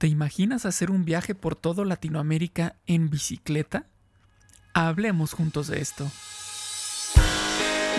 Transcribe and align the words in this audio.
¿Te 0.00 0.06
imaginas 0.06 0.64
hacer 0.64 0.90
un 0.90 1.04
viaje 1.04 1.34
por 1.34 1.56
todo 1.56 1.84
Latinoamérica 1.84 2.74
en 2.86 3.10
bicicleta? 3.10 3.84
Hablemos 4.72 5.34
juntos 5.34 5.66
de 5.66 5.82
esto. 5.82 6.10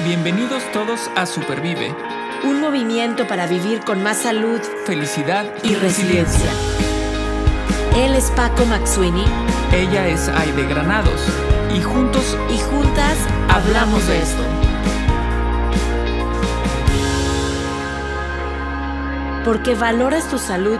Bienvenidos 0.03 0.63
todos 0.71 1.11
a 1.15 1.27
Supervive. 1.27 1.95
Un 2.43 2.59
movimiento 2.59 3.27
para 3.27 3.45
vivir 3.45 3.81
con 3.81 4.01
más 4.01 4.17
salud, 4.17 4.59
felicidad 4.87 5.45
y, 5.63 5.75
resiliencia. 5.75 6.49
Él 7.95 8.15
es 8.15 8.31
Paco 8.31 8.65
Maxuini. 8.65 9.25
Ella 9.71 10.07
es 10.07 10.27
Aide 10.27 10.65
Granados. 10.65 11.21
Y 11.71 11.83
juntos 11.83 12.36
y 12.49 12.57
juntas 12.61 13.15
hablamos 13.47 14.07
de 14.07 14.18
esto. 14.23 14.43
Porque 19.45 19.75
valoras 19.75 20.27
tu 20.31 20.39
salud 20.39 20.79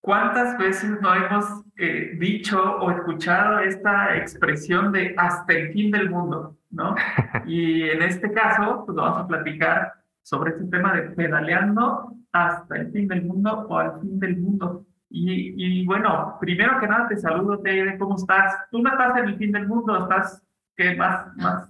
¿Cuántas 0.00 0.56
veces 0.56 0.98
no 1.00 1.14
hemos 1.14 1.44
eh, 1.76 2.16
dicho 2.18 2.58
o 2.78 2.90
escuchado 2.90 3.58
esta 3.60 4.16
expresión 4.16 4.92
de 4.92 5.14
hasta 5.16 5.52
el 5.52 5.72
fin 5.72 5.90
del 5.90 6.10
mundo? 6.10 6.56
¿no? 6.70 6.94
Y 7.46 7.82
en 7.82 8.02
este 8.02 8.32
caso, 8.32 8.84
pues 8.86 8.96
vamos 8.96 9.24
a 9.24 9.26
platicar 9.26 9.92
sobre 10.22 10.52
este 10.52 10.64
tema 10.66 10.94
de 10.94 11.02
pedaleando 11.10 12.14
hasta 12.32 12.76
el 12.76 12.92
fin 12.92 13.08
del 13.08 13.24
mundo 13.24 13.66
o 13.68 13.78
al 13.78 14.00
fin 14.00 14.18
del 14.18 14.38
mundo. 14.38 14.86
Y, 15.10 15.80
y 15.82 15.86
bueno, 15.86 16.36
primero 16.40 16.78
que 16.78 16.86
nada 16.86 17.08
te 17.08 17.16
saludo, 17.16 17.58
Teide, 17.58 17.98
¿cómo 17.98 18.14
estás? 18.16 18.54
Tú 18.70 18.80
no 18.80 18.90
estás 18.90 19.16
en 19.18 19.24
el 19.24 19.36
fin 19.36 19.52
del 19.52 19.66
mundo, 19.66 20.02
estás 20.02 20.42
que 20.76 20.94
más, 20.94 21.36
más 21.36 21.68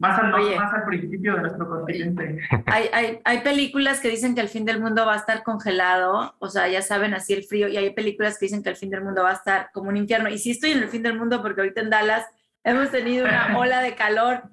más 0.00 0.18
al, 0.18 0.30
más 0.30 0.72
al 0.72 0.84
principio 0.86 1.34
de 1.34 1.42
nuestro 1.42 1.68
continente. 1.68 2.38
Hay, 2.64 2.88
hay, 2.90 3.20
hay, 3.22 3.40
películas 3.42 4.00
que 4.00 4.08
dicen 4.08 4.34
que 4.34 4.40
el 4.40 4.48
fin 4.48 4.64
del 4.64 4.80
mundo 4.80 5.04
va 5.04 5.12
a 5.12 5.18
estar 5.18 5.42
congelado, 5.42 6.34
o 6.38 6.48
sea, 6.48 6.68
ya 6.68 6.80
saben, 6.80 7.12
así 7.12 7.34
el 7.34 7.44
frío, 7.44 7.68
y 7.68 7.76
hay 7.76 7.90
películas 7.90 8.38
que 8.38 8.46
dicen 8.46 8.62
que 8.62 8.70
el 8.70 8.76
fin 8.76 8.88
del 8.88 9.04
mundo 9.04 9.22
va 9.22 9.32
a 9.32 9.34
estar 9.34 9.70
como 9.72 9.90
un 9.90 9.98
infierno. 9.98 10.30
Y 10.30 10.38
sí 10.38 10.52
estoy 10.52 10.70
en 10.70 10.78
el 10.78 10.88
fin 10.88 11.02
del 11.02 11.18
mundo 11.18 11.42
porque 11.42 11.60
ahorita 11.60 11.82
en 11.82 11.90
Dallas 11.90 12.26
hemos 12.64 12.90
tenido 12.90 13.26
una 13.26 13.54
ola 13.58 13.82
de 13.82 13.94
calor 13.94 14.44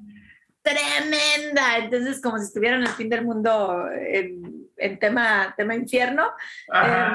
tremenda, 0.61 1.77
entonces 1.77 2.21
como 2.21 2.37
si 2.39 2.43
estuviera 2.43 2.75
en 2.75 2.81
el 2.81 2.89
fin 2.89 3.07
del 3.07 3.23
mundo 3.23 3.87
en, 3.89 4.67
en 4.75 4.99
tema, 4.99 5.53
tema 5.55 5.75
infierno. 5.75 6.25
Eh, 6.73 7.07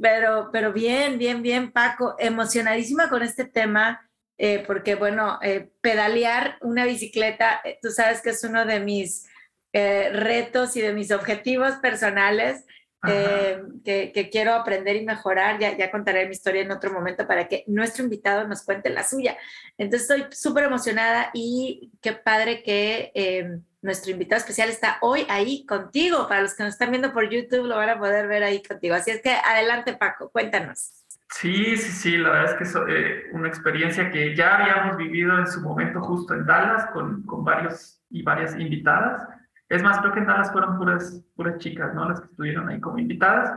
pero, 0.00 0.48
pero 0.50 0.72
bien, 0.72 1.18
bien, 1.18 1.42
bien, 1.42 1.70
Paco, 1.70 2.16
emocionadísima 2.18 3.10
con 3.10 3.22
este 3.22 3.44
tema 3.44 4.00
eh, 4.36 4.64
porque 4.66 4.96
bueno, 4.96 5.38
eh, 5.42 5.70
pedalear 5.80 6.58
una 6.60 6.84
bicicleta, 6.84 7.60
eh, 7.64 7.78
tú 7.80 7.90
sabes 7.90 8.20
que 8.20 8.30
es 8.30 8.42
uno 8.44 8.64
de 8.64 8.80
mis 8.80 9.26
retos 9.72 10.76
y 10.76 10.80
de 10.80 10.92
mis 10.92 11.10
objetivos 11.10 11.74
personales. 11.76 12.64
que, 13.02 14.28
quiero 14.30 14.54
aprender 14.54 14.94
y 14.94 15.04
mejorar. 15.04 15.58
Ya, 15.58 15.76
ya 15.76 15.90
contaré 15.90 16.26
mi 16.26 16.32
historia 16.32 16.62
en 16.62 16.70
otro 16.70 16.92
momento 16.92 17.26
para 17.26 17.48
que 17.48 17.64
nuestro 17.66 18.04
invitado 18.04 18.46
nos 18.46 18.62
cuente 18.62 18.88
la 18.88 19.02
suya. 19.02 19.36
Entonces 19.76 20.08
estoy 20.08 20.26
súper 20.30 20.64
emocionada 20.64 21.30
y 21.34 21.90
qué 22.00 22.12
padre 22.12 22.62
que 22.62 23.60
nuestro 23.82 24.12
invitado 24.12 24.38
especial 24.38 24.68
está 24.68 24.98
hoy 25.00 25.26
ahí 25.28 25.66
contigo. 25.66 26.28
Para 26.28 26.42
los 26.42 26.54
que 26.54 26.62
nos 26.62 26.74
están 26.74 26.92
viendo 26.92 27.12
por 27.12 27.28
YouTube 27.28 27.66
lo 27.66 27.76
van 27.76 27.90
a 27.90 27.98
poder 27.98 28.28
ver 28.28 28.44
ahí 28.44 28.62
contigo. 28.62 28.94
Así 28.94 29.10
es 29.10 29.20
que 29.22 29.30
adelante 29.30 29.94
Paco, 29.94 30.30
cuéntanos. 30.30 31.03
Sí, 31.40 31.76
sí, 31.76 31.90
sí, 31.90 32.16
la 32.16 32.30
verdad 32.30 32.52
es 32.52 32.54
que 32.54 32.64
es 32.64 32.76
eh, 32.88 33.22
una 33.32 33.48
experiencia 33.48 34.08
que 34.10 34.36
ya 34.36 34.56
habíamos 34.56 34.96
vivido 34.96 35.36
en 35.36 35.48
su 35.48 35.60
momento 35.60 36.00
justo 36.00 36.32
en 36.32 36.46
Dallas 36.46 36.86
con, 36.92 37.24
con 37.24 37.44
varios 37.44 38.00
y 38.08 38.22
varias 38.22 38.58
invitadas. 38.58 39.26
Es 39.68 39.82
más, 39.82 39.98
creo 39.98 40.12
que 40.12 40.20
en 40.20 40.26
Dallas 40.26 40.52
fueron 40.52 40.78
puras, 40.78 41.24
puras 41.34 41.58
chicas, 41.58 41.92
¿no? 41.92 42.08
Las 42.08 42.20
que 42.20 42.26
estuvieron 42.26 42.68
ahí 42.68 42.80
como 42.80 42.98
invitadas. 42.98 43.50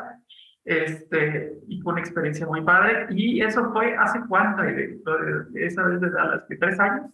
Este, 0.66 1.54
y 1.68 1.80
fue 1.82 1.94
una 1.94 2.02
experiencia 2.02 2.48
muy 2.48 2.62
padre. 2.62 3.08
Y 3.12 3.42
eso 3.42 3.72
fue 3.72 3.96
hace 3.96 4.22
cuánto, 4.28 4.64
esa 4.64 5.84
vez 5.84 6.02
de 6.02 6.10
Dallas, 6.10 6.44
que 6.50 6.56
tres 6.56 6.80
años. 6.80 7.12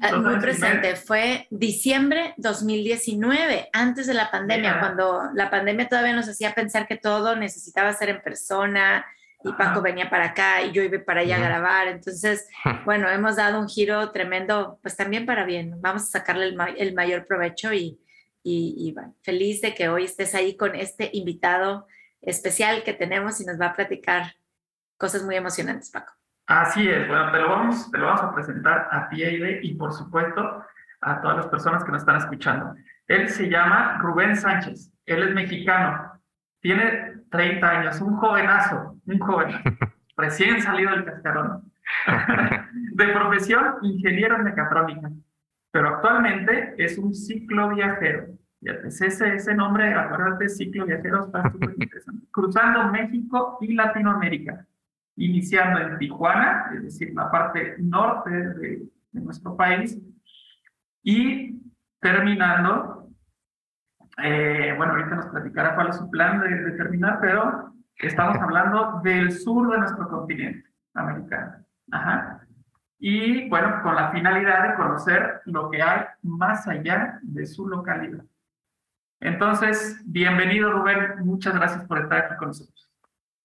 Ah, 0.00 0.16
muy 0.16 0.36
presente, 0.36 0.96
fue 0.96 1.46
diciembre 1.50 2.32
2019, 2.38 3.68
antes 3.74 4.06
de 4.06 4.14
la 4.14 4.30
pandemia, 4.30 4.80
cuando 4.80 5.30
la 5.34 5.50
pandemia 5.50 5.86
todavía 5.86 6.14
nos 6.14 6.28
hacía 6.28 6.54
pensar 6.54 6.88
que 6.88 6.96
todo 6.96 7.36
necesitaba 7.36 7.92
ser 7.92 8.08
en 8.08 8.22
persona, 8.22 9.04
y 9.44 9.52
Paco 9.52 9.82
venía 9.82 10.08
para 10.08 10.26
acá 10.26 10.62
y 10.62 10.72
yo 10.72 10.82
iba 10.82 10.98
para 11.04 11.20
allá 11.20 11.36
a 11.36 11.40
grabar. 11.40 11.88
Entonces, 11.88 12.48
bueno, 12.84 13.08
hemos 13.08 13.36
dado 13.36 13.60
un 13.60 13.68
giro 13.68 14.10
tremendo, 14.10 14.78
pues 14.82 14.96
también 14.96 15.26
para 15.26 15.44
bien. 15.44 15.80
Vamos 15.80 16.02
a 16.02 16.06
sacarle 16.06 16.54
el, 16.76 16.94
mayor 16.94 17.26
provecho 17.26 17.72
y, 17.72 17.98
y, 18.42 18.92
bueno, 18.92 19.14
feliz 19.22 19.60
de 19.60 19.74
que 19.74 19.88
hoy 19.88 20.04
estés 20.04 20.34
ahí 20.34 20.56
con 20.56 20.74
este 20.74 21.10
invitado 21.12 21.86
especial 22.20 22.82
que 22.84 22.92
tenemos 22.92 23.40
y 23.40 23.44
nos 23.44 23.60
va 23.60 23.66
a 23.66 23.74
platicar 23.74 24.34
cosas 24.96 25.22
muy 25.24 25.36
emocionantes, 25.36 25.90
Paco. 25.90 26.12
Así 26.46 26.88
es, 26.88 27.06
bueno, 27.08 27.30
te 27.30 27.38
lo 27.38 27.48
vamos, 27.48 27.90
te 27.90 27.98
lo 27.98 28.06
vamos 28.06 28.22
a 28.22 28.34
presentar 28.34 28.88
a 28.90 29.08
ti, 29.08 29.22
y 29.22 29.74
por 29.74 29.92
supuesto 29.92 30.64
a 31.00 31.20
todas 31.20 31.36
las 31.36 31.46
personas 31.46 31.84
que 31.84 31.92
nos 31.92 32.02
están 32.02 32.16
escuchando. 32.16 32.74
Él 33.06 33.28
se 33.28 33.48
llama 33.48 33.98
Rubén 34.00 34.36
Sánchez, 34.36 34.92
él 35.06 35.22
es 35.22 35.34
mexicano, 35.34 36.11
tiene 36.62 37.24
30 37.30 37.68
años, 37.68 38.00
un 38.00 38.16
jovenazo, 38.16 38.96
un 39.04 39.18
joven, 39.18 39.50
recién 40.16 40.62
salido 40.62 40.92
del 40.92 41.04
cascarón. 41.04 41.70
de 42.94 43.08
profesión, 43.08 43.74
ingeniero 43.82 44.36
en 44.36 44.44
mecatrónica, 44.44 45.10
pero 45.70 45.88
actualmente 45.88 46.74
es 46.78 46.96
un 46.96 47.14
ciclo 47.14 47.74
viajero. 47.74 48.28
Ese, 48.60 49.06
ese 49.08 49.54
nombre, 49.54 49.92
acuérdate, 49.92 50.48
ciclo 50.48 50.86
viajero 50.86 51.26
está 51.26 51.50
súper 51.50 51.74
interesante. 51.78 52.26
Cruzando 52.30 52.92
México 52.92 53.58
y 53.60 53.74
Latinoamérica, 53.74 54.64
iniciando 55.16 55.80
en 55.80 55.98
Tijuana, 55.98 56.70
es 56.76 56.84
decir, 56.84 57.12
la 57.14 57.30
parte 57.30 57.74
norte 57.78 58.30
de, 58.30 58.82
de 59.10 59.20
nuestro 59.20 59.56
país, 59.56 59.98
y 61.02 61.60
terminando 62.00 63.01
eh, 64.22 64.74
bueno, 64.76 64.92
ahorita 64.92 65.16
nos 65.16 65.26
platicará 65.26 65.74
cuál 65.74 65.88
es 65.88 65.96
su 65.96 66.10
plan 66.10 66.40
de, 66.40 66.72
terminar, 66.72 67.18
pero 67.20 67.72
estamos 67.96 68.38
hablando 68.38 69.00
del 69.02 69.32
sur 69.32 69.70
de 69.70 69.78
nuestro 69.78 70.08
continente 70.08 70.68
americano. 70.94 71.64
Ajá. 71.90 72.40
Y 72.98 73.48
bueno, 73.48 73.82
con 73.82 73.96
la 73.96 74.12
finalidad 74.12 74.68
de 74.68 74.74
conocer 74.76 75.40
lo 75.46 75.70
que 75.70 75.82
hay 75.82 76.04
más 76.22 76.68
allá 76.68 77.18
de 77.22 77.46
su 77.46 77.66
localidad. 77.66 78.24
Entonces, 79.20 80.00
bienvenido 80.04 80.72
Rubén, 80.72 81.14
muchas 81.20 81.54
gracias 81.54 81.84
por 81.86 81.98
estar 81.98 82.24
aquí 82.24 82.36
con 82.36 82.48
nosotros. 82.48 82.90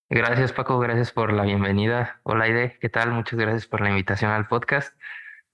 Gracias 0.09 0.53
Paco, 0.53 0.79
gracias 0.79 1.11
por 1.11 1.33
la 1.33 1.43
bienvenida. 1.43 2.19
Hola 2.23 2.47
Ide, 2.47 2.77
¿qué 2.79 2.89
tal? 2.89 3.11
Muchas 3.11 3.37
gracias 3.37 3.67
por 3.67 3.81
la 3.81 3.89
invitación 3.89 4.31
al 4.31 4.47
podcast. 4.47 4.97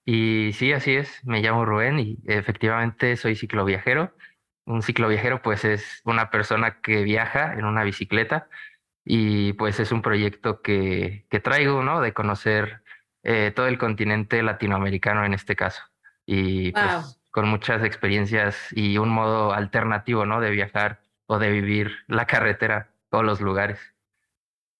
Y 0.05 0.51
sí, 0.53 0.73
así 0.73 0.95
es, 0.95 1.25
me 1.25 1.41
llamo 1.41 1.65
Rubén 1.65 1.97
y 1.99 2.19
efectivamente 2.25 3.15
soy 3.15 3.35
cicloviajero. 3.35 4.13
Un 4.65 4.81
cicloviajero 4.81 5.41
pues 5.41 5.65
es 5.65 6.01
una 6.05 6.29
persona 6.29 6.79
que 6.81 7.03
viaja 7.03 7.53
en 7.53 7.65
una 7.65 7.83
bicicleta 7.83 8.47
y 9.05 9.53
pues 9.53 9.79
es 9.79 9.91
un 9.91 10.01
proyecto 10.01 10.61
que, 10.61 11.25
que 11.29 11.39
traigo, 11.39 11.83
¿no? 11.83 12.01
De 12.01 12.13
conocer 12.13 12.83
eh, 13.23 13.51
todo 13.55 13.67
el 13.67 13.77
continente 13.77 14.41
latinoamericano 14.43 15.25
en 15.25 15.33
este 15.33 15.55
caso. 15.55 15.81
Y 16.25 16.71
pues 16.71 17.19
con 17.31 17.47
muchas 17.47 17.83
experiencias 17.83 18.67
y 18.71 18.97
un 18.99 19.09
modo 19.09 19.53
alternativo, 19.53 20.25
¿no? 20.25 20.39
De 20.39 20.51
viajar 20.51 21.01
o 21.25 21.39
de 21.39 21.49
vivir 21.49 21.91
la 22.07 22.27
carretera, 22.27 22.91
todos 23.09 23.25
los 23.25 23.41
lugares. 23.41 23.79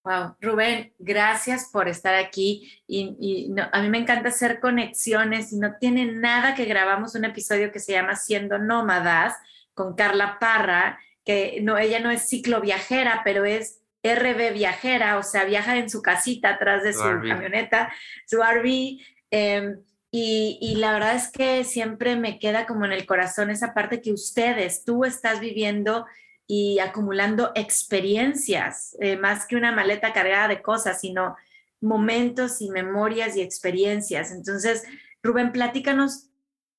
Wow, 0.04 0.36
Rubén, 0.40 0.92
gracias 0.98 1.70
por 1.72 1.88
estar 1.88 2.14
aquí. 2.14 2.82
Y, 2.86 3.16
y 3.18 3.60
a 3.72 3.80
mí 3.80 3.88
me 3.88 3.98
encanta 3.98 4.28
hacer 4.28 4.60
conexiones 4.60 5.52
y 5.52 5.58
no 5.58 5.76
tiene 5.80 6.06
nada 6.12 6.54
que 6.54 6.66
grabamos 6.66 7.14
un 7.14 7.24
episodio 7.24 7.72
que 7.72 7.80
se 7.80 7.92
llama 7.92 8.14
Siendo 8.14 8.58
Nómadas 8.58 9.34
con 9.74 9.94
Carla 9.94 10.38
Parra, 10.38 10.98
que 11.24 11.60
no, 11.62 11.78
ella 11.78 12.00
no 12.00 12.10
es 12.10 12.28
cicloviajera, 12.28 13.22
pero 13.24 13.44
es 13.44 13.80
RB 14.02 14.52
viajera, 14.52 15.18
o 15.18 15.22
sea, 15.22 15.44
viaja 15.44 15.76
en 15.76 15.88
su 15.88 16.02
casita 16.02 16.50
atrás 16.50 16.82
de 16.84 16.92
su, 16.92 17.00
camioneta, 17.00 17.92
su 18.26 18.42
RV. 18.42 18.98
Em, 19.30 19.80
y, 20.10 20.58
y, 20.60 20.76
la 20.76 20.92
verdad 20.92 21.16
es 21.16 21.30
que 21.30 21.64
siempre 21.64 22.14
me 22.14 22.38
queda 22.38 22.66
como 22.66 22.84
en 22.84 22.92
el 22.92 23.04
corazón 23.04 23.50
esa 23.50 23.74
parte 23.74 24.00
que 24.00 24.12
ustedes, 24.12 24.84
tú 24.84 25.04
estás 25.04 25.40
viviendo 25.40 26.06
y 26.46 26.78
acumulando 26.78 27.52
experiencias, 27.54 28.96
eh, 29.00 29.16
más 29.16 29.46
que 29.46 29.56
una 29.56 29.72
maleta 29.72 30.12
cargada 30.12 30.48
de 30.48 30.62
cosas, 30.62 31.00
sino 31.00 31.36
momentos 31.80 32.60
y 32.60 32.70
memorias 32.70 33.36
y 33.36 33.42
experiencias. 33.42 34.30
Entonces, 34.30 34.84
Rubén, 35.22 35.52
platícanos, 35.52 36.28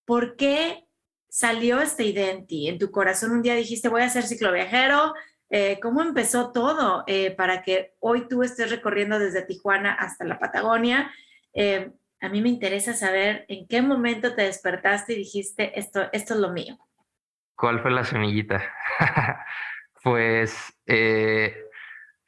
¿por 0.06 0.36
qué 0.36 0.84
salió 1.35 1.81
esta 1.81 2.01
idea 2.01 2.31
en 2.31 2.79
tu 2.79 2.91
corazón 2.91 3.31
un 3.31 3.41
día 3.41 3.55
dijiste, 3.55 3.89
voy 3.89 4.03
a 4.03 4.09
ser 4.09 4.23
cicloviajero. 4.23 5.13
Eh, 5.49 5.79
¿Cómo 5.81 6.01
empezó 6.01 6.53
todo 6.53 7.03
eh, 7.07 7.31
para 7.31 7.61
que 7.61 7.93
hoy 7.99 8.29
tú 8.29 8.41
estés 8.41 8.71
recorriendo 8.71 9.19
desde 9.19 9.41
Tijuana 9.41 9.91
hasta 9.91 10.23
la 10.23 10.39
Patagonia? 10.39 11.11
Eh, 11.53 11.91
a 12.21 12.29
mí 12.29 12.41
me 12.41 12.47
interesa 12.47 12.93
saber 12.93 13.43
en 13.49 13.67
qué 13.67 13.81
momento 13.81 14.33
te 14.33 14.43
despertaste 14.43 15.11
y 15.11 15.17
dijiste, 15.17 15.77
esto, 15.77 16.07
esto 16.13 16.35
es 16.35 16.39
lo 16.39 16.53
mío. 16.53 16.77
¿Cuál 17.57 17.81
fue 17.81 17.91
la 17.91 18.05
semillita? 18.05 18.63
pues 20.03 20.73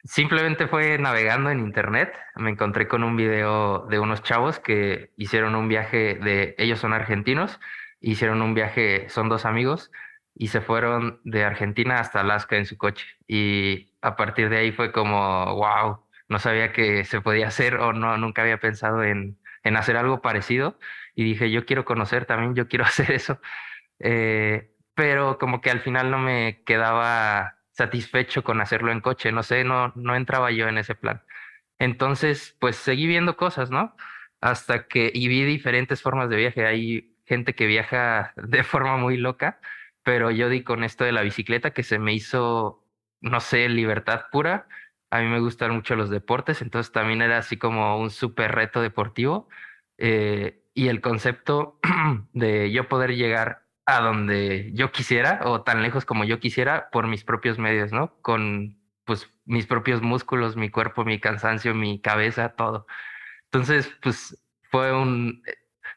Simplemente 0.04 0.68
fue 0.68 0.98
navegando 0.98 1.50
en 1.50 1.60
internet, 1.60 2.14
me 2.36 2.50
encontré 2.50 2.88
con 2.88 3.04
un 3.04 3.16
video 3.16 3.86
de 3.90 3.98
unos 3.98 4.22
chavos 4.22 4.58
que 4.58 5.12
hicieron 5.16 5.54
un 5.54 5.68
viaje 5.68 6.14
de, 6.14 6.54
ellos 6.56 6.78
son 6.78 6.92
argentinos, 6.92 7.58
hicieron 8.00 8.42
un 8.42 8.54
viaje, 8.54 9.08
son 9.08 9.28
dos 9.28 9.44
amigos, 9.44 9.90
y 10.34 10.48
se 10.48 10.60
fueron 10.60 11.20
de 11.24 11.44
Argentina 11.44 11.98
hasta 12.00 12.20
Alaska 12.20 12.56
en 12.56 12.66
su 12.66 12.78
coche. 12.78 13.06
Y 13.26 13.92
a 14.02 14.16
partir 14.16 14.48
de 14.50 14.58
ahí 14.58 14.72
fue 14.72 14.92
como, 14.92 15.54
wow, 15.56 16.04
no 16.28 16.38
sabía 16.38 16.72
que 16.72 17.04
se 17.04 17.20
podía 17.20 17.48
hacer 17.48 17.76
o 17.76 17.92
no, 17.92 18.16
nunca 18.18 18.42
había 18.42 18.60
pensado 18.60 19.02
en, 19.02 19.38
en 19.64 19.76
hacer 19.76 19.96
algo 19.96 20.22
parecido. 20.22 20.78
Y 21.14 21.24
dije, 21.24 21.50
yo 21.50 21.66
quiero 21.66 21.84
conocer 21.84 22.26
también, 22.26 22.54
yo 22.54 22.68
quiero 22.68 22.84
hacer 22.86 23.10
eso. 23.12 23.40
Eh, 24.00 24.72
pero 24.94 25.38
como 25.38 25.60
que 25.60 25.70
al 25.70 25.80
final 25.80 26.10
no 26.10 26.18
me 26.18 26.62
quedaba 26.64 27.58
satisfecho 27.72 28.42
con 28.44 28.60
hacerlo 28.60 28.90
en 28.92 29.00
coche, 29.00 29.32
no 29.32 29.42
sé, 29.42 29.64
no, 29.64 29.92
no 29.96 30.16
entraba 30.16 30.50
yo 30.50 30.68
en 30.68 30.78
ese 30.78 30.94
plan. 30.96 31.22
Entonces, 31.78 32.56
pues 32.60 32.76
seguí 32.76 33.06
viendo 33.06 33.36
cosas, 33.36 33.70
¿no? 33.70 33.96
Hasta 34.40 34.88
que, 34.88 35.10
y 35.14 35.28
vi 35.28 35.44
diferentes 35.44 36.02
formas 36.02 36.28
de 36.30 36.36
viaje. 36.36 36.66
Hay 36.66 37.16
gente 37.28 37.54
que 37.54 37.66
viaja 37.66 38.32
de 38.36 38.64
forma 38.64 38.96
muy 38.96 39.16
loca, 39.16 39.60
pero 40.02 40.30
yo 40.30 40.48
di 40.48 40.64
con 40.64 40.84
esto 40.84 41.04
de 41.04 41.12
la 41.12 41.22
bicicleta 41.22 41.72
que 41.72 41.82
se 41.82 41.98
me 41.98 42.14
hizo, 42.14 42.84
no 43.20 43.40
sé, 43.40 43.68
libertad 43.68 44.26
pura. 44.32 44.68
A 45.10 45.20
mí 45.20 45.26
me 45.26 45.40
gustan 45.40 45.72
mucho 45.72 45.96
los 45.96 46.10
deportes, 46.10 46.62
entonces 46.62 46.92
también 46.92 47.22
era 47.22 47.38
así 47.38 47.56
como 47.58 47.98
un 47.98 48.10
súper 48.10 48.52
reto 48.54 48.80
deportivo. 48.82 49.48
Eh, 49.98 50.62
y 50.74 50.88
el 50.88 51.00
concepto 51.00 51.78
de 52.32 52.70
yo 52.72 52.88
poder 52.88 53.16
llegar 53.16 53.66
a 53.86 54.00
donde 54.00 54.70
yo 54.74 54.92
quisiera 54.92 55.40
o 55.44 55.62
tan 55.62 55.82
lejos 55.82 56.04
como 56.04 56.24
yo 56.24 56.40
quisiera 56.40 56.90
por 56.90 57.06
mis 57.06 57.24
propios 57.24 57.58
medios, 57.58 57.92
¿no? 57.92 58.14
Con 58.22 58.78
pues 59.04 59.30
mis 59.46 59.66
propios 59.66 60.02
músculos, 60.02 60.56
mi 60.56 60.70
cuerpo, 60.70 61.04
mi 61.04 61.18
cansancio, 61.20 61.74
mi 61.74 62.00
cabeza, 62.00 62.50
todo. 62.50 62.86
Entonces, 63.44 63.90
pues 64.02 64.38
fue 64.70 64.92
un, 64.92 65.42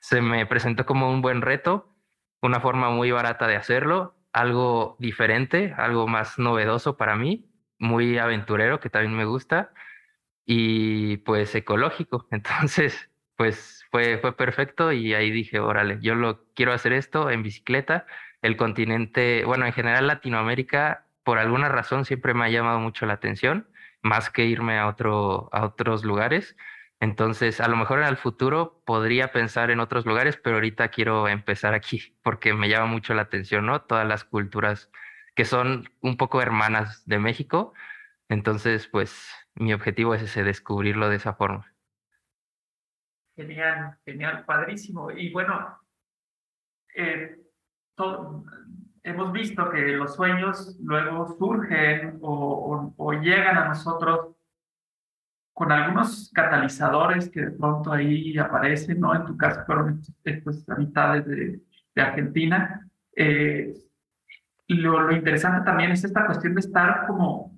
se 0.01 0.21
me 0.21 0.45
presentó 0.45 0.86
como 0.86 1.09
un 1.12 1.21
buen 1.21 1.42
reto, 1.42 1.95
una 2.42 2.59
forma 2.59 2.89
muy 2.89 3.12
barata 3.12 3.48
de 3.48 3.56
hacerlo, 3.56 4.15
algo 4.33 4.98
diferente, 5.00 5.74
algo 5.77 6.07
más 6.07 6.39
novedoso 6.39 6.98
para 6.98 7.15
mí, 7.15 7.50
muy 7.80 8.18
aventurero, 8.18 8.80
que 8.80 8.89
también 8.89 9.15
me 9.15 9.25
gusta, 9.25 9.71
y 10.45 11.18
pues 11.18 11.53
ecológico. 11.56 12.27
Entonces, 12.31 13.09
pues 13.36 13.86
fue, 13.92 14.18
fue 14.18 14.36
perfecto 14.36 14.92
y 14.92 15.13
ahí 15.13 15.31
dije, 15.31 15.59
órale, 15.59 16.00
yo 16.01 16.15
lo 16.15 16.45
quiero 16.56 16.74
hacer 16.74 16.94
esto 16.94 17.30
en 17.30 17.44
bicicleta. 17.44 18.06
El 18.42 18.57
continente, 18.57 19.44
bueno, 19.45 19.65
en 19.65 19.74
general 19.74 20.07
Latinoamérica, 20.07 21.06
por 21.24 21.38
alguna 21.38 21.69
razón 21.69 22.06
siempre 22.06 22.33
me 22.33 22.45
ha 22.45 22.50
llamado 22.50 22.80
mucho 22.80 23.06
la 23.06 23.13
atención, 23.13 23.68
más 24.01 24.31
que 24.31 24.45
irme 24.45 24.80
a, 24.80 24.88
otro, 24.88 25.50
a 25.51 25.65
otros 25.65 26.04
lugares. 26.04 26.57
Entonces, 27.01 27.59
a 27.59 27.68
lo 27.68 27.75
mejor 27.75 28.00
en 28.00 28.07
el 28.07 28.15
futuro 28.15 28.81
podría 28.86 29.31
pensar 29.31 29.71
en 29.71 29.80
otros 29.80 30.06
lugares, 30.06 30.38
pero 30.38 30.57
ahorita 30.57 30.89
quiero 30.89 31.27
empezar 31.27 31.74
aquí 31.74 32.15
porque 32.24 32.53
me 32.53 32.69
llama 32.69 32.86
mucho 32.86 33.13
la 33.15 33.24
atención, 33.24 33.65
¿no? 33.65 33.81
Todas 33.81 34.07
las 34.07 34.24
culturas 34.24 34.89
que 35.36 35.44
son 35.44 35.89
un 36.01 36.15
poco 36.15 36.42
hermanas 36.42 37.03
de 37.07 37.18
México. 37.18 37.74
Entonces, 38.30 38.88
pues 38.88 39.30
mi 39.56 39.74
objetivo 39.74 40.13
es 40.13 40.21
ese, 40.21 40.44
descubrirlo 40.44 41.09
de 41.09 41.15
esa 41.15 41.33
forma. 41.33 41.74
Genial, 43.36 43.97
genial, 44.06 44.45
padrísimo. 44.45 45.09
Y 45.09 45.31
bueno, 45.31 45.80
eh, 46.95 47.36
hemos 49.04 49.31
visto 49.31 49.69
que 49.71 49.81
los 49.94 50.15
sueños 50.15 50.77
luego 50.83 51.36
surgen 51.39 52.19
o, 52.21 53.13
llegan 53.21 53.57
a 53.57 53.69
nosotros 53.69 54.36
con 55.61 55.71
algunos 55.71 56.31
catalizadores 56.33 57.29
que 57.29 57.41
de 57.41 57.51
pronto 57.51 57.93
ahí 57.93 58.35
aparecen, 58.39 58.99
¿no? 58.99 59.13
En 59.13 59.25
tu 59.25 59.37
caso 59.37 59.63
fueron 59.63 60.01
estas 60.23 60.67
amistades 60.67 61.23
de, 61.27 61.61
de 61.93 62.01
Argentina. 62.01 62.89
Eh, 63.15 63.71
lo, 64.69 65.01
lo 65.01 65.15
interesante 65.15 65.63
también 65.63 65.91
es 65.91 66.03
esta 66.03 66.25
cuestión 66.25 66.55
de 66.55 66.61
estar 66.61 67.05
como 67.05 67.55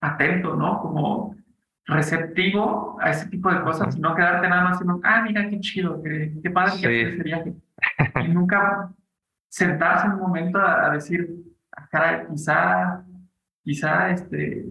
atento, 0.00 0.56
¿no? 0.56 0.80
Como 0.80 1.36
receptivo 1.84 2.96
a 2.98 3.10
ese 3.10 3.28
tipo 3.28 3.52
de 3.52 3.60
cosas 3.60 3.96
y 3.96 4.00
no 4.00 4.14
quedarte 4.14 4.48
nada 4.48 4.64
más 4.70 4.80
en 4.80 4.88
ah, 5.02 5.22
mira 5.22 5.46
qué 5.50 5.60
chido, 5.60 6.02
qué, 6.02 6.32
qué 6.42 6.50
padre 6.50 6.72
que 6.80 6.86
hacer 6.86 7.08
ese 7.08 7.22
viaje. 7.22 7.54
Y 8.24 8.28
nunca 8.28 8.90
sentarse 9.50 10.06
en 10.06 10.14
un 10.14 10.20
momento 10.20 10.58
a, 10.58 10.88
decir, 10.94 11.28
ah, 11.76 11.86
cara, 11.90 12.26
quizá, 12.26 13.04
quizá 13.62 14.10
este, 14.10 14.64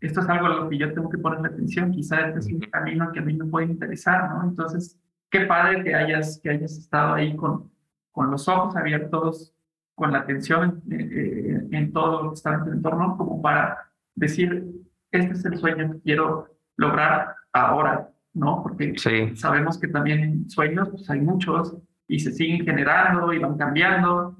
esto 0.00 0.20
es 0.20 0.28
algo 0.28 0.46
a 0.46 0.50
lo 0.50 0.68
que 0.68 0.78
yo 0.78 0.92
tengo 0.92 1.08
que 1.08 1.18
ponerle 1.18 1.48
atención, 1.48 1.90
quizá 1.90 2.28
este 2.28 2.38
es 2.40 2.46
un 2.46 2.60
camino 2.60 3.10
que 3.12 3.18
a 3.18 3.22
mí 3.22 3.34
me 3.34 3.46
puede 3.46 3.66
interesar, 3.66 4.30
¿no? 4.30 4.44
Entonces, 4.44 4.98
qué 5.30 5.40
padre 5.40 5.82
que 5.82 5.94
hayas, 5.94 6.40
que 6.42 6.50
hayas 6.50 6.78
estado 6.78 7.14
ahí 7.14 7.34
con, 7.36 7.70
con 8.12 8.30
los 8.30 8.48
ojos 8.48 8.76
abiertos, 8.76 9.54
con 9.94 10.12
la 10.12 10.20
atención 10.20 10.82
en, 10.90 11.68
en 11.72 11.92
todo 11.92 12.22
lo 12.22 12.30
que 12.30 12.34
está 12.34 12.54
en 12.54 12.64
tu 12.64 12.70
entorno, 12.70 13.16
como 13.16 13.42
para 13.42 13.90
decir, 14.14 14.72
este 15.10 15.32
es 15.32 15.44
el 15.44 15.58
sueño 15.58 15.92
que 15.92 16.00
quiero 16.00 16.58
lograr 16.76 17.34
ahora, 17.52 18.10
¿no? 18.34 18.62
Porque 18.62 18.94
sabemos 19.34 19.78
que 19.78 19.88
también 19.88 20.48
sueños 20.48 20.88
pues 20.90 21.08
hay 21.10 21.20
muchos 21.20 21.76
y 22.06 22.20
se 22.20 22.32
siguen 22.32 22.64
generando 22.64 23.32
y 23.32 23.38
van 23.38 23.56
cambiando. 23.58 24.37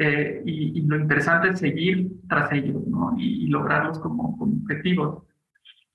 Eh, 0.00 0.42
y, 0.46 0.80
lo 0.82 0.96
interesante 0.96 1.48
es 1.48 1.58
seguir 1.58 2.08
tras 2.28 2.52
ellos, 2.52 2.86
¿no? 2.86 3.14
Y, 3.18 3.48
lograrlos 3.48 3.98
como, 3.98 4.36
objetivos. 4.38 5.24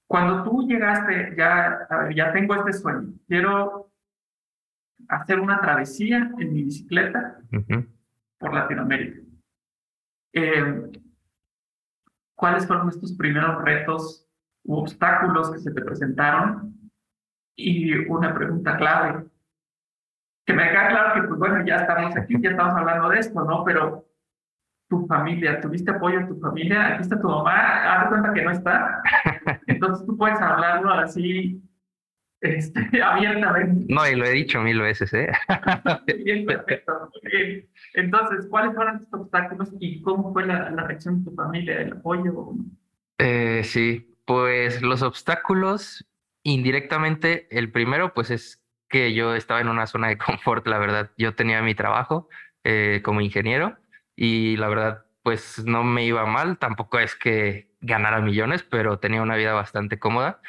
Cuando 0.07 0.43
tú 0.43 0.67
llegaste, 0.67 1.33
ya, 1.37 1.87
ya 2.13 2.33
tengo 2.33 2.55
este 2.55 2.73
sueño, 2.73 3.13
quiero 3.27 3.89
hacer 5.07 5.39
una 5.39 5.61
travesía 5.61 6.31
en 6.37 6.53
mi 6.53 6.63
bicicleta 6.63 7.39
por 8.37 8.53
Latinoamérica. 8.53 9.21
Eh, 10.33 10.91
cuáles 12.35 12.67
fueron 12.67 12.89
estos 12.89 13.13
primeros 13.13 13.63
retos 13.63 14.27
u 14.65 14.75
obstáculos 14.75 15.49
que 15.51 15.59
se 15.59 15.71
te 15.71 15.81
presentaron 15.81 16.91
y 17.55 17.93
una 18.07 18.33
pregunta 18.33 18.75
clave. 18.75 19.25
Que 20.45 20.53
me 20.53 20.69
queda 20.69 20.89
claro 20.89 21.13
que, 21.15 21.27
pues 21.27 21.39
bueno, 21.39 21.65
ya 21.65 21.77
estamos 21.77 22.15
aquí, 22.17 22.35
ya 22.41 22.49
estamos 22.49 22.75
hablando 22.75 23.09
de 23.09 23.19
esto, 23.19 23.43
¿no? 23.43 23.63
Pero 23.63 24.05
tu 24.89 25.07
familia, 25.07 25.61
¿tuviste 25.61 25.91
apoyo 25.91 26.19
en 26.19 26.27
tu 26.27 26.39
familia? 26.39 26.87
Aquí 26.87 27.01
está 27.01 27.19
tu 27.19 27.27
mamá, 27.27 28.01
haz 28.01 28.09
cuenta 28.09 28.33
que 28.33 28.41
no 28.43 28.51
está. 28.51 29.01
Entonces 29.67 30.05
tú 30.05 30.17
puedes 30.17 30.39
hablarlo 30.41 30.91
así 30.91 31.61
este, 32.43 32.81
abiertamente. 33.01 33.85
No, 33.87 34.07
y 34.07 34.15
lo 34.15 34.25
he 34.25 34.31
dicho 34.31 34.61
mil 34.61 34.79
veces, 34.81 35.13
¿eh? 35.13 35.31
bien, 36.25 36.45
perfecto. 36.45 37.09
Bien. 37.23 37.67
Entonces, 37.93 38.47
¿cuáles 38.49 38.75
fueron 38.75 38.97
estos 38.97 39.21
obstáculos 39.21 39.71
y 39.79 40.01
cómo 40.01 40.33
fue 40.33 40.45
la, 40.45 40.69
reacción 40.69 41.19
de 41.23 41.31
tu 41.31 41.35
familia, 41.35 41.81
el 41.81 41.93
apoyo? 41.93 42.53
Eh, 43.17 43.61
sí, 43.63 44.15
pues 44.25 44.81
los 44.81 45.01
obstáculos, 45.01 46.05
indirectamente, 46.43 47.47
el 47.49 47.71
primero, 47.71 48.13
pues 48.13 48.29
es 48.29 48.62
que 48.93 49.13
yo 49.15 49.35
estaba 49.35 49.59
en 49.59 49.69
una 49.69 49.87
zona 49.87 50.09
de 50.09 50.17
confort, 50.19 50.67
la 50.67 50.77
verdad. 50.77 51.11
Yo 51.17 51.33
tenía 51.35 51.61
mi 51.63 51.73
trabajo 51.75 52.29
eh, 52.63 53.01
como 53.03 53.21
ingeniero 53.21 53.77
y 54.15 54.55
la 54.57 54.67
verdad, 54.69 55.05
pues 55.23 55.63
no 55.65 55.83
me 55.83 56.05
iba 56.05 56.25
mal. 56.27 56.59
Tampoco 56.59 56.99
es 56.99 57.15
que 57.15 57.71
ganara 57.81 58.21
millones, 58.21 58.63
pero 58.63 58.99
tenía 58.99 59.23
una 59.23 59.35
vida 59.35 59.53
bastante 59.53 59.97
cómoda 59.99 60.41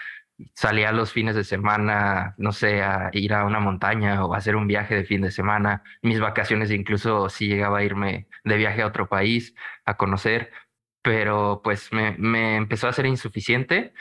salía 0.54 0.92
los 0.92 1.12
fines 1.12 1.36
de 1.36 1.44
semana, 1.44 2.34
no 2.38 2.52
sé, 2.52 2.82
a 2.82 3.10
ir 3.12 3.32
a 3.34 3.44
una 3.44 3.60
montaña 3.60 4.24
o 4.24 4.34
a 4.34 4.38
hacer 4.38 4.56
un 4.56 4.66
viaje 4.66 4.94
de 4.94 5.04
fin 5.04 5.22
de 5.22 5.30
semana. 5.30 5.82
Mis 6.02 6.20
vacaciones 6.20 6.70
incluso 6.70 7.28
si 7.28 7.48
llegaba 7.48 7.78
a 7.78 7.84
irme 7.84 8.26
de 8.44 8.56
viaje 8.56 8.82
a 8.82 8.86
otro 8.86 9.08
país 9.08 9.54
a 9.84 9.96
conocer, 9.96 10.50
pero 11.02 11.60
pues 11.62 11.92
me, 11.92 12.16
me 12.18 12.56
empezó 12.56 12.88
a 12.88 12.92
ser 12.92 13.06
insuficiente 13.06 13.94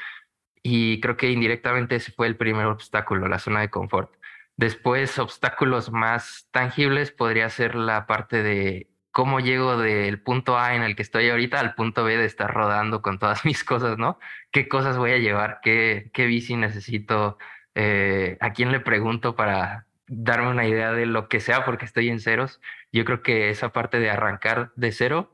y 0.63 1.01
creo 1.01 1.17
que 1.17 1.29
indirectamente 1.31 1.95
ese 1.97 2.11
fue 2.13 2.27
el 2.27 2.37
primer 2.37 2.65
obstáculo, 2.67 3.27
la 3.27 3.39
zona 3.39 3.61
de 3.61 3.69
confort. 3.69 4.13
Después, 4.57 5.17
obstáculos 5.19 5.91
más 5.91 6.47
tangibles 6.51 7.11
podría 7.11 7.49
ser 7.49 7.75
la 7.75 8.05
parte 8.07 8.43
de 8.43 8.89
cómo 9.11 9.39
llego 9.39 9.77
del 9.77 10.21
punto 10.21 10.57
A 10.57 10.75
en 10.75 10.83
el 10.83 10.95
que 10.95 11.03
estoy 11.03 11.29
ahorita 11.29 11.59
al 11.59 11.75
punto 11.75 12.03
B 12.03 12.17
de 12.17 12.25
estar 12.25 12.53
rodando 12.53 13.01
con 13.01 13.19
todas 13.19 13.45
mis 13.45 13.63
cosas, 13.63 13.97
¿no? 13.97 14.19
¿Qué 14.51 14.67
cosas 14.67 14.97
voy 14.97 15.11
a 15.11 15.17
llevar? 15.17 15.59
¿Qué, 15.61 16.11
qué 16.13 16.25
bici 16.25 16.55
necesito? 16.55 17.37
eh, 17.75 18.37
a 18.39 18.53
quién 18.53 18.71
le 18.71 18.79
pregunto 18.79 19.35
para 19.35 19.87
darme 20.07 20.49
una 20.49 20.67
idea 20.67 20.91
de 20.93 21.05
lo 21.05 21.27
que 21.29 21.39
sea 21.39 21.65
porque 21.65 21.85
estoy 21.85 22.09
en 22.09 22.19
ceros. 22.19 22.61
Yo 22.91 23.05
creo 23.05 23.21
que 23.23 23.49
esa 23.49 23.73
parte 23.73 23.99
de 23.99 24.09
arrancar 24.09 24.71
de 24.75 24.91
cero 24.91 25.33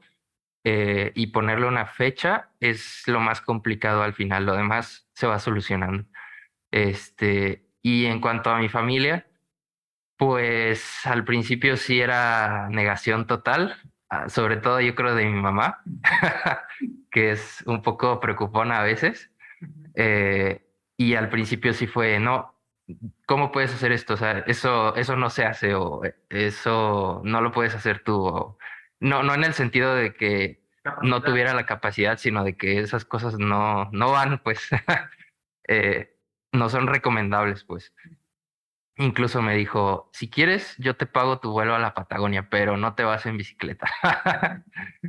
eh, 0.64 1.12
y 1.16 1.28
ponerle 1.28 1.68
una 1.68 1.86
fecha 1.86 2.52
es 2.60 3.04
lo 3.08 3.20
más 3.20 3.42
complicado 3.42 4.04
al 4.04 4.14
final. 4.14 4.46
Lo 4.46 4.56
demás 4.56 5.10
se 5.14 5.28
va 5.28 5.40
solucionando. 5.40 6.06
Este, 6.72 7.66
y 7.82 8.06
en 8.06 8.22
cuanto 8.22 8.50
a 8.50 8.60
mi 8.60 8.70
familia, 8.70 9.28
pues 10.18 11.06
al 11.06 11.24
principio 11.24 11.78
sí 11.78 12.02
era 12.02 12.68
negación 12.70 13.26
total, 13.28 13.78
ah, 14.10 14.30
sobre 14.30 14.58
todo 14.58 14.82
yo 14.82 14.96
creo 14.96 15.16
de 15.16 15.26
mi 15.26 15.40
mamá, 15.40 15.82
que 17.12 17.32
es 17.32 17.64
un 17.66 17.82
poco 17.82 18.20
preocupona 18.20 18.80
a 18.82 18.84
veces. 18.84 19.32
Eh, 19.96 20.66
y 20.98 21.16
al 21.16 21.30
principio 21.30 21.74
sí 21.74 21.88
fue, 21.88 22.20
no, 22.20 22.56
¿cómo 23.26 23.52
puedes 23.52 23.74
hacer 23.74 23.92
esto? 23.92 24.16
O 24.16 24.18
sea, 24.18 24.40
eso, 24.40 24.96
eso 24.96 25.16
no 25.16 25.30
se 25.30 25.46
hace 25.46 25.74
o 25.74 26.02
eso 26.30 27.22
no 27.24 27.42
lo 27.42 27.52
puedes 27.52 27.76
hacer 27.76 28.04
tú. 28.04 28.58
no, 29.00 29.24
no 29.24 29.34
en 29.34 29.44
el 29.44 29.54
sentido 29.54 29.96
de 29.96 30.14
que 30.14 30.60
no 31.04 31.22
tuviera 31.22 31.54
la 31.54 31.66
capacidad, 31.66 32.18
sino 32.18 32.44
de 32.44 32.56
que 32.58 32.80
esas 32.80 33.06
cosas 33.06 33.38
no, 33.38 33.90
no 33.92 34.12
van, 34.12 34.40
pues, 34.44 34.70
eh, 35.68 36.19
no 36.52 36.70
son 36.70 36.88
recomendables, 36.88 37.64
pues. 37.64 37.94
Incluso 38.98 39.42
me 39.42 39.56
dijo, 39.56 40.10
si 40.14 40.30
quieres, 40.30 40.76
yo 40.78 40.98
te 40.98 41.06
pago 41.06 41.40
tu 41.40 41.52
vuelo 41.52 41.74
a 41.74 41.80
la 41.80 41.94
Patagonia, 41.94 42.50
pero 42.50 42.76
no 42.76 42.96
te 42.96 43.04
vas 43.04 43.26
en 43.26 43.38
bicicleta. 43.38 43.88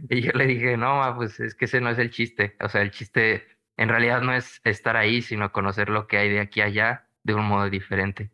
y 0.09 0.23
yo 0.23 0.32
le 0.32 0.47
dije, 0.47 0.76
no, 0.76 1.12
pues 1.16 1.40
es 1.40 1.56
que 1.56 1.64
ese 1.64 1.80
no 1.80 1.90
es 1.90 1.99
el 1.99 2.11
chiste. 2.11 2.56
O 2.61 2.68
sea, 2.68 2.82
el 2.82 2.92
chiste 2.92 3.49
en 3.76 3.88
realidad 3.88 4.20
no 4.23 4.32
es 4.32 4.61
estar 4.64 4.97
ahí, 4.97 5.23
sino 5.23 5.52
conocer 5.52 5.88
lo 5.88 6.06
que 6.06 6.18
hay 6.18 6.28
de 6.30 6.40
aquí 6.40 6.61
a 6.61 6.66
allá 6.66 7.09
de 7.25 7.35
un 7.35 7.47
modo 7.47 7.68
diferente. 7.68 8.30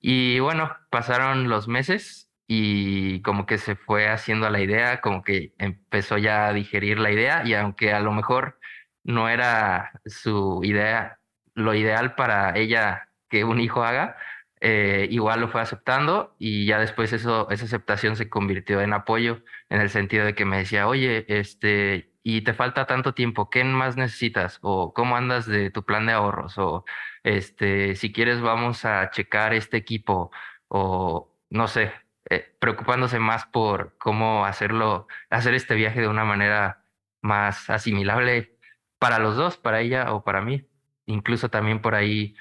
Y 0.00 0.38
bueno, 0.40 0.74
pasaron 0.90 1.48
los 1.48 1.68
meses 1.68 2.30
y 2.46 3.22
como 3.22 3.46
que 3.46 3.58
se 3.58 3.76
fue 3.76 4.08
haciendo 4.08 4.48
la 4.50 4.60
idea, 4.60 5.00
como 5.00 5.22
que 5.22 5.54
empezó 5.58 6.18
ya 6.18 6.46
a 6.46 6.52
digerir 6.52 6.98
la 6.98 7.10
idea 7.10 7.42
y 7.44 7.54
aunque 7.54 7.92
a 7.92 8.00
lo 8.00 8.12
mejor 8.12 8.58
no 9.02 9.28
era 9.28 9.92
su 10.06 10.60
idea, 10.62 11.18
lo 11.54 11.74
ideal 11.74 12.14
para 12.14 12.56
ella 12.56 13.08
que 13.28 13.44
un 13.44 13.60
hijo 13.60 13.84
haga, 13.84 14.16
eh, 14.60 15.08
igual 15.10 15.40
lo 15.40 15.48
fue 15.48 15.60
aceptando 15.60 16.34
y 16.38 16.66
ya 16.66 16.78
después 16.78 17.12
eso, 17.12 17.50
esa 17.50 17.64
aceptación 17.66 18.16
se 18.16 18.30
convirtió 18.30 18.80
en 18.80 18.94
apoyo 18.94 19.42
en 19.68 19.80
el 19.80 19.90
sentido 19.90 20.24
de 20.24 20.34
que 20.34 20.44
me 20.46 20.58
decía, 20.58 20.88
oye, 20.88 21.26
este, 21.28 22.14
y 22.22 22.42
te 22.42 22.54
falta 22.54 22.86
tanto 22.86 23.12
tiempo, 23.14 23.50
¿qué 23.50 23.62
más 23.64 23.96
necesitas? 23.96 24.58
O 24.62 24.94
cómo 24.94 25.16
andas 25.16 25.46
de 25.46 25.70
tu 25.70 25.84
plan 25.84 26.06
de 26.06 26.12
ahorros, 26.12 26.56
o 26.58 26.84
este, 27.24 27.94
si 27.96 28.12
quieres 28.12 28.40
vamos 28.40 28.84
a 28.86 29.10
checar 29.10 29.52
este 29.54 29.76
equipo, 29.76 30.30
o 30.68 31.36
no 31.50 31.68
sé, 31.68 31.92
eh, 32.30 32.56
preocupándose 32.58 33.18
más 33.18 33.46
por 33.46 33.96
cómo 33.98 34.46
hacerlo, 34.46 35.08
hacer 35.30 35.54
este 35.54 35.74
viaje 35.74 36.00
de 36.00 36.08
una 36.08 36.24
manera 36.24 36.84
más 37.20 37.68
asimilable 37.70 38.56
para 38.98 39.18
los 39.18 39.36
dos, 39.36 39.58
para 39.58 39.80
ella 39.80 40.14
o 40.14 40.24
para 40.24 40.40
mí. 40.40 40.66
Incluso 41.06 41.50
también 41.50 41.80
por 41.80 41.94
ahí 41.94 42.34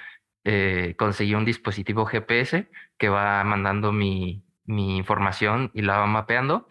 eh, 0.44 0.96
conseguí 0.98 1.36
un 1.36 1.46
dispositivo 1.46 2.06
GPS 2.06 2.70
que 2.98 3.10
va 3.10 3.44
mandando 3.44 3.92
mi, 3.92 4.44
mi 4.66 4.98
información 4.98 5.72
y 5.74 5.82
la 5.82 5.98
va 5.98 6.06
mapeando 6.08 6.68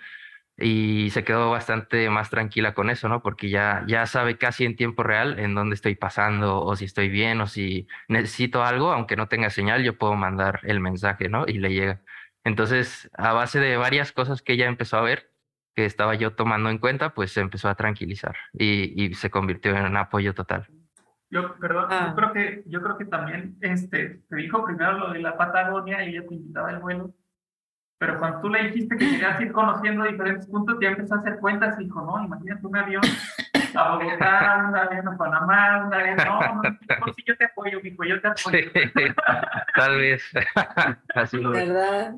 y 0.59 1.11
se 1.11 1.25
quedó 1.25 1.51
bastante 1.51 2.09
más 2.11 2.31
tranquila 2.31 2.75
con 2.75 2.91
eso, 2.91 3.09
¿no? 3.09 3.23
Porque 3.23 3.49
ya, 3.51 3.85
ya 3.89 4.07
sabe 4.07 4.39
casi 4.39 4.65
en 4.65 4.77
tiempo 4.77 5.03
real 5.03 5.39
en 5.39 5.55
dónde 5.55 5.75
estoy 5.75 5.95
pasando 5.97 6.61
o 6.63 6.77
si 6.77 6.85
estoy 6.85 7.09
bien 7.09 7.41
o 7.41 7.47
si 7.47 7.89
necesito 8.09 8.63
algo, 8.65 8.93
aunque 8.93 9.17
no 9.17 9.29
tenga 9.29 9.51
señal, 9.51 9.83
yo 9.83 9.99
puedo 9.99 10.15
mandar 10.15 10.61
el 10.65 10.81
mensaje, 10.81 11.29
¿no? 11.29 11.45
Y 11.47 11.55
le 11.55 11.73
llega. 11.73 12.03
Entonces, 12.45 13.11
a 13.17 13.33
base 13.33 13.61
de 13.61 13.77
varias 13.77 14.13
cosas 14.13 14.43
que 14.43 14.55
ella 14.55 14.67
empezó 14.67 14.99
a 14.99 15.03
ver, 15.03 15.31
que 15.75 15.85
estaba 15.87 16.15
yo 16.15 16.35
tomando 16.35 16.71
en 16.71 16.79
cuenta, 16.79 17.15
pues 17.15 17.33
se 17.33 17.41
empezó 17.41 17.69
a 17.69 17.75
tranquilizar 17.77 18.37
y, 18.53 19.05
y 19.05 19.15
se 19.15 19.31
convirtió 19.31 19.75
en 19.77 19.85
un 19.87 19.97
apoyo 19.97 20.35
total. 20.35 20.69
Yo, 21.33 21.57
perdón, 21.57 21.89
yo 21.91 21.97
ah. 21.97 22.13
creo 22.15 22.33
que, 22.33 22.63
yo 22.67 22.81
creo 22.83 22.99
que 22.99 23.07
también 23.07 23.57
este, 23.61 24.21
te 24.29 24.37
dijo 24.37 24.65
primero 24.65 24.93
lo 24.93 25.13
de 25.13 25.19
la 25.19 25.37
Patagonia 25.37 26.05
y 26.05 26.11
ella 26.11 26.29
te 26.29 26.35
invitaba 26.35 26.71
el 26.71 26.79
vuelo 26.79 27.15
pero 28.03 28.19
cuando 28.19 28.41
tú 28.41 28.49
le 28.49 28.65
dijiste 28.65 28.97
que 28.97 29.11
querías 29.11 29.41
ir 29.41 29.53
conociendo 29.53 30.03
diferentes 30.03 30.49
puntos, 30.49 30.77
ya 30.83 30.89
empezó 30.89 31.15
a 31.15 31.19
hacer 31.19 31.39
cuentas 31.39 31.79
y 31.79 31.85
dijo, 31.85 32.03
no, 32.03 32.25
imagínate 32.25 32.67
un 32.67 32.77
avión 32.77 33.03
a 33.77 33.95
Bogotá, 33.95 34.67
un 34.69 34.77
avión 34.77 35.07
a 35.07 35.17
Panamá, 35.17 35.87
un 35.87 35.95
avión, 35.95 36.17
no, 36.17 36.41
no, 36.41 36.63
por 36.99 37.15
si 37.15 37.23
yo 37.25 37.37
te 37.37 37.45
apoyo, 37.45 37.81
mijo, 37.81 38.03
yo 38.03 38.21
te 38.21 38.27
apoyo. 38.27 38.59
tal 39.77 39.99
vez. 39.99 40.25
Así 41.15 41.37
lo 41.37 41.53
¿Verdad? 41.53 42.17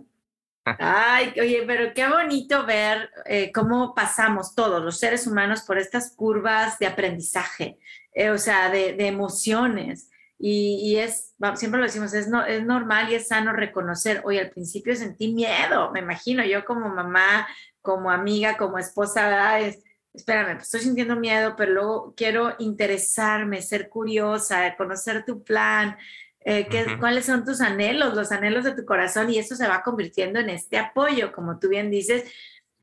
Ay, 0.65 1.35
oye, 1.39 1.63
pero 1.67 1.93
qué 1.93 2.09
bonito 2.09 2.65
ver 2.65 3.11
eh, 3.27 3.53
cómo 3.53 3.95
pasamos 3.95 4.55
todos 4.55 4.83
los 4.83 4.99
seres 4.99 5.27
humanos 5.27 5.63
por 5.63 5.79
estas 5.79 6.15
curvas 6.17 6.79
de 6.79 6.87
aprendizaje, 6.87 7.79
eh, 8.15 8.31
o 8.31 8.39
sea, 8.39 8.71
de, 8.71 8.95
de 8.95 9.07
emociones. 9.07 10.11
Y, 10.39 10.97
es, 10.97 11.35
siempre 11.55 11.81
lo 11.81 11.87
decimos, 11.87 12.13
es, 12.13 12.29
no, 12.29 12.45
es 12.45 12.65
normal 12.65 13.11
y 13.11 13.15
es 13.15 13.29
sano 13.29 13.53
reconocer, 13.53 14.21
oye, 14.25 14.41
al 14.41 14.51
principio 14.51 14.95
sentí 14.97 15.33
miedo, 15.33 15.91
me 15.93 16.01
imagino, 16.01 16.45
yo 16.45 16.65
como 16.65 16.89
mamá, 16.89 17.47
como 17.81 18.11
amiga, 18.11 18.57
como 18.57 18.79
esposa, 18.79 19.61
es, 19.61 19.83
espérame, 20.13 20.57
pues 20.57 20.65
estoy 20.65 20.81
sintiendo 20.81 21.17
miedo, 21.17 21.55
pero 21.57 21.73
luego 21.73 22.15
quiero 22.17 22.57
interesarme, 22.59 23.63
ser 23.63 23.89
curiosa, 23.89 24.75
conocer 24.77 25.25
tu 25.25 25.43
plan, 25.45 25.97
eh, 26.45 26.67
qué, 26.69 26.99
cuáles 27.01 27.25
son 27.25 27.45
tus 27.45 27.63
anhelos, 27.63 28.15
los 28.15 28.31
anhelos 28.31 28.65
de 28.65 28.75
tu 28.75 28.85
corazón, 28.85 29.31
y 29.31 29.39
eso 29.39 29.57
se 29.57 29.67
va 29.67 29.83
convirtiendo 29.83 30.39
en 30.39 30.51
este 30.51 30.77
apoyo, 30.77 31.33
como 31.33 31.59
tú 31.59 31.69
bien 31.69 31.91
dices, 31.91 32.25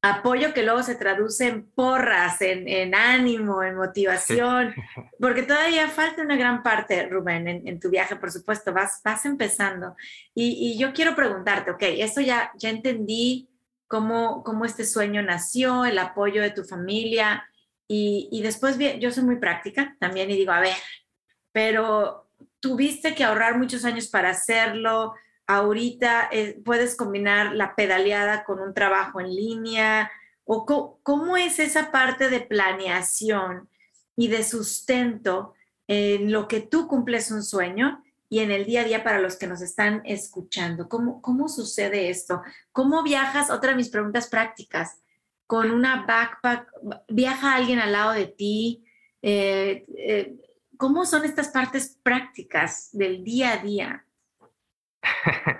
apoyo 0.01 0.51
que 0.51 0.63
luego 0.63 0.81
se 0.81 0.95
traduce 0.95 1.47
en 1.47 1.69
porras, 1.69 2.41
en, 2.41 2.95
ánimo, 2.95 3.61
en 3.61 3.75
motivación, 3.75 4.73
porque 5.19 5.43
todavía 5.43 5.87
falta 5.89 6.23
una 6.23 6.35
gran 6.35 6.63
parte, 6.63 7.07
Rubén, 7.07 7.47
en, 7.47 7.79
tu 7.79 7.91
viaje, 7.91 8.15
por 8.15 8.31
supuesto, 8.31 8.73
vas, 8.73 8.99
vas 9.05 9.25
empezando. 9.25 9.95
Y, 10.33 10.77
yo 10.79 10.91
quiero 10.91 11.15
preguntarte, 11.15 11.69
ok, 11.69 11.83
eso 11.83 12.19
ya, 12.21 12.51
ya 12.57 12.69
entendí 12.69 13.47
cómo, 13.87 14.43
cómo 14.43 14.65
este 14.65 14.85
sueño 14.85 15.21
nació, 15.21 15.85
el 15.85 15.99
apoyo 15.99 16.41
de 16.41 16.49
tu 16.49 16.63
familia, 16.63 17.47
y, 17.87 18.27
y 18.31 18.41
después 18.41 18.77
yo 18.99 19.11
soy 19.11 19.23
muy 19.23 19.35
práctica 19.35 19.95
también 19.99 20.31
y 20.31 20.35
digo, 20.35 20.51
a 20.51 20.61
ver, 20.61 20.77
pero 21.51 22.30
tuviste 22.61 23.13
que 23.15 23.25
ahorrar 23.25 23.57
muchos 23.57 23.83
años 23.83 24.07
para 24.07 24.29
hacerlo, 24.29 25.13
ahorita 25.47 26.29
eh, 26.31 26.61
puedes 26.63 26.95
combinar 26.95 27.53
la 27.53 27.75
pedaleada 27.75 28.43
con 28.43 28.59
un 28.59 28.73
trabajo 28.73 29.19
en 29.19 29.35
línea? 29.35 30.11
¿O 30.45 30.65
cómo 31.03 31.37
es 31.37 31.59
esa 31.59 31.91
parte 31.91 32.29
de 32.29 32.41
planeación 32.41 33.69
y 34.15 34.27
de 34.27 34.43
sustento 34.43 35.53
en 35.87 36.31
lo 36.31 36.47
que 36.47 36.61
tú 36.61 36.87
cumples 36.87 37.31
un 37.31 37.43
sueño 37.43 38.03
y 38.29 38.39
en 38.39 38.51
el 38.51 38.65
día 38.65 38.81
a 38.81 38.85
día 38.85 39.03
para 39.03 39.19
los 39.19 39.35
que 39.35 39.47
nos 39.47 39.61
están 39.61 40.01
escuchando? 40.05 40.89
¿Cómo, 40.89 41.21
cómo 41.21 41.47
sucede 41.47 42.09
esto? 42.09 42.41
¿Cómo 42.71 43.03
viajas? 43.03 43.49
Otra 43.49 43.71
de 43.71 43.77
mis 43.77 43.89
preguntas 43.89 44.27
prácticas. 44.27 45.01
Con 45.47 45.71
una 45.71 46.05
backpack, 46.05 46.71
¿viaja 47.09 47.55
alguien 47.55 47.79
al 47.79 47.91
lado 47.91 48.11
de 48.11 48.25
ti? 48.25 48.85
Eh, 49.21 49.85
eh, 49.95 50.35
¿Cómo 50.81 51.05
son 51.05 51.25
estas 51.25 51.49
partes 51.49 51.99
prácticas 52.01 52.89
del 52.91 53.23
día 53.23 53.53
a 53.53 53.57
día? 53.57 54.05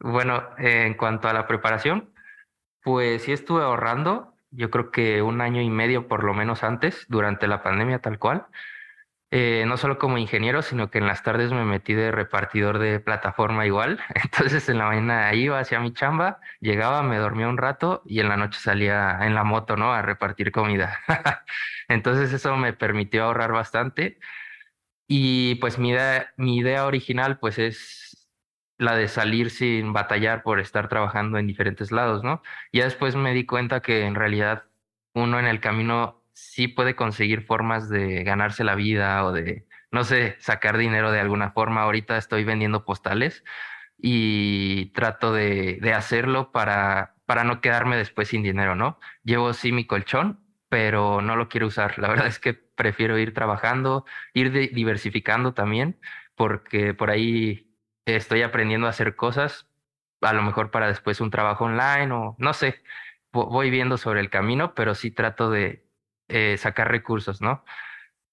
bueno, 0.00 0.50
en 0.58 0.92
cuanto 0.98 1.28
a 1.28 1.32
la 1.32 1.46
preparación, 1.46 2.12
pues 2.82 3.22
sí 3.22 3.32
estuve 3.32 3.62
ahorrando, 3.62 4.34
yo 4.50 4.70
creo 4.70 4.90
que 4.90 5.22
un 5.22 5.40
año 5.40 5.62
y 5.62 5.70
medio 5.70 6.08
por 6.08 6.24
lo 6.24 6.34
menos 6.34 6.62
antes, 6.62 7.06
durante 7.08 7.48
la 7.48 7.62
pandemia 7.62 8.00
tal 8.00 8.18
cual. 8.18 8.48
Eh, 9.30 9.64
no 9.66 9.78
solo 9.78 9.98
como 9.98 10.18
ingeniero, 10.18 10.60
sino 10.60 10.90
que 10.90 10.98
en 10.98 11.06
las 11.06 11.22
tardes 11.22 11.52
me 11.52 11.64
metí 11.64 11.94
de 11.94 12.10
repartidor 12.10 12.78
de 12.78 13.00
plataforma 13.00 13.64
igual. 13.64 13.98
Entonces 14.24 14.68
en 14.68 14.76
la 14.76 14.88
mañana 14.88 15.32
iba 15.32 15.58
hacia 15.58 15.80
mi 15.80 15.94
chamba, 15.94 16.38
llegaba, 16.60 17.02
me 17.02 17.16
dormía 17.16 17.48
un 17.48 17.56
rato 17.56 18.02
y 18.04 18.20
en 18.20 18.28
la 18.28 18.36
noche 18.36 18.60
salía 18.60 19.20
en 19.22 19.34
la 19.34 19.42
moto, 19.42 19.76
¿no? 19.78 19.94
A 19.94 20.02
repartir 20.02 20.52
comida. 20.52 20.98
Entonces 21.88 22.30
eso 22.34 22.54
me 22.58 22.74
permitió 22.74 23.24
ahorrar 23.24 23.52
bastante. 23.52 24.18
Y 25.12 25.56
pues 25.56 25.76
mi 25.78 25.90
idea, 25.90 26.32
mi 26.36 26.58
idea 26.58 26.86
original 26.86 27.40
pues 27.40 27.58
es 27.58 28.28
la 28.78 28.94
de 28.94 29.08
salir 29.08 29.50
sin 29.50 29.92
batallar 29.92 30.44
por 30.44 30.60
estar 30.60 30.88
trabajando 30.88 31.36
en 31.38 31.48
diferentes 31.48 31.90
lados, 31.90 32.22
¿no? 32.22 32.42
Ya 32.72 32.84
después 32.84 33.16
me 33.16 33.34
di 33.34 33.44
cuenta 33.44 33.82
que 33.82 34.04
en 34.06 34.14
realidad 34.14 34.66
uno 35.12 35.40
en 35.40 35.46
el 35.46 35.58
camino 35.60 36.22
sí 36.32 36.68
puede 36.68 36.94
conseguir 36.94 37.42
formas 37.44 37.88
de 37.88 38.22
ganarse 38.22 38.62
la 38.62 38.76
vida 38.76 39.24
o 39.24 39.32
de, 39.32 39.66
no 39.90 40.04
sé, 40.04 40.36
sacar 40.38 40.78
dinero 40.78 41.10
de 41.10 41.18
alguna 41.18 41.50
forma. 41.50 41.82
Ahorita 41.82 42.16
estoy 42.16 42.44
vendiendo 42.44 42.84
postales 42.84 43.42
y 43.98 44.92
trato 44.92 45.32
de, 45.32 45.78
de 45.82 45.92
hacerlo 45.92 46.52
para, 46.52 47.16
para 47.26 47.42
no 47.42 47.60
quedarme 47.60 47.96
después 47.96 48.28
sin 48.28 48.44
dinero, 48.44 48.76
¿no? 48.76 49.00
Llevo 49.24 49.54
sí 49.54 49.72
mi 49.72 49.86
colchón, 49.88 50.38
pero 50.70 51.20
no 51.20 51.36
lo 51.36 51.50
quiero 51.50 51.66
usar. 51.66 51.98
La 51.98 52.08
verdad 52.08 52.28
es 52.28 52.38
que 52.38 52.54
prefiero 52.54 53.18
ir 53.18 53.34
trabajando, 53.34 54.06
ir 54.32 54.52
diversificando 54.72 55.52
también, 55.52 56.00
porque 56.36 56.94
por 56.94 57.10
ahí 57.10 57.76
estoy 58.06 58.42
aprendiendo 58.42 58.86
a 58.86 58.90
hacer 58.90 59.16
cosas, 59.16 59.66
a 60.22 60.32
lo 60.32 60.42
mejor 60.42 60.70
para 60.70 60.88
después 60.88 61.20
un 61.20 61.30
trabajo 61.30 61.64
online 61.64 62.12
o 62.12 62.36
no 62.38 62.52
sé, 62.54 62.82
voy 63.32 63.70
viendo 63.70 63.98
sobre 63.98 64.20
el 64.20 64.30
camino, 64.30 64.74
pero 64.74 64.94
sí 64.94 65.10
trato 65.10 65.50
de 65.50 65.84
eh, 66.28 66.56
sacar 66.56 66.90
recursos, 66.90 67.40
¿no? 67.42 67.64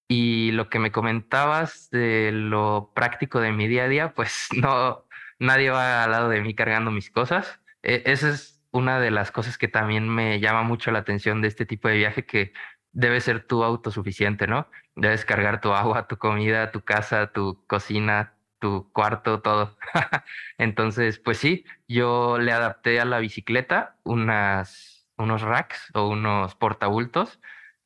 Y 0.08 0.52
lo 0.52 0.70
que 0.70 0.80
me 0.80 0.92
comentabas 0.92 1.90
de 1.90 2.32
lo 2.32 2.92
práctico 2.96 3.40
de 3.42 3.52
mi 3.52 3.68
día 3.68 3.86
a 3.86 3.88
día, 3.90 4.14
pues 4.14 4.48
no, 4.56 5.06
nadie 5.40 5.72
va 5.72 6.04
al 6.04 6.12
lado 6.12 6.30
de 6.30 6.42
mí 6.42 6.54
cargando 6.56 6.92
mis 6.92 7.10
cosas. 7.10 7.60
E, 7.84 8.04
esa 8.06 8.30
es 8.30 8.57
una 8.72 9.00
de 9.00 9.12
las 9.12 9.32
cosas 9.32 9.58
que 9.58 9.68
también 9.68 10.10
me 10.10 10.40
llama 10.40 10.64
mucho 10.64 10.92
la 10.92 11.00
atención 11.00 11.42
de 11.42 11.48
este 11.48 11.66
tipo 11.66 11.88
de 11.88 11.98
viaje, 11.98 12.26
que 12.26 12.54
debe 12.92 13.22
ser 13.22 13.46
tú 13.46 13.64
autosuficiente, 13.64 14.48
¿no? 14.48 14.70
Debes 14.96 15.26
cargar 15.26 15.62
tu 15.62 15.74
agua, 15.74 16.08
tu 16.08 16.18
comida, 16.18 16.72
tu 16.72 16.82
casa, 16.82 17.32
tu 17.32 17.64
cocina, 17.68 18.36
tu 18.60 18.92
cuarto, 18.92 19.42
todo. 19.42 19.78
Entonces, 20.58 21.20
pues 21.20 21.38
sí, 21.38 21.66
yo 21.88 22.38
le 22.40 22.52
adapté 22.52 23.00
a 23.00 23.06
la 23.06 23.20
bicicleta 23.20 23.98
unas, 24.04 25.08
unos 25.18 25.42
racks 25.42 25.92
o 25.94 26.08
unos 26.10 26.56
portabultos 26.56 27.40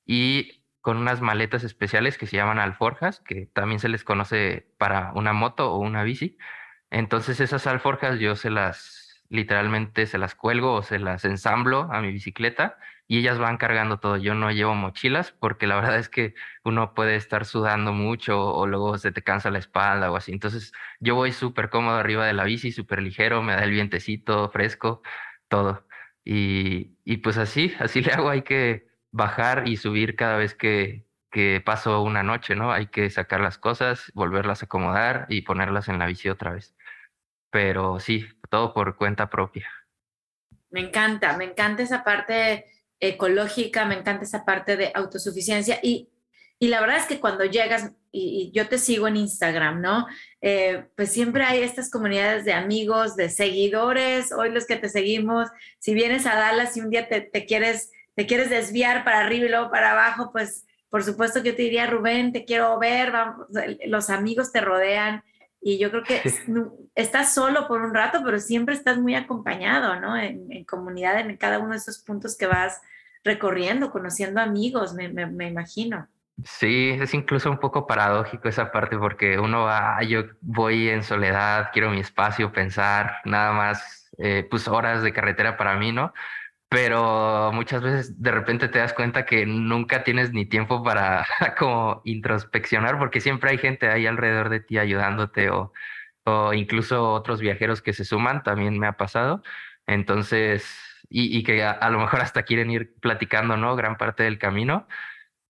y 0.06 0.64
con 0.82 0.98
unas 0.98 1.22
maletas 1.22 1.64
especiales 1.64 2.18
que 2.18 2.28
se 2.28 2.38
llaman 2.38 2.60
alforjas, 2.60 3.22
que 3.22 3.46
también 3.48 3.80
se 3.80 3.90
les 3.90 4.04
conoce 4.04 4.68
para 4.78 5.12
una 5.14 5.34
moto 5.34 5.72
o 5.74 5.78
una 5.80 6.04
bici. 6.04 6.38
Entonces 6.90 7.40
esas 7.40 7.68
alforjas 7.68 8.20
yo 8.20 8.36
se 8.36 8.50
las, 8.50 9.01
literalmente 9.32 10.06
se 10.08 10.18
las 10.18 10.36
cuelgo 10.36 10.74
o 10.76 10.84
se 10.84 11.00
las 11.00 11.26
ensamblo 11.26 11.90
a 11.92 12.02
mi 12.02 12.12
bicicleta 12.12 12.78
y 13.08 13.20
ellas 13.20 13.40
van 13.40 13.58
cargando 13.58 14.00
todo. 14.00 14.18
Yo 14.18 14.36
no 14.36 14.52
llevo 14.52 14.76
mochilas 14.76 15.32
porque 15.32 15.68
la 15.68 15.76
verdad 15.82 15.98
es 15.98 16.10
que 16.10 16.36
uno 16.64 16.94
puede 16.94 17.16
estar 17.16 17.46
sudando 17.46 17.94
mucho 17.94 18.40
o 18.54 18.68
luego 18.68 18.98
se 18.98 19.12
te 19.12 19.24
cansa 19.24 19.50
la 19.52 19.60
espalda 19.60 20.12
o 20.12 20.16
así. 20.18 20.32
Entonces 20.34 20.74
yo 21.00 21.16
voy 21.16 21.32
súper 21.32 21.70
cómodo 21.70 21.96
arriba 21.98 22.26
de 22.28 22.34
la 22.34 22.44
bici, 22.44 22.72
súper 22.72 23.02
ligero, 23.02 23.42
me 23.42 23.54
da 23.54 23.64
el 23.64 23.72
vientecito 23.72 24.50
fresco, 24.50 25.02
todo. 25.48 25.88
Y, 26.24 26.98
y 27.06 27.18
pues 27.18 27.38
así, 27.38 27.74
así 27.80 28.02
le 28.02 28.12
hago, 28.14 28.30
hay 28.30 28.44
que 28.44 28.88
bajar 29.12 29.68
y 29.68 29.78
subir 29.78 30.16
cada 30.16 30.38
vez 30.38 30.56
que, 30.56 31.06
que 31.32 31.62
paso 31.66 32.02
una 32.04 32.24
noche, 32.24 32.56
¿no? 32.56 32.72
Hay 32.72 32.88
que 32.88 33.10
sacar 33.10 33.40
las 33.42 33.58
cosas, 33.58 34.12
volverlas 34.14 34.62
a 34.64 34.66
acomodar 34.66 35.26
y 35.30 35.42
ponerlas 35.44 35.88
en 35.90 36.00
la 36.00 36.06
bici 36.06 36.30
otra 36.30 36.52
vez. 36.52 36.76
Pero 37.52 38.00
sí, 38.00 38.28
todo 38.52 38.74
por 38.74 38.96
cuenta 38.98 39.30
propia. 39.30 39.68
Me 40.70 40.82
encanta, 40.82 41.36
me 41.38 41.46
encanta 41.46 41.82
esa 41.82 42.04
parte 42.04 42.66
ecológica, 43.00 43.86
me 43.86 43.96
encanta 43.96 44.26
esa 44.26 44.46
parte 44.46 44.78
de 44.78 44.92
autosuficiencia 44.94 45.80
y, 45.82 46.10
y 46.60 46.68
la 46.68 46.82
verdad 46.82 46.98
es 46.98 47.06
que 47.06 47.20
cuando 47.20 47.46
llegas, 47.46 47.92
y, 48.12 48.52
yo 48.54 48.68
te 48.68 48.78
sigo 48.78 49.08
en 49.08 49.18
Instagram, 49.18 49.82
¿no? 49.82 50.06
Eh, 50.42 50.86
pues 50.96 51.12
siempre 51.12 51.44
hay 51.44 51.64
estas 51.64 51.90
comunidades 51.90 52.46
de 52.46 52.54
amigos, 52.54 53.16
de 53.16 53.30
seguidores, 53.30 54.32
hoy 54.32 54.52
los 54.52 54.68
que 54.68 54.76
te 54.76 54.90
seguimos, 54.90 55.50
si 55.80 55.96
vienes 55.96 56.28
a 56.28 56.36
Dallas 56.36 56.78
y 56.78 56.82
un 56.82 56.92
día 56.92 57.08
te, 57.08 57.22
te 57.22 57.46
quieres 57.46 57.90
te 58.16 58.28
quieres 58.28 58.50
desviar 58.50 59.04
para 59.04 59.22
arriba 59.22 59.46
y 59.46 59.50
luego 59.50 59.72
para 59.72 59.92
abajo, 59.92 60.32
pues 60.32 60.66
por 60.90 61.04
supuesto 61.04 61.42
que 61.42 61.50
yo 61.50 61.56
te 61.56 61.62
diría, 61.64 61.88
Rubén, 61.88 62.34
te 62.34 62.44
quiero 62.44 62.78
ver, 62.78 63.14
los 63.88 64.10
amigos 64.10 64.52
te 64.52 64.60
rodean 64.60 65.24
y 65.62 65.78
yo 65.78 65.92
creo 65.92 66.04
que 66.04 66.22
estás 66.96 67.34
solo 67.34 67.68
por 67.68 67.82
un 67.82 67.94
rato, 67.94 68.22
pero 68.26 68.40
siempre 68.40 68.76
estás 68.76 68.98
muy 68.98 69.16
acompañado, 69.16 70.00
¿no? 70.00 70.18
En, 70.18 70.66
comunidad, 70.66 71.20
en 71.20 71.38
cada 71.38 71.60
uno 71.60 71.72
de 71.72 71.78
esos 71.78 72.00
puntos 72.00 72.36
que 72.38 72.48
vas 72.48 72.82
recorriendo, 73.24 73.92
conociendo 73.92 74.42
amigos, 74.42 74.94
me, 74.94 75.10
me, 75.10 75.48
imagino. 75.48 76.08
Sí, 76.44 76.98
es 77.00 77.14
incluso 77.14 77.52
un 77.52 77.60
poco 77.60 77.86
paradójico 77.86 78.50
esa 78.50 78.72
parte 78.72 78.98
porque 78.98 79.38
uno 79.38 79.64
va, 79.64 80.02
yo 80.02 80.24
voy 80.42 80.90
en 80.90 81.04
soledad, 81.04 81.70
quiero 81.72 81.92
mi 81.92 82.00
espacio, 82.00 82.52
pensar, 82.52 83.18
nada 83.26 83.52
más, 83.52 84.10
eh, 84.18 84.48
pues 84.50 84.68
horas 84.68 85.04
de 85.04 85.14
carretera 85.14 85.56
para 85.58 85.76
mí, 85.76 85.92
¿no? 85.92 86.14
Pero 86.72 87.52
muchas 87.54 87.84
veces 87.84 88.22
de 88.24 88.32
repente 88.32 88.70
te 88.70 88.80
das 88.80 88.94
cuenta 88.94 89.26
que 89.26 89.46
nunca 89.46 90.06
tienes 90.06 90.32
ni 90.32 90.46
tiempo 90.46 90.84
para 90.84 91.28
como 91.60 92.02
introspeccionar 92.06 92.98
porque 92.98 93.20
siempre 93.20 93.52
hay 93.52 93.58
gente 93.58 93.90
ahí 93.90 94.08
alrededor 94.08 94.48
de 94.48 94.62
ti 94.62 94.78
ayudándote 94.78 95.50
o, 95.50 95.74
o 96.24 96.54
incluso 96.54 97.12
otros 97.14 97.42
viajeros 97.42 97.82
que 97.82 97.92
se 97.92 98.06
suman, 98.06 98.44
también 98.44 98.80
me 98.80 98.88
ha 98.88 98.94
pasado. 98.98 99.44
Entonces, 99.86 100.66
y, 101.10 101.38
y 101.38 101.44
que 101.44 101.64
a, 101.64 101.90
lo 101.90 102.00
mejor 102.00 102.22
hasta 102.22 102.44
quieren 102.44 102.72
ir 102.72 102.96
platicando, 103.02 103.58
¿no? 103.58 103.76
Gran 103.76 103.98
parte 103.98 104.24
del 104.24 104.40
camino. 104.40 104.88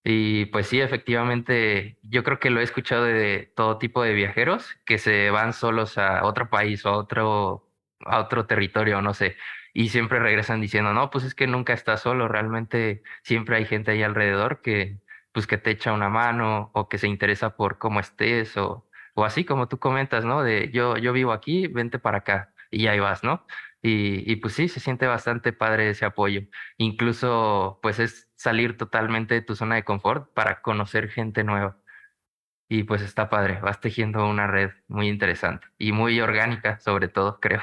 Y 0.04 0.46
pues 0.48 0.68
sí, 0.68 0.82
efectivamente, 0.82 2.00
yo 2.04 2.24
creo 2.24 2.40
que 2.40 2.50
lo 2.50 2.62
he 2.62 2.64
escuchado 2.64 3.04
de 3.06 3.54
todo 3.56 3.78
tipo 3.78 4.04
de 4.04 4.14
viajeros 4.14 4.76
que 4.86 4.98
se 4.98 5.30
van 5.32 5.54
solos 5.54 5.98
a 6.00 6.26
otro 6.26 6.50
país 6.50 6.86
o 6.86 6.90
a 6.90 6.98
otro, 6.98 7.70
a 8.06 8.20
otro 8.22 8.48
territorio, 8.48 9.02
no 9.04 9.14
sé 9.14 9.38
y 9.74 9.90
siempre 9.90 10.20
regresan 10.20 10.62
diciendo, 10.62 10.94
no, 10.94 11.10
pues 11.10 11.24
es 11.26 11.36
que 11.36 11.48
nunca 11.48 11.74
estás 11.74 12.02
solo, 12.02 12.28
realmente 12.28 13.04
siempre 13.24 13.58
hay 13.58 13.66
gente 13.66 13.92
ahí 13.92 14.04
alrededor 14.04 14.62
que 14.62 15.00
pues 15.32 15.48
que 15.48 15.58
te 15.58 15.72
echa 15.72 15.94
una 15.94 16.10
mano 16.10 16.72
o 16.74 16.90
que 16.90 16.98
se 16.98 17.08
interesa 17.08 17.56
por 17.56 17.78
cómo 17.78 18.00
estés 18.00 18.58
o, 18.58 18.88
o 19.14 19.26
así 19.26 19.46
como 19.46 19.68
tú 19.68 19.80
comentas, 19.80 20.26
¿no? 20.26 20.44
De 20.44 20.70
yo, 20.72 20.98
yo 20.98 21.14
vivo 21.14 21.32
aquí, 21.32 21.68
vente 21.68 22.00
para 22.00 22.20
acá 22.20 22.54
y 22.70 22.88
ahí 22.88 23.00
vas, 23.00 23.24
¿no? 23.24 23.46
Y, 23.82 24.30
y 24.32 24.36
pues 24.38 24.54
sí, 24.54 24.68
se 24.68 24.80
siente 24.80 25.08
bastante 25.08 25.54
padre 25.54 25.90
ese 25.90 26.06
apoyo. 26.06 26.42
Incluso 26.78 27.80
pues 27.82 28.00
es 28.00 28.30
salir 28.36 28.78
totalmente 28.78 29.34
de 29.36 29.42
tu 29.42 29.56
zona 29.56 29.76
de 29.76 29.84
confort 29.84 30.34
para 30.34 30.62
conocer 30.62 31.10
gente 31.10 31.44
nueva. 31.44 31.78
Y 32.70 32.84
pues 32.84 33.02
está 33.02 33.30
padre, 33.30 33.60
vas 33.62 33.80
tejiendo 33.82 34.28
una 34.28 34.48
red 34.48 34.72
muy 34.88 35.08
interesante 35.10 35.68
y 35.78 35.92
muy 35.92 36.20
orgánica 36.22 36.80
sobre 36.80 37.08
todo, 37.10 37.40
creo. 37.40 37.62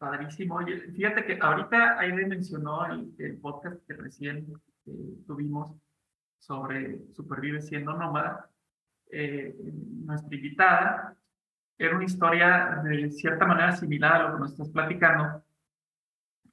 Padrísimo. 0.00 0.54
Oye, 0.54 0.80
fíjate 0.92 1.26
que 1.26 1.38
ahorita 1.38 1.98
Aide 1.98 2.24
mencionó 2.24 2.86
el, 2.86 3.14
el 3.18 3.36
podcast 3.36 3.86
que 3.86 3.92
recién 3.92 4.50
eh, 4.86 4.92
tuvimos 5.26 5.76
sobre 6.38 7.12
Supervive 7.12 7.60
siendo 7.60 7.92
nómada. 7.92 8.48
Eh, 9.10 9.54
nuestra 10.06 10.34
invitada 10.34 11.16
era 11.76 11.96
una 11.96 12.06
historia 12.06 12.80
de 12.82 13.10
cierta 13.10 13.44
manera 13.44 13.72
similar 13.72 14.12
a 14.22 14.28
lo 14.28 14.34
que 14.34 14.40
nos 14.40 14.52
estás 14.52 14.70
platicando, 14.70 15.44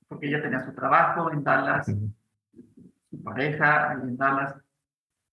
porque 0.10 0.28
ella 0.28 0.42
tenía 0.42 0.66
su 0.66 0.74
trabajo 0.74 1.32
en 1.32 1.42
Dallas, 1.42 1.86
su 1.86 3.24
pareja 3.24 3.94
en 3.94 4.18
Dallas, 4.18 4.58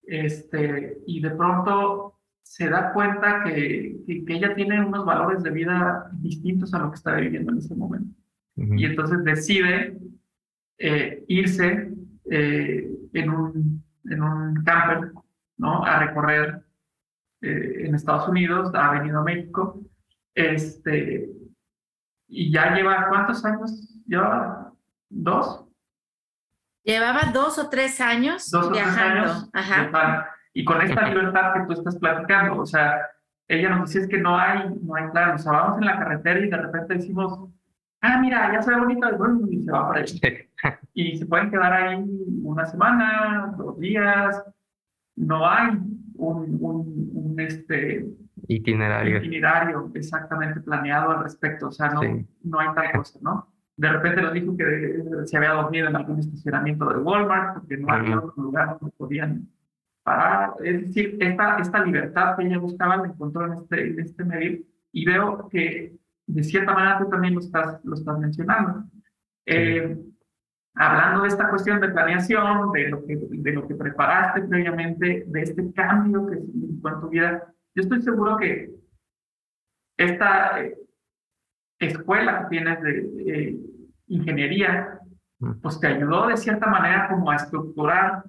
este, 0.04 0.98
y 1.04 1.20
de 1.20 1.30
pronto 1.30 2.13
se 2.44 2.68
da 2.68 2.92
cuenta 2.92 3.42
que, 3.42 3.96
que, 4.06 4.22
ella 4.28 4.54
tiene 4.54 4.84
unos 4.84 5.04
valores 5.04 5.42
de 5.42 5.50
vida 5.50 6.08
distintos 6.12 6.72
a 6.74 6.78
lo 6.78 6.90
que 6.90 6.96
está 6.96 7.14
viviendo 7.16 7.50
en 7.50 7.58
ese 7.58 7.74
momento. 7.74 8.14
Y 8.54 8.84
entonces 8.84 9.24
decide 9.24 9.98
eh, 10.78 11.24
irse 11.26 11.92
eh, 12.30 12.88
en, 13.12 13.30
un, 13.30 13.84
en 14.04 14.22
un 14.22 14.62
camper 14.62 15.10
¿no? 15.56 15.84
a 15.84 15.98
recorrer 16.06 16.62
eh, 17.40 17.86
en 17.86 17.94
Estados 17.94 18.28
Unidos, 18.28 18.70
ha 18.74 18.92
venido 18.92 19.18
a 19.18 19.24
México, 19.24 19.80
este, 20.34 21.28
y 22.28 22.52
ya 22.52 22.74
lleva, 22.74 23.08
¿cuántos 23.08 23.44
años? 23.44 24.00
¿Lleva 24.06 24.72
dos? 25.08 25.64
Llevaba 26.84 27.32
dos 27.32 27.58
o 27.58 27.68
tres 27.70 28.00
años 28.00 28.50
dos 28.50 28.70
viajando. 28.70 29.22
O 29.22 29.50
tres 29.50 29.70
años 29.72 29.90
Ajá. 29.92 30.33
Y 30.54 30.64
con 30.64 30.80
esta 30.80 31.08
libertad 31.08 31.52
que 31.52 31.66
tú 31.66 31.72
estás 31.72 31.98
platicando, 31.98 32.60
o 32.60 32.66
sea, 32.66 33.00
ella 33.48 33.70
nos 33.70 33.88
decía 33.88 34.02
es 34.02 34.08
que 34.08 34.18
no 34.18 34.38
hay, 34.38 34.70
no 34.82 34.94
hay 34.94 35.10
plan, 35.10 35.34
o 35.34 35.38
sea, 35.38 35.52
vamos 35.52 35.78
en 35.78 35.86
la 35.86 35.98
carretera 35.98 36.40
y 36.40 36.48
de 36.48 36.56
repente 36.56 36.94
decimos, 36.94 37.50
ah, 38.00 38.18
mira, 38.20 38.52
ya 38.52 38.62
se 38.62 38.70
ve 38.70 38.78
bonito 38.78 39.08
el 39.08 39.52
y 39.52 39.62
se 39.62 39.72
va 39.72 39.88
para 39.88 40.00
allá. 40.00 40.38
Y 40.94 41.16
se 41.16 41.26
pueden 41.26 41.50
quedar 41.50 41.72
ahí 41.72 42.04
una 42.42 42.64
semana, 42.66 43.52
dos 43.58 43.78
días, 43.80 44.44
no 45.16 45.46
hay 45.46 45.72
un, 46.14 46.58
un, 46.60 47.10
un 47.12 47.34
este, 47.38 48.06
itinerario. 48.46 49.18
itinerario 49.18 49.90
exactamente 49.94 50.60
planeado 50.60 51.10
al 51.10 51.24
respecto, 51.24 51.68
o 51.68 51.72
sea, 51.72 51.88
no, 51.90 52.00
no 52.44 52.60
hay 52.60 52.68
tal 52.74 52.92
cosa, 52.92 53.18
¿no? 53.22 53.48
De 53.76 53.88
repente 53.88 54.22
nos 54.22 54.32
dijo 54.32 54.56
que 54.56 55.02
se 55.24 55.36
había 55.36 55.50
dormido 55.50 55.88
en 55.88 55.96
algún 55.96 56.20
estacionamiento 56.20 56.88
de 56.88 56.98
Walmart 56.98 57.54
porque 57.54 57.76
no 57.76 57.92
había 57.92 58.18
otro 58.18 58.40
lugar 58.40 58.78
donde 58.78 58.94
podían 58.96 59.48
es 60.62 60.86
decir, 60.86 61.16
esta, 61.20 61.56
esta 61.58 61.84
libertad 61.84 62.36
que 62.36 62.44
ella 62.46 62.58
buscaba 62.58 62.98
la 62.98 63.06
encontró 63.06 63.46
en 63.46 63.52
este, 63.54 63.86
en 63.88 64.00
este 64.00 64.24
medio 64.24 64.62
y 64.92 65.04
veo 65.06 65.48
que 65.48 65.96
de 66.26 66.44
cierta 66.44 66.74
manera 66.74 66.98
tú 66.98 67.08
también 67.08 67.34
lo 67.34 67.40
estás, 67.40 67.82
lo 67.84 67.94
estás 67.94 68.18
mencionando. 68.18 68.84
Eh, 69.46 69.96
hablando 70.74 71.22
de 71.22 71.28
esta 71.28 71.48
cuestión 71.48 71.80
de 71.80 71.88
planeación, 71.88 72.72
de 72.72 72.88
lo, 72.88 73.04
que, 73.06 73.18
de 73.18 73.52
lo 73.52 73.66
que 73.66 73.74
preparaste 73.74 74.42
previamente, 74.42 75.24
de 75.26 75.42
este 75.42 75.72
cambio 75.72 76.26
que 76.26 76.36
significó 76.36 76.88
en 76.88 77.00
tu 77.00 77.08
vida, 77.08 77.54
yo 77.74 77.82
estoy 77.82 78.02
seguro 78.02 78.36
que 78.36 78.70
esta 79.96 80.62
eh, 80.62 80.76
escuela 81.78 82.42
que 82.42 82.56
tienes 82.56 82.82
de 82.82 83.58
ingeniería, 84.08 84.98
mm. 85.38 85.60
pues 85.62 85.80
te 85.80 85.86
ayudó 85.86 86.26
de 86.26 86.36
cierta 86.36 86.66
manera 86.66 87.08
como 87.08 87.30
a 87.30 87.36
estructurar 87.36 88.24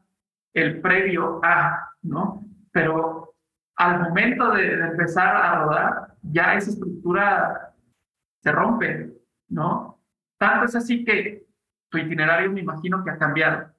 el 0.55 0.79
previo 0.81 1.41
a, 1.43 1.91
¿no? 2.01 2.43
Pero 2.71 3.35
al 3.75 3.99
momento 3.99 4.51
de, 4.51 4.73
empezar 4.73 5.35
a 5.35 5.63
rodar, 5.63 6.15
ya 6.23 6.55
esa 6.55 6.71
estructura 6.71 7.73
se 8.41 8.51
rompe, 8.51 9.13
¿no? 9.49 9.99
Tanto 10.39 10.65
es 10.65 10.75
así 10.75 11.03
que 11.03 11.45
tu 11.89 11.97
itinerario 11.97 12.51
me 12.51 12.61
imagino 12.61 13.03
que 13.03 13.11
ha 13.11 13.17
cambiado, 13.17 13.69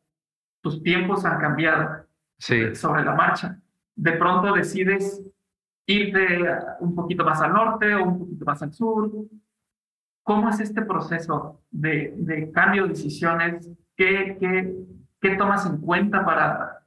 tus 0.62 0.82
tiempos 0.82 1.24
han 1.24 1.40
cambiado 1.40 2.06
sí. 2.38 2.74
sobre 2.74 3.04
la 3.04 3.14
marcha. 3.14 3.58
De 3.94 4.12
pronto 4.12 4.52
decides 4.52 5.22
irte 5.86 6.42
un 6.80 6.94
poquito 6.94 7.24
más 7.24 7.40
al 7.40 7.54
norte 7.54 7.94
o 7.94 8.04
un 8.04 8.18
poquito 8.18 8.44
más 8.44 8.62
al 8.62 8.72
sur. 8.74 9.10
¿Cómo 10.22 10.50
es 10.50 10.60
este 10.60 10.82
proceso 10.82 11.62
de, 11.70 12.12
de 12.18 12.50
cambio 12.50 12.82
de 12.82 12.90
decisiones? 12.90 13.70
¿Qué, 13.96 14.36
qué, 14.38 14.74
qué 15.30 15.36
tomas 15.36 15.66
en 15.66 15.78
cuenta 15.78 16.24
para, 16.24 16.82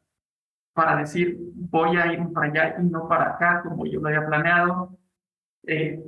para 0.73 0.97
decir 0.97 1.37
voy 1.39 1.97
a 1.97 2.13
ir 2.13 2.31
para 2.33 2.47
allá 2.47 2.75
y 2.79 2.83
no 2.83 3.07
para 3.07 3.31
acá 3.31 3.61
como 3.63 3.85
yo 3.85 3.99
lo 3.99 4.07
había 4.07 4.25
planeado? 4.25 4.97
Eh, 5.67 6.01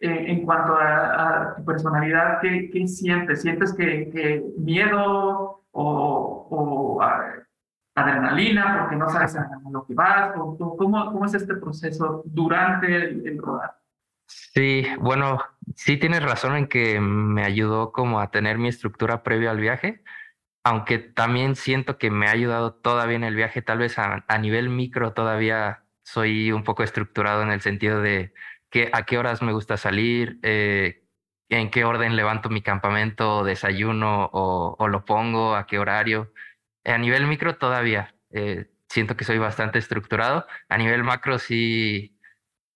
eh, 0.00 0.24
en 0.28 0.44
cuanto 0.44 0.76
a, 0.76 1.54
tu 1.56 1.64
personalidad, 1.64 2.40
¿qué, 2.40 2.70
¿qué, 2.70 2.86
sientes? 2.86 3.42
¿Sientes 3.42 3.72
que, 3.74 4.10
que 4.10 4.44
miedo 4.58 5.64
o, 5.70 6.48
o 6.50 7.02
adrenalina 7.94 8.80
porque 8.80 8.96
no 8.96 9.08
sabes 9.08 9.36
a 9.36 9.48
lo 9.70 9.86
que 9.86 9.94
vas? 9.94 10.34
O, 10.36 10.56
¿cómo, 10.76 11.12
¿Cómo 11.12 11.24
es 11.24 11.34
este 11.34 11.54
proceso 11.54 12.22
durante 12.26 12.94
el, 12.94 13.26
el 13.26 13.38
rodar? 13.38 13.78
Sí, 14.26 14.84
bueno, 14.98 15.38
sí 15.74 15.96
tienes 15.96 16.22
razón 16.22 16.56
en 16.56 16.66
que 16.66 16.98
me 17.00 17.44
ayudó 17.44 17.92
como 17.92 18.20
a 18.20 18.30
tener 18.30 18.58
mi 18.58 18.68
estructura 18.68 19.22
previa 19.22 19.50
al 19.50 19.60
viaje, 19.60 20.02
aunque 20.64 20.98
también 20.98 21.56
siento 21.56 21.98
que 21.98 22.10
me 22.10 22.26
ha 22.26 22.32
ayudado 22.32 22.74
todavía 22.74 23.16
en 23.16 23.24
el 23.24 23.36
viaje, 23.36 23.62
tal 23.62 23.78
vez 23.78 23.98
a, 23.98 24.24
nivel 24.38 24.70
micro 24.70 25.12
todavía 25.12 25.84
soy 26.02 26.52
un 26.52 26.64
poco 26.64 26.82
estructurado 26.82 27.42
en 27.42 27.50
el 27.50 27.60
sentido 27.60 28.00
de 28.00 28.34
que 28.70 28.90
a 28.92 29.04
qué 29.04 29.18
horas 29.18 29.42
me 29.42 29.52
gusta 29.52 29.76
salir, 29.76 30.38
eh, 30.42 31.04
en 31.50 31.70
qué 31.70 31.84
orden 31.84 32.16
levanto 32.16 32.48
mi 32.50 32.62
campamento, 32.62 33.44
desayuno 33.44 34.26
o, 34.32 34.76
o, 34.78 34.88
lo 34.88 35.04
pongo, 35.04 35.54
a 35.54 35.66
qué 35.66 35.78
horario. 35.78 36.32
A 36.84 36.98
nivel 36.98 37.26
micro 37.26 37.56
todavía 37.56 38.14
eh, 38.30 38.70
siento 38.88 39.16
que 39.16 39.24
soy 39.24 39.38
bastante 39.38 39.78
estructurado. 39.78 40.46
A 40.68 40.78
nivel 40.78 41.04
macro 41.04 41.38
sí, 41.38 42.18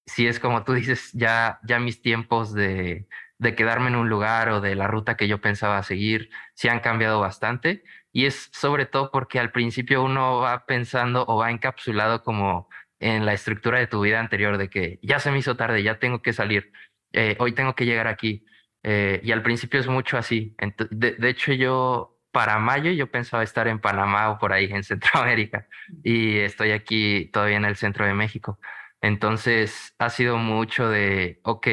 sí 0.06 0.26
es 0.26 0.40
como 0.40 0.64
tú 0.64 0.74
dices, 0.74 1.12
ya, 1.14 1.60
ya 1.64 1.80
mis 1.80 2.02
tiempos 2.02 2.54
de, 2.54 3.08
de 3.38 3.54
quedarme 3.54 3.88
en 3.88 3.96
un 3.96 4.08
lugar 4.08 4.50
o 4.50 4.60
de 4.60 4.74
la 4.74 4.86
ruta 4.86 5.16
que 5.16 5.28
yo 5.28 5.40
pensaba 5.40 5.82
seguir 5.82 6.30
sí 6.54 6.68
han 6.68 6.80
cambiado 6.80 7.20
bastante. 7.20 7.84
Y 8.12 8.26
es 8.26 8.50
sobre 8.52 8.86
todo 8.86 9.10
porque 9.10 9.38
al 9.38 9.52
principio 9.52 10.02
uno 10.02 10.38
va 10.38 10.66
pensando 10.66 11.24
o 11.28 11.38
va 11.38 11.50
encapsulado 11.50 12.22
como 12.24 12.68
en 13.00 13.26
la 13.26 13.32
estructura 13.32 13.78
de 13.78 13.86
tu 13.86 14.00
vida 14.00 14.18
anterior, 14.20 14.58
de 14.58 14.68
que 14.68 14.98
ya 15.02 15.20
se 15.20 15.30
me 15.30 15.38
hizo 15.38 15.56
tarde, 15.56 15.82
ya 15.82 15.98
tengo 15.98 16.20
que 16.20 16.32
salir, 16.32 16.72
eh, 17.12 17.36
hoy 17.38 17.52
tengo 17.52 17.74
que 17.74 17.86
llegar 17.86 18.08
aquí. 18.08 18.44
Eh, 18.82 19.20
y 19.22 19.32
al 19.32 19.42
principio 19.42 19.80
es 19.80 19.86
mucho 19.86 20.18
así. 20.18 20.56
De, 20.90 21.28
hecho, 21.28 21.52
yo 21.52 22.18
para 22.32 22.58
mayo 22.58 22.90
yo 22.92 23.10
pensaba 23.10 23.42
estar 23.42 23.68
en 23.68 23.80
Panamá 23.80 24.30
o 24.30 24.38
por 24.38 24.52
ahí 24.52 24.66
en 24.70 24.82
Centroamérica 24.84 25.66
y 26.02 26.38
estoy 26.38 26.72
aquí 26.72 27.30
todavía 27.32 27.56
en 27.56 27.64
el 27.64 27.76
centro 27.76 28.06
de 28.06 28.14
México. 28.14 28.58
Entonces 29.00 29.94
ha 29.98 30.10
sido 30.10 30.38
mucho 30.38 30.88
de, 30.88 31.40
ok, 31.44 31.68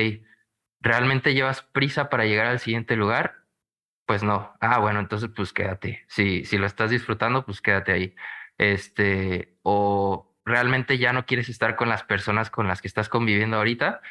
¿realmente 0.86 1.34
llevas 1.34 1.63
prisa 1.63 2.10
para 2.10 2.26
llegar 2.26 2.45
al 2.45 2.60
siguiente 2.60 2.95
lugar? 2.95 3.43
Pues 4.06 4.24
no. 4.24 4.56
Ah, 4.62 4.80
bueno, 4.80 5.00
entonces 5.00 5.30
pues 5.36 5.52
quédate. 5.52 6.06
Si, 6.08 6.45
si 6.45 6.58
lo 6.60 6.67
estás 6.67 6.91
disfrutando, 6.91 7.43
pues 7.45 7.60
quédate 7.62 7.91
ahí. 7.91 8.15
Este, 8.60 9.58
o 9.63 10.32
realmente 10.45 11.00
ya 11.00 11.12
no 11.12 11.26
quieres 11.26 11.50
estar 11.50 11.76
con 11.76 11.89
las 11.89 12.04
personas 12.04 12.52
con 12.52 12.67
las 12.67 12.82
que 12.82 12.88
estás 12.88 13.10
conviviendo 13.10 13.58
ahorita, 13.58 14.02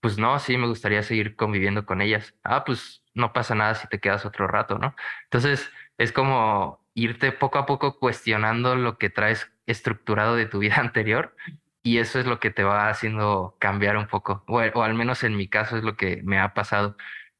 pues 0.00 0.18
no, 0.18 0.38
sí, 0.38 0.56
me 0.56 0.66
gustaría 0.66 1.02
seguir 1.02 1.36
conviviendo 1.36 1.84
con 1.86 2.00
ellas. 2.00 2.34
Ah, 2.42 2.64
pues 2.64 3.04
no 3.14 3.32
pasa 3.34 3.54
nada 3.54 3.74
si 3.74 3.86
te 3.88 4.00
quedas 4.00 4.24
otro 4.26 4.46
rato, 4.48 4.78
¿no? 4.78 4.96
Entonces, 5.24 5.70
es 5.98 6.12
como 6.12 6.80
irte 6.94 7.32
poco 7.32 7.58
a 7.58 7.66
poco 7.66 7.98
cuestionando 7.98 8.76
lo 8.76 8.98
que 8.98 9.10
traes 9.10 9.52
estructurado 9.66 10.36
de 10.36 10.46
tu 10.46 10.58
vida 10.60 10.76
anterior 10.76 11.36
y 11.84 11.98
eso 11.98 12.18
es 12.18 12.26
lo 12.26 12.40
que 12.40 12.50
te 12.50 12.64
va 12.64 12.88
haciendo 12.88 13.56
cambiar 13.60 13.98
un 13.98 14.08
poco, 14.08 14.42
o, 14.48 14.58
al 14.60 14.94
menos 14.94 15.22
en 15.24 15.36
mi 15.36 15.48
caso 15.48 15.76
es 15.76 15.84
lo 15.84 15.96
que 15.96 16.22
me 16.24 16.40
ha 16.40 16.54
pasado. 16.54 16.96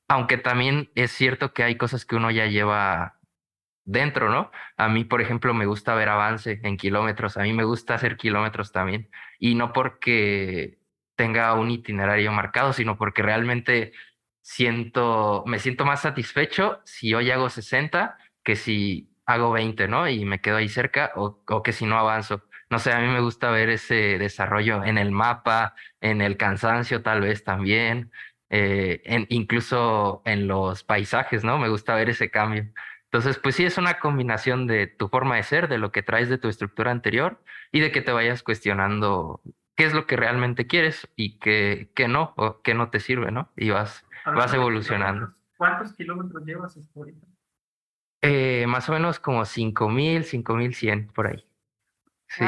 Aunque 0.08 0.38
también 0.38 0.90
es 0.94 1.12
cierto 1.12 1.54
que 1.54 1.64
hay 1.64 1.76
cosas 1.78 2.04
que 2.06 2.16
uno 2.16 2.30
ya 2.30 2.46
lleva 2.46 3.18
dentro, 3.84 4.30
¿no? 4.30 4.50
A 4.76 4.88
mí, 4.88 5.04
por 5.04 5.22
ejemplo, 5.22 5.54
me 5.54 5.66
gusta 5.66 5.94
ver 5.94 6.10
avance 6.10 6.60
en 6.64 6.76
kilómetros, 6.76 7.36
a 7.38 7.42
mí 7.42 7.52
me 7.54 7.64
gusta 7.64 7.94
hacer 7.94 8.16
kilómetros 8.18 8.72
también, 8.72 9.10
y 9.38 9.54
no 9.56 9.72
porque 9.72 10.78
tenga 11.16 11.54
un 11.54 11.70
itinerario 11.70 12.32
marcado, 12.32 12.72
sino 12.74 12.98
porque 12.98 13.22
realmente 13.22 13.92
siento, 14.42 15.44
me 15.46 15.58
siento 15.58 15.86
más 15.86 16.02
satisfecho 16.02 16.82
si 16.84 17.14
hoy 17.14 17.30
hago 17.30 17.50
60 17.50 18.18
que 18.44 18.56
si 18.56 19.10
hago 19.26 19.52
20, 19.52 19.88
¿no? 19.88 20.08
Y 20.08 20.24
me 20.26 20.40
quedo 20.40 20.56
ahí 20.58 20.68
cerca 20.68 21.12
o 21.16 21.62
que 21.62 21.72
si 21.72 21.86
no 21.86 21.98
avanzo. 21.98 22.44
No 22.70 22.78
sé, 22.78 22.92
a 22.92 23.00
mí 23.00 23.08
me 23.08 23.20
gusta 23.20 23.50
ver 23.50 23.68
ese 23.68 24.18
desarrollo 24.18 24.84
en 24.84 24.98
el 24.98 25.10
mapa, 25.10 25.74
en 26.00 26.20
el 26.20 26.36
cansancio 26.36 27.02
tal 27.02 27.20
vez 27.20 27.44
también, 27.44 28.10
eh, 28.50 29.02
en, 29.04 29.26
incluso 29.30 30.22
en 30.24 30.46
los 30.46 30.84
paisajes, 30.84 31.44
¿no? 31.44 31.58
Me 31.58 31.68
gusta 31.68 31.94
ver 31.94 32.10
ese 32.10 32.30
cambio. 32.30 32.66
Entonces, 33.04 33.38
pues 33.38 33.54
sí, 33.54 33.64
es 33.64 33.78
una 33.78 34.00
combinación 34.00 34.66
de 34.66 34.86
tu 34.86 35.08
forma 35.08 35.36
de 35.36 35.44
ser, 35.44 35.68
de 35.68 35.78
lo 35.78 35.92
que 35.92 36.02
traes 36.02 36.28
de 36.28 36.38
tu 36.38 36.48
estructura 36.48 36.90
anterior 36.90 37.42
y 37.70 37.80
de 37.80 37.92
que 37.92 38.00
te 38.00 38.12
vayas 38.12 38.42
cuestionando 38.42 39.40
qué 39.76 39.84
es 39.84 39.94
lo 39.94 40.06
que 40.06 40.16
realmente 40.16 40.66
quieres 40.66 41.08
y 41.16 41.38
qué, 41.38 41.90
qué 41.94 42.08
no, 42.08 42.34
o 42.36 42.60
qué 42.62 42.74
no 42.74 42.90
te 42.90 43.00
sirve, 43.00 43.30
¿no? 43.30 43.52
Y 43.56 43.70
vas, 43.70 44.04
vas 44.24 44.52
evolucionando. 44.52 45.32
¿Cuántos 45.56 45.92
kilómetros 45.94 46.44
llevas 46.44 46.76
ahorita? 46.94 47.26
Eh, 48.22 48.66
más 48.66 48.88
o 48.88 48.92
menos 48.92 49.20
como 49.20 49.42
5.000, 49.42 50.24
5.100 50.24 51.12
por 51.12 51.26
ahí. 51.26 51.46
Sí. 52.28 52.44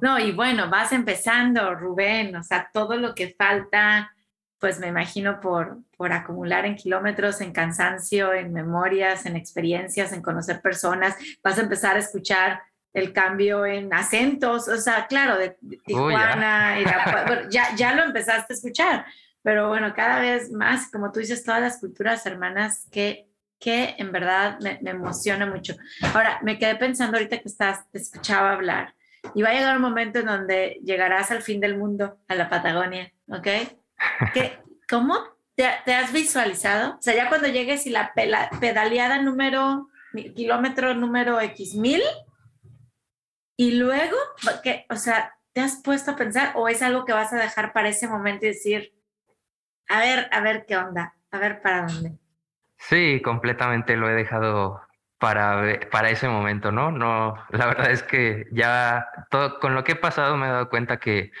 No, 0.00 0.18
y 0.18 0.32
bueno, 0.32 0.70
vas 0.70 0.92
empezando, 0.92 1.74
Rubén, 1.74 2.34
o 2.36 2.42
sea, 2.42 2.70
todo 2.72 2.96
lo 2.96 3.14
que 3.14 3.34
falta 3.36 4.12
pues 4.58 4.80
me 4.80 4.88
imagino 4.88 5.40
por, 5.40 5.78
por 5.96 6.12
acumular 6.12 6.66
en 6.66 6.76
kilómetros, 6.76 7.40
en 7.40 7.52
cansancio, 7.52 8.32
en 8.32 8.52
memorias, 8.52 9.24
en 9.26 9.36
experiencias, 9.36 10.12
en 10.12 10.22
conocer 10.22 10.60
personas, 10.60 11.16
vas 11.42 11.58
a 11.58 11.62
empezar 11.62 11.96
a 11.96 12.00
escuchar 12.00 12.62
el 12.92 13.12
cambio 13.12 13.64
en 13.66 13.92
acentos, 13.92 14.66
o 14.66 14.76
sea, 14.78 15.06
claro, 15.06 15.36
de, 15.36 15.56
Tijuana, 15.84 16.76
ya. 17.50 17.74
ya, 17.76 17.94
lo 17.94 18.04
empezaste 18.04 18.52
a 18.52 18.56
escuchar, 18.56 19.06
pero 19.42 19.68
bueno, 19.68 19.94
cada 19.94 20.20
vez 20.20 20.50
más, 20.50 20.90
como 20.90 21.12
tú 21.12 21.20
dices, 21.20 21.44
todas 21.44 21.60
las 21.60 21.78
culturas 21.78 22.26
hermanas 22.26 22.88
que, 22.90 23.27
que 23.58 23.94
en 23.98 24.12
verdad 24.12 24.58
me, 24.60 24.78
emociona 24.90 25.46
mucho. 25.46 25.74
Ahora, 26.14 26.38
me 26.42 26.58
quedé 26.58 26.76
pensando 26.76 27.16
ahorita 27.16 27.38
que 27.38 27.48
estás, 27.48 27.90
te 27.90 27.98
escuchaba 27.98 28.52
hablar, 28.52 28.94
y 29.34 29.42
va 29.42 29.50
a 29.50 29.54
llegar 29.54 29.76
un 29.76 29.82
momento 29.82 30.20
en 30.20 30.26
donde 30.26 30.80
llegarás 30.84 31.30
al 31.30 31.42
fin 31.42 31.60
del 31.60 31.76
mundo, 31.76 32.18
a 32.28 32.34
la 32.34 32.48
Patagonia, 32.48 33.12
¿ok? 33.28 33.46
¿Qué, 34.32 34.58
¿Cómo 34.88 35.18
te, 35.54 35.66
has 35.66 36.12
visualizado? 36.12 36.96
O 36.98 37.02
sea, 37.02 37.14
ya 37.14 37.28
cuando 37.28 37.48
llegues 37.48 37.86
y 37.86 37.90
la 37.90 38.12
pedaleada 38.14 39.20
número, 39.20 39.88
kilómetro 40.34 40.94
número 40.94 41.40
X 41.40 41.74
mil, 41.74 42.02
y 43.56 43.72
luego, 43.72 44.16
¿qué? 44.62 44.86
o 44.88 44.94
sea, 44.94 45.36
¿te 45.52 45.60
has 45.60 45.82
puesto 45.82 46.12
a 46.12 46.16
pensar 46.16 46.52
o 46.54 46.68
es 46.68 46.80
algo 46.80 47.04
que 47.04 47.12
vas 47.12 47.32
a 47.32 47.38
dejar 47.38 47.72
para 47.72 47.88
ese 47.88 48.06
momento 48.06 48.46
y 48.46 48.50
decir, 48.50 48.94
a 49.88 49.98
ver, 49.98 50.28
a 50.30 50.40
ver 50.40 50.64
qué 50.64 50.76
onda, 50.76 51.16
a 51.32 51.38
ver 51.38 51.60
para 51.60 51.86
dónde? 51.86 52.18
Sí, 52.78 53.20
completamente 53.22 53.96
lo 53.96 54.08
he 54.08 54.14
dejado 54.14 54.80
para, 55.18 55.80
para 55.90 56.10
ese 56.10 56.28
momento, 56.28 56.72
¿no? 56.72 56.90
No, 56.92 57.34
la 57.50 57.66
verdad 57.66 57.90
es 57.90 58.02
que 58.02 58.46
ya 58.52 59.08
con 59.60 59.74
lo 59.74 59.84
que 59.84 59.92
he 59.92 59.96
pasado 59.96 60.36
me 60.36 60.46
he 60.46 60.50
dado 60.50 60.68
cuenta 60.70 60.98
que 60.98 61.32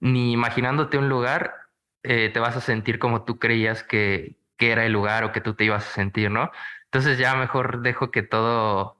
ni 0.00 0.32
imaginándote 0.32 0.98
un 0.98 1.08
lugar 1.08 1.54
eh, 2.02 2.30
te 2.32 2.40
vas 2.40 2.56
a 2.56 2.60
sentir 2.60 2.98
como 2.98 3.24
tú 3.24 3.38
creías 3.38 3.82
que, 3.84 4.38
que 4.56 4.72
era 4.72 4.86
el 4.86 4.92
lugar 4.92 5.24
o 5.24 5.32
que 5.32 5.40
tú 5.40 5.54
te 5.54 5.64
ibas 5.64 5.86
a 5.86 5.92
sentir, 5.94 6.30
¿no? 6.30 6.50
Entonces 6.86 7.18
ya 7.18 7.34
mejor 7.36 7.82
dejo 7.82 8.10
que 8.10 8.22
todo 8.22 8.98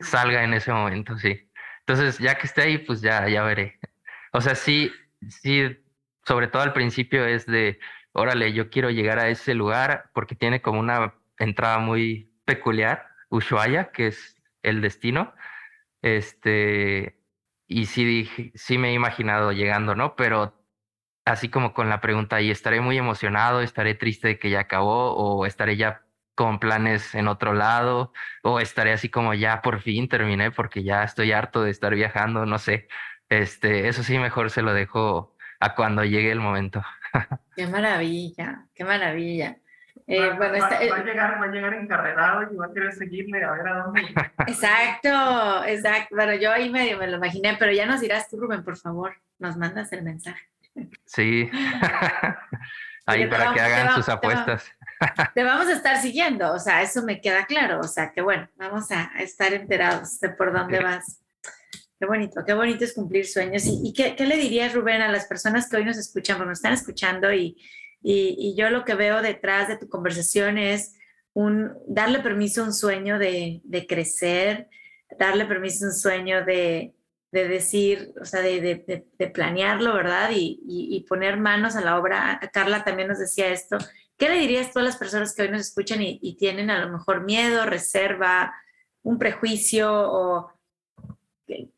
salga 0.00 0.44
en 0.44 0.54
ese 0.54 0.72
momento, 0.72 1.18
sí. 1.18 1.50
Entonces 1.80 2.18
ya 2.18 2.36
que 2.38 2.46
esté 2.46 2.62
ahí, 2.62 2.78
pues 2.78 3.00
ya, 3.02 3.28
ya 3.28 3.42
veré. 3.44 3.80
O 4.32 4.40
sea, 4.40 4.54
sí, 4.54 4.92
sí, 5.28 5.78
sobre 6.24 6.48
todo 6.48 6.62
al 6.62 6.72
principio 6.72 7.26
es 7.26 7.46
de, 7.46 7.78
órale, 8.12 8.52
yo 8.52 8.70
quiero 8.70 8.90
llegar 8.90 9.18
a 9.18 9.28
ese 9.28 9.54
lugar 9.54 10.10
porque 10.14 10.34
tiene 10.34 10.62
como 10.62 10.80
una 10.80 11.14
entrada 11.38 11.78
muy 11.78 12.32
peculiar, 12.44 13.08
Ushuaia, 13.30 13.90
que 13.92 14.08
es 14.08 14.36
el 14.62 14.80
destino. 14.80 15.34
Este, 16.02 17.18
y 17.66 17.86
sí, 17.86 18.52
sí 18.54 18.78
me 18.78 18.90
he 18.90 18.92
imaginado 18.94 19.52
llegando, 19.52 19.94
¿no? 19.94 20.16
Pero 20.16 20.54
así 21.24 21.48
como 21.48 21.74
con 21.74 21.88
la 21.88 22.00
pregunta, 22.00 22.40
¿y 22.40 22.50
estaré 22.50 22.80
muy 22.80 22.98
emocionado? 22.98 23.60
¿Estaré 23.62 23.94
triste 23.94 24.28
de 24.28 24.38
que 24.38 24.50
ya 24.50 24.60
acabó? 24.60 25.14
¿O 25.14 25.46
estaré 25.46 25.76
ya 25.76 26.04
con 26.34 26.58
planes 26.58 27.14
en 27.14 27.28
otro 27.28 27.54
lado? 27.54 28.12
¿O 28.42 28.60
estaré 28.60 28.92
así 28.92 29.08
como 29.08 29.34
ya 29.34 29.62
por 29.62 29.80
fin 29.80 30.08
terminé 30.08 30.50
porque 30.50 30.82
ya 30.82 31.04
estoy 31.04 31.32
harto 31.32 31.62
de 31.62 31.70
estar 31.70 31.94
viajando? 31.94 32.46
No 32.46 32.58
sé. 32.58 32.88
Este, 33.28 33.88
eso 33.88 34.02
sí, 34.02 34.18
mejor 34.18 34.50
se 34.50 34.62
lo 34.62 34.74
dejo 34.74 35.36
a 35.60 35.74
cuando 35.74 36.04
llegue 36.04 36.32
el 36.32 36.40
momento. 36.40 36.82
Qué 37.56 37.66
maravilla, 37.66 38.66
qué 38.74 38.84
maravilla. 38.84 39.56
Eh, 40.06 40.18
va, 40.18 40.36
bueno, 40.36 40.54
va, 40.54 40.58
va, 40.58 40.76
a 40.76 41.04
llegar, 41.04 41.40
va 41.40 41.44
a 41.44 41.48
llegar 41.48 41.74
encarrerado 41.74 42.52
y 42.52 42.56
va 42.56 42.66
a 42.66 42.72
querer 42.72 42.92
seguirle 42.92 43.44
a 43.44 43.52
ver 43.52 43.68
a 43.68 43.82
dónde. 43.84 44.00
Exacto, 44.46 45.64
exacto. 45.66 46.14
Bueno, 46.16 46.34
yo 46.34 46.50
ahí 46.50 46.70
medio 46.70 46.98
me 46.98 47.06
lo 47.06 47.18
imaginé, 47.18 47.56
pero 47.58 47.72
ya 47.72 47.86
nos 47.86 48.00
dirás 48.00 48.28
tú, 48.28 48.40
Rubén, 48.40 48.64
por 48.64 48.76
favor, 48.76 49.14
nos 49.38 49.56
mandas 49.56 49.92
el 49.92 50.02
mensaje. 50.02 50.48
Sí. 51.04 51.50
ahí 53.06 53.26
para 53.26 53.52
que 53.52 53.60
hagan 53.60 53.94
sus 53.94 54.08
apuestas. 54.08 54.70
Te 55.34 55.44
vamos 55.44 55.66
a 55.66 55.72
estar 55.72 55.96
siguiendo, 55.98 56.52
o 56.52 56.58
sea, 56.58 56.82
eso 56.82 57.02
me 57.02 57.20
queda 57.20 57.44
claro, 57.46 57.80
o 57.80 57.88
sea, 57.88 58.12
que 58.12 58.22
bueno, 58.22 58.48
vamos 58.56 58.90
a 58.90 59.10
estar 59.18 59.52
enterados 59.52 60.20
de 60.20 60.30
por 60.30 60.52
dónde 60.52 60.80
vas. 60.80 61.21
Qué 62.02 62.06
bonito, 62.06 62.44
qué 62.44 62.52
bonito 62.52 62.84
es 62.84 62.94
cumplir 62.94 63.28
sueños. 63.28 63.62
¿Y, 63.64 63.92
qué, 63.92 64.16
le 64.26 64.36
dirías, 64.36 64.74
Rubén, 64.74 65.02
a 65.02 65.12
las 65.12 65.26
personas 65.26 65.68
que 65.68 65.76
hoy 65.76 65.84
nos 65.84 65.96
escuchan, 65.96 66.36
porque 66.36 66.48
nos 66.48 66.58
están 66.58 66.72
escuchando 66.72 67.32
y, 67.32 67.56
y, 68.02 68.56
yo 68.56 68.70
lo 68.70 68.84
que 68.84 68.96
veo 68.96 69.22
detrás 69.22 69.68
de 69.68 69.76
tu 69.76 69.88
conversación 69.88 70.58
es 70.58 70.96
un, 71.32 71.70
darle 71.86 72.18
permiso 72.18 72.60
a 72.62 72.64
un 72.64 72.74
sueño 72.74 73.20
de, 73.20 73.62
crecer, 73.88 74.68
darle 75.16 75.44
permiso 75.44 75.84
a 75.84 75.88
un 75.90 75.94
sueño 75.94 76.44
de, 76.44 76.92
de 77.30 77.46
decir, 77.46 78.12
o 78.20 78.24
sea, 78.24 78.40
de, 78.40 78.60
de, 78.60 79.06
de 79.16 79.26
planearlo, 79.28 79.94
¿verdad? 79.94 80.32
Y, 80.34 80.60
y, 80.66 81.04
poner 81.04 81.36
manos 81.36 81.76
a 81.76 81.82
la 81.82 82.00
obra. 82.00 82.40
Carla 82.52 82.82
también 82.82 83.06
nos 83.06 83.20
decía 83.20 83.50
esto. 83.50 83.78
¿Qué 84.16 84.28
le 84.28 84.40
dirías 84.40 84.72
tú 84.72 84.80
a 84.80 84.82
las 84.82 84.96
personas 84.96 85.36
que 85.36 85.42
hoy 85.42 85.50
nos 85.50 85.60
escuchan 85.60 86.02
y, 86.02 86.18
y 86.20 86.36
tienen 86.36 86.68
a 86.68 86.84
lo 86.84 86.90
mejor 86.90 87.22
miedo, 87.22 87.64
reserva, 87.64 88.52
un 89.02 89.20
prejuicio 89.20 89.88
o 89.92 90.50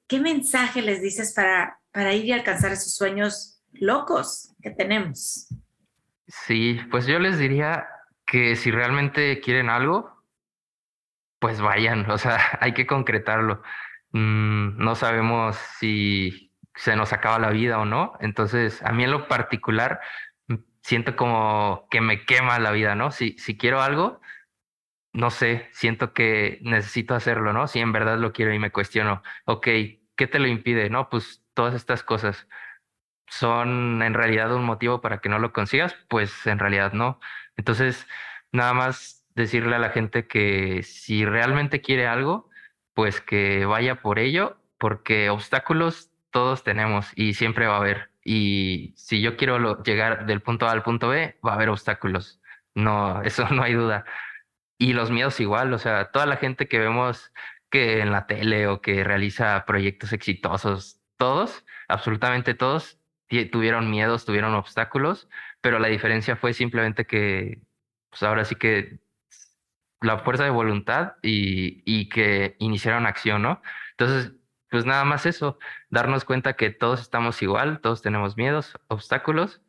qué, 0.08 0.20
mensaje 0.20 0.82
les 0.82 1.02
dices 1.02 1.32
para, 1.34 1.78
para 1.92 2.14
ir 2.14 2.24
y 2.26 2.32
alcanzar 2.32 2.72
esos 2.72 2.94
sueños 2.94 3.62
locos 3.72 4.54
que 4.62 4.70
tenemos? 4.70 5.48
Sí, 6.26 6.80
pues 6.90 7.06
yo 7.06 7.18
les 7.18 7.38
diría 7.38 7.86
que 8.26 8.56
si 8.56 8.70
realmente 8.70 9.40
quieren 9.40 9.68
algo, 9.68 10.22
pues 11.38 11.60
vayan, 11.60 12.10
o 12.10 12.18
sea, 12.18 12.38
hay 12.60 12.72
que 12.72 12.86
concretarlo. 12.86 13.62
Mm, 14.12 14.78
no 14.78 14.94
sabemos 14.94 15.56
si 15.78 16.52
se 16.74 16.96
nos 16.96 17.12
acaba 17.12 17.38
la 17.38 17.50
vida 17.50 17.78
o 17.78 17.84
no, 17.84 18.14
entonces 18.20 18.82
a 18.82 18.92
mí 18.92 19.04
en 19.04 19.10
lo 19.10 19.28
particular 19.28 20.00
siento 20.84 21.16
como 21.16 21.86
que 21.90 22.00
me 22.00 22.24
quema 22.26 22.58
la 22.58 22.70
vida, 22.70 22.94
¿no? 22.94 23.10
Si, 23.10 23.38
si 23.38 23.56
quiero 23.56 23.80
algo, 23.80 24.20
no 25.14 25.30
sé, 25.30 25.68
siento 25.72 26.12
que 26.12 26.58
necesito 26.62 27.14
hacerlo, 27.14 27.52
¿no? 27.52 27.68
Si 27.68 27.80
en 27.80 27.92
verdad 27.92 28.18
lo 28.18 28.32
quiero 28.32 28.52
y 28.52 28.58
me 28.58 28.72
cuestiono, 28.72 29.22
ok, 29.46 29.68
¿qué 30.16 30.26
te 30.26 30.40
lo 30.40 30.48
impide? 30.48 30.90
No, 30.90 31.08
pues 31.08 31.42
todas 31.54 31.74
estas 31.74 32.02
cosas 32.02 32.48
son 33.28 34.02
en 34.02 34.14
realidad 34.14 34.54
un 34.54 34.64
motivo 34.64 35.00
para 35.00 35.20
que 35.20 35.28
no 35.28 35.38
lo 35.38 35.52
consigas, 35.52 35.96
pues 36.08 36.46
en 36.46 36.58
realidad 36.58 36.92
no. 36.92 37.20
Entonces, 37.56 38.06
nada 38.52 38.74
más 38.74 39.24
decirle 39.34 39.76
a 39.76 39.78
la 39.78 39.90
gente 39.90 40.26
que 40.26 40.82
si 40.82 41.24
realmente 41.24 41.80
quiere 41.80 42.06
algo, 42.06 42.50
pues 42.94 43.20
que 43.20 43.66
vaya 43.66 44.02
por 44.02 44.18
ello, 44.18 44.58
porque 44.78 45.30
obstáculos 45.30 46.10
todos 46.30 46.64
tenemos 46.64 47.12
y 47.16 47.34
siempre 47.34 47.66
va 47.66 47.74
a 47.76 47.78
haber. 47.78 48.10
Y 48.24 48.94
si 48.96 49.20
yo 49.20 49.36
quiero 49.36 49.82
llegar 49.84 50.26
del 50.26 50.42
punto 50.42 50.66
A 50.66 50.72
al 50.72 50.82
punto 50.82 51.08
B, 51.08 51.38
va 51.46 51.52
a 51.52 51.54
haber 51.54 51.68
obstáculos. 51.68 52.40
No, 52.74 53.22
eso 53.22 53.48
no 53.50 53.62
hay 53.62 53.74
duda. 53.74 54.04
Y 54.78 54.92
los 54.92 55.10
miedos 55.10 55.40
igual, 55.40 55.72
o 55.72 55.78
sea, 55.78 56.10
toda 56.10 56.26
la 56.26 56.36
gente 56.36 56.68
que 56.68 56.78
vemos 56.78 57.32
que 57.70 58.00
en 58.00 58.12
la 58.12 58.26
tele 58.26 58.66
o 58.68 58.80
que 58.80 59.04
realiza 59.04 59.64
proyectos 59.66 60.12
exitosos, 60.12 61.00
todos, 61.16 61.64
absolutamente 61.88 62.54
todos, 62.54 62.98
tuvieron 63.50 63.90
miedos, 63.90 64.24
tuvieron 64.24 64.54
obstáculos, 64.54 65.28
pero 65.60 65.78
la 65.78 65.88
diferencia 65.88 66.36
fue 66.36 66.52
simplemente 66.52 67.06
que, 67.06 67.62
pues 68.10 68.22
ahora 68.22 68.44
sí 68.44 68.54
que 68.56 69.00
la 70.00 70.18
fuerza 70.18 70.44
de 70.44 70.50
voluntad 70.50 71.14
y, 71.22 71.82
y 71.84 72.08
que 72.08 72.56
iniciaron 72.58 73.06
acción, 73.06 73.42
¿no? 73.42 73.62
Entonces, 73.92 74.32
pues 74.70 74.84
nada 74.86 75.04
más 75.04 75.26
eso, 75.26 75.58
darnos 75.88 76.24
cuenta 76.24 76.54
que 76.54 76.70
todos 76.70 77.00
estamos 77.00 77.40
igual, 77.42 77.80
todos 77.80 78.02
tenemos 78.02 78.36
miedos, 78.36 78.78
obstáculos, 78.88 79.62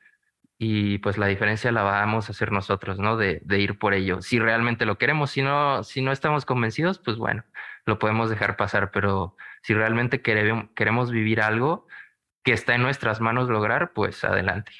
y 0.57 0.99
pues 0.99 1.17
la 1.17 1.27
diferencia 1.27 1.71
la 1.71 1.83
vamos 1.83 2.29
a 2.29 2.31
hacer 2.31 2.51
nosotros, 2.51 2.97
¿no? 2.97 3.17
De, 3.17 3.41
de, 3.43 3.59
ir 3.59 3.77
por 3.77 3.93
ello. 3.93 4.21
Si 4.21 4.39
realmente 4.39 4.85
lo 4.85 4.97
queremos, 4.97 5.31
si 5.31 5.41
no, 5.41 5.83
si 5.83 6.01
no 6.01 6.11
estamos 6.11 6.45
convencidos, 6.45 6.99
pues 6.99 7.17
bueno, 7.17 7.43
lo 7.85 7.99
podemos 7.99 8.29
dejar 8.29 8.55
pasar, 8.55 8.91
pero 8.91 9.35
si 9.61 9.73
realmente 9.73 10.21
queremos, 10.21 10.69
queremos 10.75 11.11
vivir 11.11 11.41
algo 11.41 11.87
que 12.43 12.53
está 12.53 12.75
en 12.75 12.83
nuestras 12.83 13.19
manos 13.19 13.49
lograr, 13.49 13.91
pues 13.93 14.23
adelante. 14.23 14.71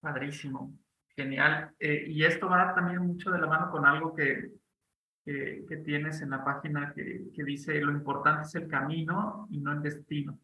Padrísimo, 0.00 0.78
genial. 1.16 1.74
Eh, 1.80 2.04
y 2.08 2.24
esto 2.24 2.48
va 2.48 2.74
también 2.74 3.00
mucho 3.00 3.30
de 3.30 3.40
la 3.40 3.46
mano 3.46 3.70
con 3.72 3.86
algo 3.86 4.14
que, 4.14 4.52
que, 5.24 5.64
que 5.68 5.76
tienes 5.78 6.20
en 6.20 6.30
la 6.30 6.44
página 6.44 6.92
que, 6.94 7.24
que 7.34 7.42
dice, 7.42 7.80
lo 7.80 7.90
importante 7.90 8.42
es 8.42 8.54
el 8.54 8.68
camino 8.68 9.48
y 9.50 9.60
no 9.60 9.72
el 9.72 9.82
destino. 9.82 10.38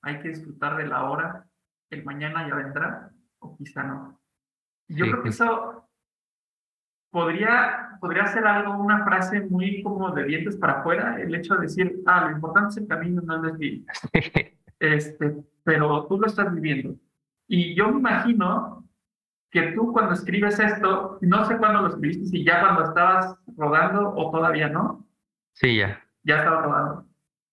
Hay 0.00 0.18
que 0.20 0.28
disfrutar 0.28 0.76
de 0.76 0.86
la 0.86 1.10
hora 1.10 1.46
el 1.92 2.04
mañana 2.04 2.48
ya 2.48 2.54
vendrá 2.54 3.10
o 3.38 3.56
quizá 3.56 3.82
no. 3.82 4.20
Yo 4.88 5.04
sí, 5.04 5.10
creo 5.10 5.22
que 5.22 5.28
eso 5.28 5.88
podría, 7.10 7.98
podría 8.00 8.26
ser 8.26 8.46
algo, 8.46 8.76
una 8.76 9.04
frase 9.04 9.40
muy 9.42 9.82
como 9.82 10.10
de 10.10 10.24
dientes 10.24 10.56
para 10.56 10.80
afuera, 10.80 11.20
el 11.20 11.34
hecho 11.34 11.54
de 11.54 11.62
decir, 11.62 12.02
ah, 12.06 12.28
lo 12.28 12.36
importante 12.36 12.70
es 12.70 12.76
el 12.78 12.88
camino, 12.88 13.22
no 13.22 13.36
el 13.36 13.42
destino. 13.42 13.86
este, 14.80 15.44
pero 15.62 16.06
tú 16.06 16.18
lo 16.18 16.26
estás 16.26 16.52
viviendo. 16.52 16.96
Y 17.46 17.74
yo 17.74 17.88
me 17.88 17.98
imagino 17.98 18.88
que 19.50 19.72
tú 19.72 19.92
cuando 19.92 20.14
escribes 20.14 20.58
esto, 20.58 21.18
no 21.20 21.44
sé 21.44 21.58
cuándo 21.58 21.82
lo 21.82 21.88
escribiste, 21.88 22.24
si 22.24 22.44
ya 22.44 22.60
cuando 22.60 22.84
estabas 22.84 23.36
rodando 23.56 24.14
o 24.16 24.30
todavía 24.30 24.68
no. 24.68 25.06
Sí, 25.52 25.76
ya. 25.76 26.02
Ya 26.22 26.38
estaba 26.38 26.62
rodando. 26.62 27.06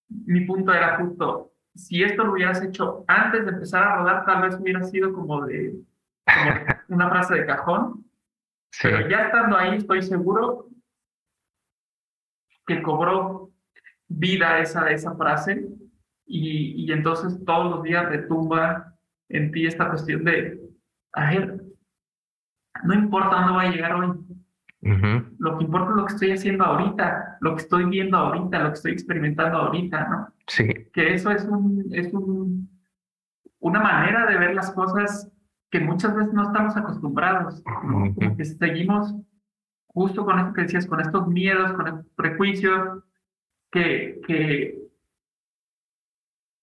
Mi 0.07 0.41
punto 0.45 0.73
era 0.73 0.97
justo, 0.97 1.51
si 1.79 2.03
esto 2.03 2.23
lo 2.23 2.33
hubieras 2.33 2.61
hecho 2.61 3.05
antes 3.07 3.45
de 3.45 3.51
empezar 3.51 3.83
a 3.83 3.95
rodar, 3.97 4.25
tal 4.25 4.41
vez 4.43 4.59
hubiera 4.59 4.83
sido 4.83 5.13
como 5.13 5.45
de 5.45 5.75
como 6.25 6.75
una 6.89 7.09
frase 7.09 7.35
de 7.35 7.45
cajón. 7.45 8.05
Sí. 8.71 8.87
Pero 8.87 9.09
ya 9.09 9.25
estando 9.25 9.57
ahí, 9.57 9.77
estoy 9.77 10.01
seguro 10.01 10.67
que 12.67 12.81
cobró 12.81 13.49
vida 14.07 14.59
esa, 14.59 14.91
esa 14.91 15.15
frase 15.15 15.67
y, 16.25 16.85
y 16.85 16.91
entonces 16.91 17.43
todos 17.45 17.71
los 17.71 17.83
días 17.83 18.05
retumba 18.07 18.95
en 19.29 19.51
ti 19.51 19.65
esta 19.65 19.89
cuestión 19.89 20.23
de, 20.23 20.59
a 21.13 21.31
ver, 21.31 21.63
no 22.83 22.93
importa 22.93 23.35
dónde 23.35 23.53
va 23.53 23.61
a 23.63 23.71
llegar 23.71 23.93
hoy, 23.93 24.13
Uh 24.81 24.87
-huh. 24.89 25.35
Lo 25.39 25.57
que 25.57 25.65
importa 25.65 25.89
es 25.89 25.95
lo 25.95 26.05
que 26.05 26.13
estoy 26.13 26.31
haciendo 26.31 26.63
ahorita, 26.63 27.37
lo 27.41 27.55
que 27.55 27.61
estoy 27.61 27.85
viendo 27.85 28.17
ahorita, 28.17 28.59
lo 28.59 28.69
que 28.69 28.75
estoy 28.75 28.91
experimentando 28.93 29.57
ahorita, 29.57 30.07
¿no? 30.07 30.33
Sí. 30.47 30.67
Que 30.93 31.13
eso 31.13 31.31
es, 31.31 31.45
un, 31.45 31.85
es 31.91 32.13
un, 32.13 32.69
una 33.59 33.81
manera 33.81 34.25
de 34.25 34.37
ver 34.37 34.55
las 34.55 34.71
cosas 34.71 35.29
que 35.69 35.79
muchas 35.81 36.15
veces 36.15 36.33
no 36.33 36.43
estamos 36.43 36.77
acostumbrados, 36.77 37.61
¿no? 37.65 37.71
Uh 37.71 38.05
-huh. 38.05 38.15
Como 38.15 38.37
que 38.37 38.45
seguimos 38.45 39.15
justo 39.87 40.23
con 40.23 40.39
esto 40.39 40.53
que 40.53 40.61
decías, 40.61 40.87
con 40.87 41.01
estos 41.01 41.27
miedos, 41.27 41.73
con 41.73 41.87
estos 41.87 42.05
prejuicios 42.15 43.03
que, 43.71 44.21
que, 44.25 44.79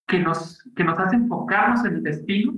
que, 0.07 0.19
nos, 0.21 0.63
que 0.75 0.85
nos 0.85 0.99
hacen 0.99 1.23
enfocarnos 1.25 1.85
en 1.85 1.97
el 1.97 2.03
destino 2.03 2.55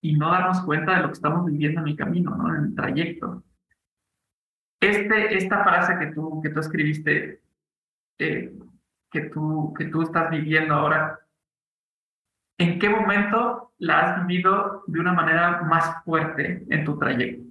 y 0.00 0.14
no 0.14 0.30
darnos 0.30 0.60
cuenta 0.62 0.96
de 0.96 1.02
lo 1.02 1.08
que 1.08 1.14
estamos 1.14 1.46
viviendo 1.46 1.80
en 1.80 1.88
el 1.88 1.96
camino, 1.96 2.36
¿no? 2.36 2.54
en 2.54 2.64
el 2.64 2.74
trayecto. 2.74 3.42
Este, 4.80 5.36
esta 5.36 5.64
frase 5.64 5.98
que 5.98 6.06
tú, 6.12 6.40
que 6.40 6.50
tú 6.50 6.60
escribiste, 6.60 7.42
eh, 8.18 8.52
que, 9.10 9.20
tú, 9.22 9.74
que 9.76 9.86
tú 9.86 10.02
estás 10.02 10.30
viviendo 10.30 10.74
ahora, 10.74 11.18
¿en 12.58 12.78
qué 12.78 12.88
momento 12.88 13.72
la 13.78 14.00
has 14.00 14.26
vivido 14.26 14.84
de 14.86 15.00
una 15.00 15.12
manera 15.12 15.62
más 15.62 16.04
fuerte 16.04 16.64
en 16.70 16.84
tu 16.84 16.96
trayecto? 16.98 17.48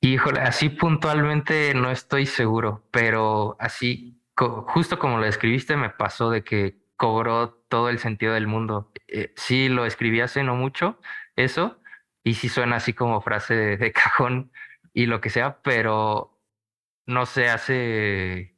Híjole, 0.00 0.40
así 0.40 0.68
puntualmente 0.68 1.74
no 1.74 1.90
estoy 1.90 2.26
seguro, 2.26 2.84
pero 2.92 3.56
así, 3.58 4.22
justo 4.36 4.96
como 5.00 5.18
lo 5.18 5.26
escribiste, 5.26 5.76
me 5.76 5.90
pasó 5.90 6.30
de 6.30 6.44
que 6.44 6.78
cobró 6.96 7.50
todo 7.68 7.88
el 7.88 7.98
sentido 7.98 8.34
del 8.34 8.46
mundo. 8.46 8.92
Eh, 9.08 9.32
sí, 9.36 9.68
lo 9.68 9.86
escribí 9.86 10.20
hace 10.20 10.44
no 10.44 10.54
mucho, 10.54 11.00
eso, 11.38 11.80
y 12.24 12.34
sí 12.34 12.48
suena 12.48 12.76
así 12.76 12.92
como 12.94 13.20
frase 13.20 13.54
de, 13.54 13.92
cajón 13.92 14.52
y 14.92 15.06
lo 15.06 15.20
que 15.20 15.30
sea, 15.30 15.62
pero 15.62 16.38
no 17.06 17.26
sé, 17.26 17.48
hace, 17.48 18.56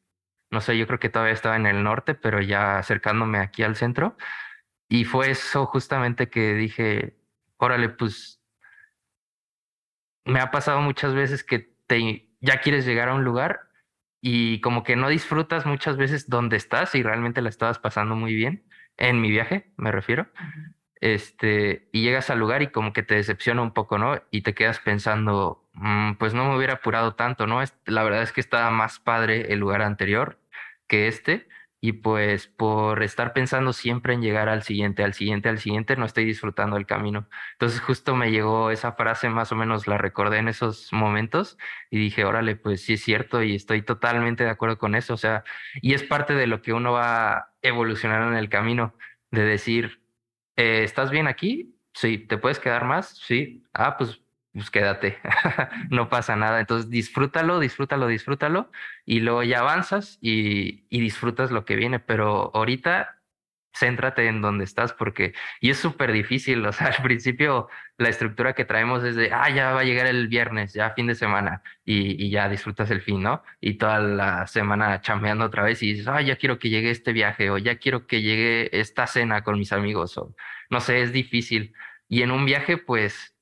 no 0.51 0.61
sé, 0.61 0.79
yo 0.79 0.87
creo 0.87 0.99
que 0.99 1.11
todavía 1.11 1.35
estaba 1.35 1.57
en 1.57 1.67
el 1.67 1.83
norte, 1.83 2.15
pero 2.15 2.41
ya 2.41 2.79
acercándome 2.79 3.39
aquí 3.39 3.63
al 3.63 3.77
centro, 3.77 4.17
y 4.89 5.05
fue 5.05 5.31
eso 5.31 5.67
justamente 5.67 6.31
que 6.31 6.55
dije, 6.55 7.17
órale, 7.59 7.91
pues 7.91 8.43
me 10.25 10.41
ha 10.41 10.51
pasado 10.51 10.81
muchas 10.81 11.15
veces 11.15 11.45
que 11.45 11.75
te, 11.87 12.31
ya 12.41 12.61
quieres 12.61 12.87
llegar 12.87 13.09
a 13.09 13.15
un 13.15 13.25
lugar 13.25 13.71
y 14.21 14.61
como 14.61 14.83
que 14.83 14.97
no 14.97 15.09
disfrutas 15.09 15.67
muchas 15.67 15.97
veces 15.97 16.29
donde 16.29 16.57
estás 16.57 16.95
y 16.95 17.03
realmente 17.03 17.43
la 17.43 17.49
estabas 17.49 17.79
pasando 17.79 18.17
muy 18.17 18.35
bien 18.35 18.65
en 18.97 19.21
mi 19.21 19.31
viaje, 19.31 19.73
me 19.77 19.93
refiero. 19.93 20.29
Este, 21.01 21.89
y 21.93 22.03
llegas 22.03 22.31
al 22.31 22.39
lugar 22.39 22.63
y 22.63 22.69
como 22.69 22.93
que 22.93 23.03
te 23.03 23.15
decepciona 23.15 23.63
un 23.63 23.73
poco, 23.73 23.99
¿no? 23.99 24.23
Y 24.31 24.43
te 24.43 24.55
quedas 24.55 24.81
pensando, 24.81 25.65
mm, 25.75 26.15
pues 26.15 26.35
no 26.35 26.45
me 26.47 26.57
hubiera 26.57 26.75
apurado 26.75 27.15
tanto, 27.15 27.47
¿no? 27.47 27.61
la 27.87 28.03
verdad 28.05 28.23
es 28.23 28.33
que 28.33 28.41
estaba 28.41 28.71
más 28.71 28.99
padre 29.01 29.53
el 29.53 29.61
lugar 29.61 29.83
anterior 29.83 30.39
que 30.89 31.09
este 31.09 31.49
y 31.81 31.93
pues 31.93 32.47
por 32.47 33.03
estar 33.03 33.33
pensando 33.33 33.73
siempre 33.73 34.13
en 34.15 34.23
llegar 34.23 34.49
al 34.51 34.63
siguiente, 34.63 35.03
al 35.03 35.15
siguiente, 35.15 35.49
al 35.49 35.59
siguiente, 35.59 35.97
no 35.97 36.05
estoy 36.05 36.27
disfrutando 36.27 36.77
el 36.77 36.87
camino. 36.87 37.29
Entonces 37.53 37.81
justo 37.81 38.15
me 38.15 38.31
llegó 38.31 38.71
esa 38.71 38.93
frase, 38.93 39.31
más 39.31 39.51
o 39.53 39.57
menos 39.57 39.87
la 39.87 39.97
recordé 39.97 40.39
en 40.39 40.49
esos 40.49 40.93
momentos 40.93 41.57
y 41.91 41.99
dije, 41.99 42.25
órale, 42.25 42.57
pues 42.57 42.83
sí 42.83 42.95
es 42.95 43.03
cierto 43.03 43.43
y 43.43 43.55
estoy 43.55 43.83
totalmente 43.83 44.45
de 44.45 44.51
acuerdo 44.51 44.79
con 44.79 44.95
eso. 44.95 45.15
O 45.15 45.17
sea, 45.17 45.45
y 45.81 45.95
es 45.95 46.03
parte 46.03 46.35
de 46.35 46.47
lo 46.47 46.61
que 46.63 46.75
uno 46.75 46.93
va 46.93 47.55
evolucionando 47.63 48.29
en 48.31 48.37
el 48.37 48.51
camino, 48.51 48.95
de 49.31 49.45
decir, 49.45 50.00
eh, 50.61 50.85
¿estás 50.85 51.11
bien 51.11 51.27
aquí? 51.29 51.77
Sí, 51.95 52.19
¿te 52.19 52.39
puedes 52.39 52.59
quedar 52.59 52.85
más? 52.85 53.17
Sí. 53.19 53.65
Ah, 53.73 53.97
pues 53.97 54.21
pues 54.53 54.69
quédate, 54.71 55.17
no 55.91 56.09
pasa 56.09 56.35
nada. 56.37 56.59
Entonces 56.61 56.91
disfrútalo, 56.91 57.61
disfrútalo, 57.61 58.09
disfrútalo 58.09 58.71
y 59.07 59.21
luego 59.21 59.45
ya 59.45 59.61
avanzas 59.61 60.19
y, 60.21 60.87
y 60.91 61.01
disfrutas 61.01 61.53
lo 61.53 61.65
que 61.65 61.77
viene, 61.77 62.01
pero 62.01 62.51
ahorita 62.55 63.20
céntrate 63.73 64.27
en 64.27 64.43
donde 64.43 64.65
estás 64.65 64.93
porque, 64.93 65.33
y 65.61 65.71
es 65.71 65.79
súper 65.79 66.13
difícil, 66.13 66.65
o 66.67 66.73
sea, 66.73 66.89
al 66.97 67.03
principio 67.03 67.69
la 67.99 68.09
estructura 68.09 68.55
que 68.55 68.65
traemos 68.65 69.05
es 69.05 69.17
de, 69.17 69.33
ah, 69.33 69.51
ya 69.51 69.73
va 69.73 69.81
a 69.81 69.85
llegar 69.85 70.07
el 70.07 70.29
viernes, 70.29 70.73
ya 70.73 70.91
fin 70.91 71.07
de 71.07 71.15
semana 71.15 71.63
y, 71.85 72.25
y 72.25 72.31
ya 72.31 72.49
disfrutas 72.49 72.91
el 72.91 73.03
fin, 73.03 73.23
¿no? 73.23 73.43
Y 73.61 73.75
toda 73.75 74.01
la 74.01 74.47
semana 74.47 75.01
chambeando 75.01 75.45
otra 75.45 75.63
vez 75.63 75.83
y 75.83 75.93
dices, 75.93 76.09
ah, 76.09 76.21
ya 76.23 76.37
quiero 76.37 76.59
que 76.59 76.71
llegue 76.71 76.91
este 76.91 77.13
viaje 77.13 77.51
o 77.51 77.59
ya 77.59 77.77
quiero 77.79 78.07
que 78.07 78.23
llegue 78.23 78.81
esta 78.81 79.07
cena 79.07 79.43
con 79.43 79.59
mis 79.59 79.73
amigos 79.73 80.17
o 80.19 80.35
no 80.71 80.81
sé, 80.81 81.03
es 81.03 81.13
difícil. 81.13 81.75
Y 82.09 82.23
en 82.23 82.31
un 82.31 82.47
viaje, 82.47 82.79
pues 82.79 83.35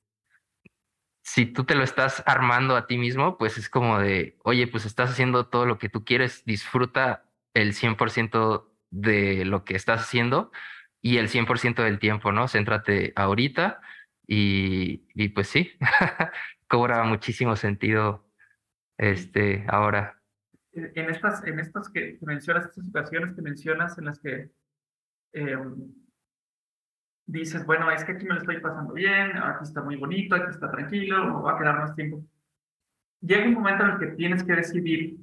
si 1.23 1.45
tú 1.45 1.63
te 1.63 1.75
lo 1.75 1.83
estás 1.83 2.23
armando 2.25 2.75
a 2.75 2.87
ti 2.87 2.97
mismo, 2.97 3.37
pues 3.37 3.57
es 3.57 3.69
como 3.69 3.99
de, 3.99 4.37
oye, 4.43 4.67
pues 4.67 4.85
estás 4.85 5.11
haciendo 5.11 5.47
todo 5.47 5.65
lo 5.65 5.77
que 5.77 5.89
tú 5.89 6.03
quieres, 6.03 6.43
disfruta 6.45 7.25
el 7.53 7.73
100% 7.73 8.68
de 8.89 9.45
lo 9.45 9.63
que 9.63 9.75
estás 9.75 10.01
haciendo 10.01 10.51
y 11.01 11.17
el 11.17 11.29
100% 11.29 11.83
del 11.83 11.99
tiempo, 11.99 12.31
¿no? 12.31 12.47
Céntrate 12.47 13.13
ahorita 13.15 13.79
y, 14.27 15.05
y 15.13 15.29
pues 15.29 15.47
sí, 15.47 15.71
cobra 16.67 17.03
muchísimo 17.03 17.55
sentido 17.55 18.27
este, 18.97 19.65
ahora. 19.67 20.21
En 20.71 21.09
estas, 21.09 21.43
en 21.45 21.59
estas 21.59 21.89
que 21.89 22.17
mencionas, 22.21 22.65
estas 22.65 22.85
situaciones 22.85 23.35
que 23.35 23.41
mencionas 23.41 23.97
en 23.97 24.05
las 24.05 24.19
que 24.19 24.51
eh, 25.33 25.57
dices, 27.25 27.65
bueno, 27.65 27.89
es 27.91 28.03
que 28.03 28.13
aquí 28.13 28.25
me 28.25 28.35
lo 28.35 28.39
estoy 28.41 28.59
pasando 28.59 28.93
bien, 28.93 29.37
aquí 29.37 29.63
está 29.63 29.81
muy 29.81 29.95
bonito, 29.95 30.35
aquí 30.35 30.49
está 30.49 30.69
tranquilo, 30.69 31.25
me 31.25 31.41
va 31.41 31.55
a 31.55 31.57
quedar 31.57 31.77
más 31.79 31.95
tiempo. 31.95 32.23
Llega 33.21 33.47
un 33.47 33.53
momento 33.53 33.83
en 33.83 33.91
el 33.91 33.99
que 33.99 34.07
tienes 34.15 34.43
que 34.43 34.53
decidir, 34.53 35.17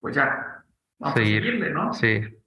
pues 0.00 0.14
ya, 0.14 0.64
vamos 0.98 1.16
a 1.16 1.24
seguirle, 1.24 1.70
¿no? 1.70 1.92
Sí. 1.92 2.41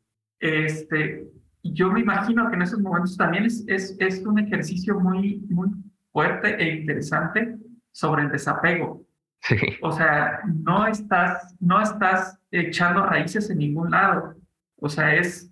Este, 0.46 1.28
yo 1.64 1.92
me 1.92 2.02
imagino 2.02 2.48
que 2.50 2.56
en 2.56 2.62
esos 2.62 2.80
momentos 2.80 3.18
también 3.18 3.46
es, 3.46 3.64
es, 3.68 3.98
es 4.00 4.24
un 4.26 4.38
ejercicio 4.38 5.00
muy, 5.00 5.38
muy 5.50 5.70
fuerte 6.12 6.56
e 6.62 6.76
interesante 6.76 7.58
sobre 7.92 8.24
el 8.24 8.30
desapego. 8.30 9.04
Sí. 9.42 9.58
O 9.82 9.92
sea, 9.92 10.42
no 10.64 10.86
estás, 10.86 11.56
no 11.60 11.82
estás 11.82 12.40
echando 12.52 13.06
raíces 13.06 13.50
en 13.50 13.58
ningún 13.58 13.90
lado. 13.90 14.36
O 14.78 14.88
sea, 14.88 15.16
es 15.16 15.52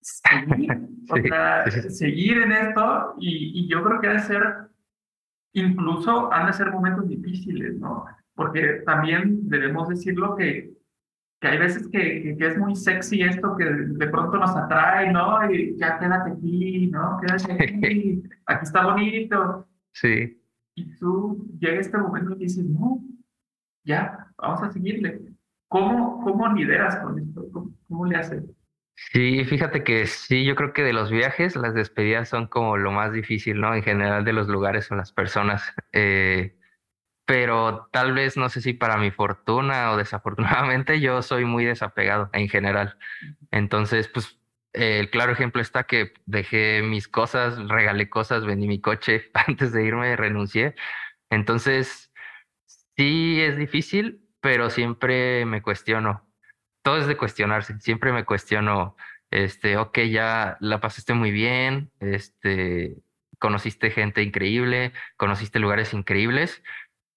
seguir, 0.00 0.70
seguir 1.90 2.38
en 2.38 2.52
esto 2.52 3.14
y, 3.18 3.60
y, 3.60 3.68
yo 3.68 3.82
creo 3.82 4.00
que 4.00 4.08
ha 4.08 4.12
de 4.14 4.20
ser, 4.20 4.42
incluso 5.52 6.32
han 6.32 6.46
de 6.46 6.52
ser 6.54 6.70
momentos 6.70 7.08
difíciles, 7.08 7.76
¿no? 7.78 8.06
Porque 8.34 8.82
también 8.86 9.48
debemos 9.48 9.88
decirlo 9.88 10.34
que, 10.36 10.79
que 11.40 11.48
hay 11.48 11.58
veces 11.58 11.88
que, 11.88 12.36
que, 12.38 12.46
es 12.46 12.58
muy 12.58 12.76
sexy 12.76 13.22
esto 13.22 13.56
que 13.56 13.64
de 13.64 14.08
pronto 14.08 14.36
nos 14.36 14.54
atrae, 14.54 15.10
¿no? 15.10 15.50
Y 15.50 15.76
ya 15.78 15.98
quédate 15.98 16.32
aquí, 16.32 16.88
¿no? 16.88 17.18
Quédate 17.20 17.52
aquí, 17.64 18.22
aquí 18.46 18.62
está 18.62 18.84
bonito. 18.84 19.66
Sí. 19.92 20.38
Y 20.74 20.96
tú 20.96 21.48
llega 21.58 21.80
este 21.80 21.96
momento 21.96 22.34
y 22.36 22.40
dices, 22.40 22.64
no, 22.64 23.02
ya, 23.84 24.26
vamos 24.36 24.62
a 24.62 24.70
seguirle. 24.70 25.20
¿Cómo, 25.68 26.22
cómo 26.22 26.52
lideras 26.52 26.96
con 26.96 27.18
esto? 27.18 27.46
¿Cómo, 27.52 27.70
cómo 27.88 28.06
le 28.06 28.16
haces? 28.16 28.44
Sí, 29.12 29.44
fíjate 29.44 29.82
que 29.82 30.06
sí, 30.06 30.44
yo 30.44 30.54
creo 30.54 30.74
que 30.74 30.82
de 30.82 30.92
los 30.92 31.10
viajes, 31.10 31.56
las 31.56 31.72
despedidas 31.72 32.28
son 32.28 32.48
como 32.48 32.76
lo 32.76 32.92
más 32.92 33.12
difícil, 33.12 33.58
¿no? 33.58 33.74
En 33.74 33.82
general 33.82 34.26
de 34.26 34.34
los 34.34 34.46
lugares 34.46 34.90
o 34.90 34.94
las 34.94 35.10
personas. 35.10 35.72
Eh, 35.92 36.59
pero 37.30 37.88
tal 37.92 38.12
vez, 38.12 38.36
no 38.36 38.48
sé 38.48 38.60
si 38.60 38.72
para 38.72 38.96
mi 38.96 39.12
fortuna 39.12 39.92
o 39.92 39.96
desafortunadamente, 39.96 40.98
yo 41.00 41.22
soy 41.22 41.44
muy 41.44 41.64
desapegado 41.64 42.28
en 42.32 42.48
general. 42.48 42.98
Entonces, 43.52 44.08
pues 44.08 44.40
el 44.72 45.10
claro 45.10 45.30
ejemplo 45.30 45.62
está 45.62 45.84
que 45.84 46.12
dejé 46.26 46.82
mis 46.82 47.06
cosas, 47.06 47.56
regalé 47.68 48.10
cosas, 48.10 48.44
vendí 48.44 48.66
mi 48.66 48.80
coche 48.80 49.30
antes 49.46 49.72
de 49.72 49.84
irme, 49.84 50.16
renuncié. 50.16 50.74
Entonces, 51.30 52.12
sí 52.96 53.40
es 53.40 53.56
difícil, 53.56 54.26
pero 54.40 54.68
siempre 54.68 55.44
me 55.44 55.62
cuestiono 55.62 56.26
todo 56.82 56.98
es 56.98 57.06
de 57.06 57.16
cuestionarse. 57.16 57.78
Siempre 57.78 58.10
me 58.10 58.24
cuestiono, 58.24 58.96
este, 59.30 59.76
ok, 59.76 60.00
ya 60.10 60.56
la 60.58 60.80
pasaste 60.80 61.14
muy 61.14 61.30
bien, 61.30 61.92
este, 62.00 62.96
conociste 63.38 63.92
gente 63.92 64.22
increíble, 64.22 64.92
conociste 65.16 65.60
lugares 65.60 65.94
increíbles, 65.94 66.60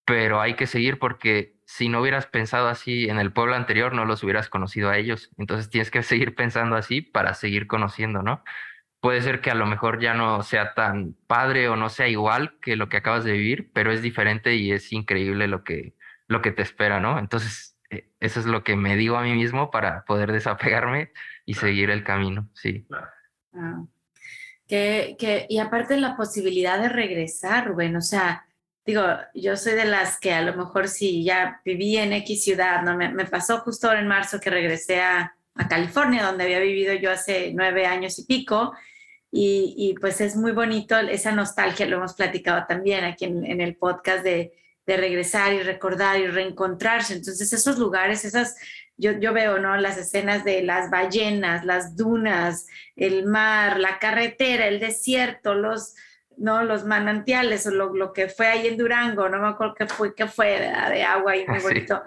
pero 0.06 0.42
hay 0.42 0.56
que 0.56 0.68
seguir 0.68 1.00
porque 1.00 1.56
si 1.66 1.89
no 1.89 2.02
hubieras 2.02 2.28
pensado 2.28 2.68
así 2.68 3.10
en 3.10 3.20
el 3.20 3.32
pueblo 3.32 3.56
anterior, 3.56 3.94
no 3.94 4.06
los 4.06 4.24
hubieras 4.24 4.50
conocido 4.50 4.89
a 4.89 4.98
ellos. 4.98 5.32
Entonces 5.38 5.70
tienes 5.70 5.92
que 5.92 6.04
seguir 6.04 6.36
pensando 6.36 6.76
así 6.76 7.02
para 7.02 7.34
seguir 7.34 7.68
conociendo, 7.68 8.22
¿no? 8.22 8.44
Puede 9.00 9.22
ser 9.22 9.42
que 9.42 9.52
a 9.52 9.56
lo 9.56 9.66
mejor 9.66 10.00
ya 10.00 10.13
no 10.13 10.44
sea 10.44 10.74
tan 10.74 11.16
padre 11.28 11.68
o 11.70 11.76
no 11.76 11.89
sea 11.89 12.08
igual 12.08 12.58
que 12.62 12.76
lo 12.76 12.89
que 12.89 12.98
acabas 12.98 13.24
de 13.24 13.34
vivir, 13.34 13.72
pero 13.74 13.92
es 13.92 14.02
diferente 14.02 14.56
y 14.56 14.72
es 14.72 14.92
increíble 14.94 15.48
lo 15.48 15.63
que, 15.63 15.96
lo 16.28 16.42
que 16.42 16.52
te 16.52 16.62
espera, 16.62 17.00
¿no? 17.00 17.20
Entonces 17.20 17.78
eh, 17.89 18.10
eso 18.20 18.39
es 18.39 18.46
lo 18.46 18.63
que 18.63 18.76
me 18.76 18.96
digo 18.96 19.18
a 19.18 19.24
mí 19.24 19.34
mismo 19.34 19.72
para 19.72 20.06
poder 20.06 20.32
desapegarme 20.32 21.12
y 21.46 21.56
seguir 21.56 21.89
el 21.89 22.04
camino, 22.04 22.50
sí. 22.54 22.88
Ah, 23.54 23.84
que, 24.68 25.16
que, 25.20 25.46
y 25.50 25.60
aparte 25.60 25.98
la 25.98 26.16
posibilidad 26.16 26.80
de 26.80 26.89
regresar, 26.89 27.68
Rubén, 27.68 27.96
o 27.96 28.02
sea, 28.02 28.46
digo, 28.86 29.04
yo 29.34 29.56
soy 29.56 29.74
de 29.74 29.86
las 29.86 30.19
que 30.19 30.34
a 30.34 30.41
lo 30.41 30.56
mejor 30.56 30.88
si 30.88 31.24
ya 31.24 31.62
viví 31.63 31.98
en 31.98 32.13
X 32.13 32.43
ciudad, 32.43 32.82
¿no? 32.84 32.96
Me, 32.98 33.10
me 33.10 33.26
pasó 33.26 33.60
justo 33.60 33.88
ahora 33.88 34.02
en 34.02 34.08
marzo 34.08 34.39
que 34.39 34.50
regresé 34.50 35.02
a, 35.02 35.36
a, 35.56 35.67
California, 35.67 36.24
donde 36.24 36.43
había 36.43 36.60
vivido 36.60 36.93
yo 36.93 37.12
hace 37.12 37.52
nueve 37.54 37.86
años 37.86 38.19
y 38.19 38.26
pico, 38.26 38.74
y, 39.32 39.74
y, 39.78 39.93
pues 39.96 40.22
es 40.22 40.36
muy 40.36 40.52
bonito 40.52 40.98
esa 40.98 41.32
nostalgia, 41.32 41.88
lo 41.88 41.98
hemos 41.98 42.13
platicado 42.13 42.65
también 42.67 43.04
aquí 43.04 43.26
en, 43.26 43.46
en 43.46 43.62
el 43.62 43.76
podcast 43.76 44.24
de 44.24 44.54
de 44.86 44.98
regresar 44.98 45.54
y 45.54 45.63
recordar 45.63 46.19
y 46.19 46.28
reencontrarse. 46.28 47.13
Entonces 47.13 47.54
esos 47.54 47.78
lugares, 47.78 48.26
esas, 48.26 48.56
yo, 48.98 49.12
yo 49.13 49.34
veo, 49.34 49.60
¿no? 49.60 49.78
Las 49.78 49.98
escenas 49.98 50.43
de 50.43 50.62
las 50.62 50.89
ballenas, 50.89 51.65
las 51.65 51.96
dunas, 51.96 52.67
el 52.96 53.26
mar, 53.26 53.80
la 53.80 54.00
carretera, 54.00 54.67
el 54.67 54.80
desierto, 54.80 55.54
los, 55.54 55.96
¿no? 56.38 56.63
Los 56.63 56.86
manantiales 56.86 57.65
o 57.67 57.72
lo, 57.72 57.93
lo 57.93 58.13
que 58.13 58.28
fue 58.28 58.48
ahí 58.48 58.67
en 58.67 58.78
Durango, 58.78 59.30
no 59.30 59.39
me 59.39 59.48
acuerdo 59.48 59.76
qué 59.76 59.88
fue, 59.88 60.15
qué 60.15 60.28
fue 60.28 60.60
de, 60.60 61.04
agua 61.04 61.36
y 61.36 61.48
muy 61.48 61.60
bonito. 61.60 62.02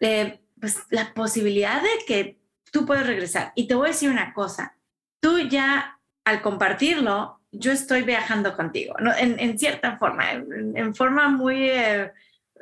Eh, 0.00 0.40
pues 0.60 0.78
la 0.90 1.12
posibilidad 1.14 1.82
de 1.82 1.88
que 2.06 2.38
tú 2.70 2.86
puedes 2.86 3.06
regresar. 3.06 3.52
Y 3.54 3.66
te 3.68 3.74
voy 3.74 3.86
a 3.86 3.92
decir 3.92 4.10
una 4.10 4.32
cosa, 4.32 4.76
tú 5.20 5.38
ya 5.40 5.98
al 6.24 6.42
compartirlo, 6.42 7.40
yo 7.50 7.72
estoy 7.72 8.02
viajando 8.02 8.54
contigo, 8.56 8.94
¿no? 9.00 9.14
en, 9.16 9.38
en 9.40 9.58
cierta 9.58 9.96
forma, 9.96 10.32
en, 10.32 10.94
forma 10.94 11.28
muy 11.28 11.70
eh, 11.70 12.12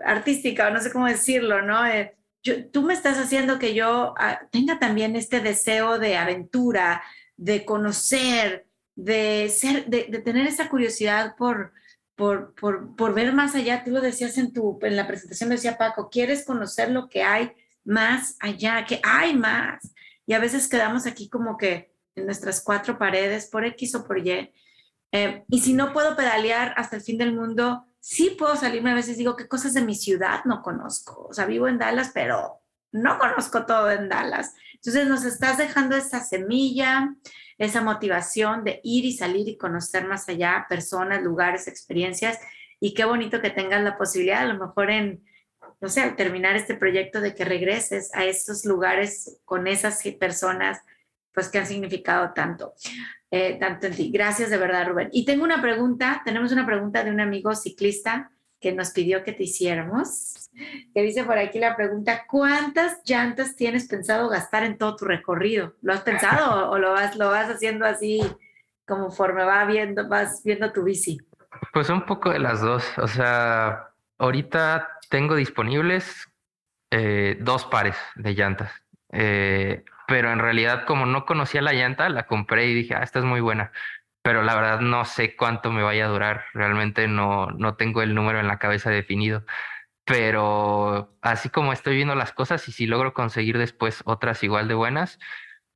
artística, 0.04 0.70
no 0.70 0.80
sé 0.80 0.92
cómo 0.92 1.06
decirlo, 1.06 1.62
¿no? 1.62 1.84
Eh, 1.86 2.14
yo, 2.42 2.66
tú 2.70 2.82
me 2.82 2.94
estás 2.94 3.18
haciendo 3.18 3.58
que 3.58 3.74
yo 3.74 4.14
ah, 4.18 4.40
tenga 4.52 4.78
también 4.78 5.16
este 5.16 5.40
deseo 5.40 5.98
de 5.98 6.16
aventura, 6.16 7.02
de 7.36 7.64
conocer, 7.64 8.65
de, 8.96 9.48
ser, 9.50 9.86
de, 9.86 10.04
tener 10.18 10.46
esa 10.46 10.68
curiosidad 10.68 11.36
por, 11.36 11.72
por, 12.16 12.54
por, 12.54 12.96
por, 12.96 13.14
ver 13.14 13.32
más 13.32 13.54
allá. 13.54 13.84
Tú 13.84 13.92
lo 13.92 14.00
decías 14.00 14.36
en, 14.38 14.52
tu, 14.52 14.78
en 14.82 14.96
la 14.96 15.06
presentación, 15.06 15.50
decía 15.50 15.78
Paco, 15.78 16.10
quieres 16.10 16.44
conocer 16.44 16.90
lo 16.90 17.08
que 17.08 17.22
hay 17.22 17.52
más 17.84 18.36
allá, 18.40 18.84
que 18.84 19.00
hay 19.04 19.36
más. 19.36 19.94
Y 20.26 20.32
a 20.32 20.40
veces 20.40 20.66
quedamos 20.68 21.06
aquí 21.06 21.28
como 21.28 21.56
que 21.56 21.92
en 22.16 22.26
nuestras 22.26 22.60
cuatro 22.62 22.98
paredes 22.98 23.46
por 23.46 23.64
X 23.64 23.94
o 23.94 24.04
por 24.04 24.18
Y 24.18 24.50
eh, 25.12 25.44
y 25.48 25.60
si 25.60 25.72
no 25.72 25.92
puedo 25.92 26.16
pedalear 26.16 26.74
hasta 26.76 26.96
el 26.96 27.02
fin 27.02 27.18
del 27.18 27.34
mundo, 27.34 27.86
sí 28.00 28.36
puedo 28.38 28.56
salirme. 28.56 28.90
A 28.90 28.94
veces 28.94 29.16
digo, 29.16 29.36
¿qué 29.36 29.48
cosas 29.48 29.74
de 29.74 29.82
mi 29.82 29.94
ciudad 29.94 30.44
no 30.44 30.62
conozco? 30.62 31.26
O 31.30 31.32
sea, 31.32 31.46
vivo 31.46 31.68
en 31.68 31.78
Dallas, 31.78 32.10
pero 32.12 32.60
no 32.92 33.18
conozco 33.18 33.64
todo 33.66 33.90
en 33.90 34.08
Dallas. 34.08 34.54
Entonces 34.74 35.08
nos 35.08 35.24
estás 35.24 35.58
dejando 35.58 35.96
esa 35.96 36.20
semilla, 36.20 37.14
esa 37.58 37.82
motivación 37.82 38.64
de 38.64 38.80
ir 38.82 39.04
y 39.04 39.12
salir 39.12 39.48
y 39.48 39.56
conocer 39.56 40.06
más 40.06 40.28
allá 40.28 40.66
personas, 40.68 41.22
lugares, 41.22 41.68
experiencias. 41.68 42.38
Y 42.80 42.94
qué 42.94 43.04
bonito 43.04 43.40
que 43.40 43.50
tengas 43.50 43.82
la 43.82 43.96
posibilidad, 43.96 44.42
a 44.42 44.52
lo 44.52 44.58
mejor 44.66 44.90
en, 44.90 45.24
no 45.80 45.88
sé, 45.88 46.02
al 46.02 46.16
terminar 46.16 46.56
este 46.56 46.74
proyecto, 46.74 47.20
de 47.20 47.34
que 47.34 47.44
regreses 47.44 48.14
a 48.14 48.24
esos 48.24 48.64
lugares 48.64 49.40
con 49.44 49.66
esas 49.66 50.02
personas, 50.18 50.80
pues 51.32 51.48
que 51.48 51.58
han 51.58 51.66
significado 51.66 52.32
tanto, 52.34 52.74
eh, 53.30 53.58
tanto 53.58 53.86
en 53.86 53.94
ti. 53.94 54.10
Gracias 54.10 54.50
de 54.50 54.58
verdad, 54.58 54.88
Rubén. 54.88 55.08
Y 55.12 55.24
tengo 55.24 55.44
una 55.44 55.62
pregunta, 55.62 56.22
tenemos 56.24 56.52
una 56.52 56.66
pregunta 56.66 57.04
de 57.04 57.10
un 57.10 57.20
amigo 57.20 57.54
ciclista 57.54 58.30
que 58.66 58.72
nos 58.72 58.90
pidió 58.90 59.22
que 59.22 59.32
te 59.32 59.44
hiciéramos, 59.44 60.50
que 60.92 61.00
dice 61.00 61.22
por 61.22 61.38
aquí 61.38 61.60
la 61.60 61.76
pregunta, 61.76 62.24
¿cuántas 62.28 63.00
llantas 63.04 63.54
tienes 63.54 63.86
pensado 63.86 64.28
gastar 64.28 64.64
en 64.64 64.76
todo 64.76 64.96
tu 64.96 65.04
recorrido? 65.04 65.74
¿Lo 65.82 65.92
has 65.92 66.00
pensado 66.00 66.68
o, 66.68 66.76
lo, 66.76 66.90
vas, 66.90 67.14
lo 67.14 67.30
vas 67.30 67.48
haciendo 67.48 67.86
así 67.86 68.20
conforme 68.84 69.44
va 69.44 69.64
viendo, 69.66 70.08
vas 70.08 70.42
viendo 70.44 70.72
tu 70.72 70.82
bici? 70.82 71.20
Pues 71.72 71.88
un 71.90 72.04
poco 72.06 72.30
de 72.30 72.40
las 72.40 72.60
dos, 72.60 72.84
o 72.98 73.06
sea, 73.06 73.90
ahorita 74.18 74.98
tengo 75.10 75.36
disponibles 75.36 76.28
eh, 76.90 77.38
dos 77.40 77.66
pares 77.66 77.96
de 78.16 78.34
llantas, 78.34 78.72
eh, 79.12 79.84
pero 80.08 80.32
en 80.32 80.40
realidad 80.40 80.86
como 80.86 81.06
no 81.06 81.24
conocía 81.24 81.62
la 81.62 81.72
llanta, 81.72 82.08
la 82.08 82.26
compré 82.26 82.66
y 82.66 82.74
dije, 82.74 82.96
ah, 82.96 83.04
esta 83.04 83.20
es 83.20 83.24
muy 83.24 83.40
buena 83.40 83.70
pero 84.26 84.42
la 84.42 84.56
verdad 84.56 84.80
no 84.80 85.04
sé 85.04 85.36
cuánto 85.36 85.70
me 85.70 85.84
vaya 85.84 86.06
a 86.06 86.08
durar. 86.08 86.46
Realmente 86.52 87.06
no, 87.06 87.46
no 87.52 87.76
tengo 87.76 88.02
el 88.02 88.12
número 88.12 88.40
en 88.40 88.48
la 88.48 88.58
cabeza 88.58 88.90
definido. 88.90 89.44
Pero 90.04 91.16
así 91.22 91.48
como 91.48 91.72
estoy 91.72 91.94
viendo 91.94 92.16
las 92.16 92.32
cosas 92.32 92.66
y 92.66 92.72
si 92.72 92.86
logro 92.86 93.14
conseguir 93.14 93.56
después 93.56 94.02
otras 94.04 94.42
igual 94.42 94.66
de 94.66 94.74
buenas, 94.74 95.20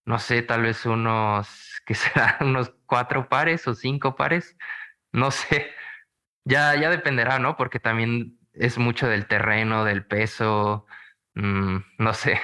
no 0.05 0.19
sé, 0.19 0.43
tal 0.43 0.63
vez 0.63 0.85
unos, 0.85 1.81
que 1.87 1.95
serán 1.97 2.35
unos 2.41 2.75
cuatro 2.87 3.29
pares 3.29 3.69
o 3.69 3.75
cinco 3.77 4.17
pares, 4.17 4.57
no 5.13 5.31
sé. 5.31 5.71
Ya, 6.45 6.75
ya 6.75 6.91
dependerá, 6.91 7.39
¿no? 7.39 7.57
Porque 7.57 7.79
también 7.79 8.41
es 8.53 8.79
mucho 8.79 9.09
del 9.09 9.27
terreno, 9.27 9.85
del 9.85 10.05
peso, 10.07 10.87
mm, 11.35 11.77
no 11.99 12.15
sé. 12.15 12.41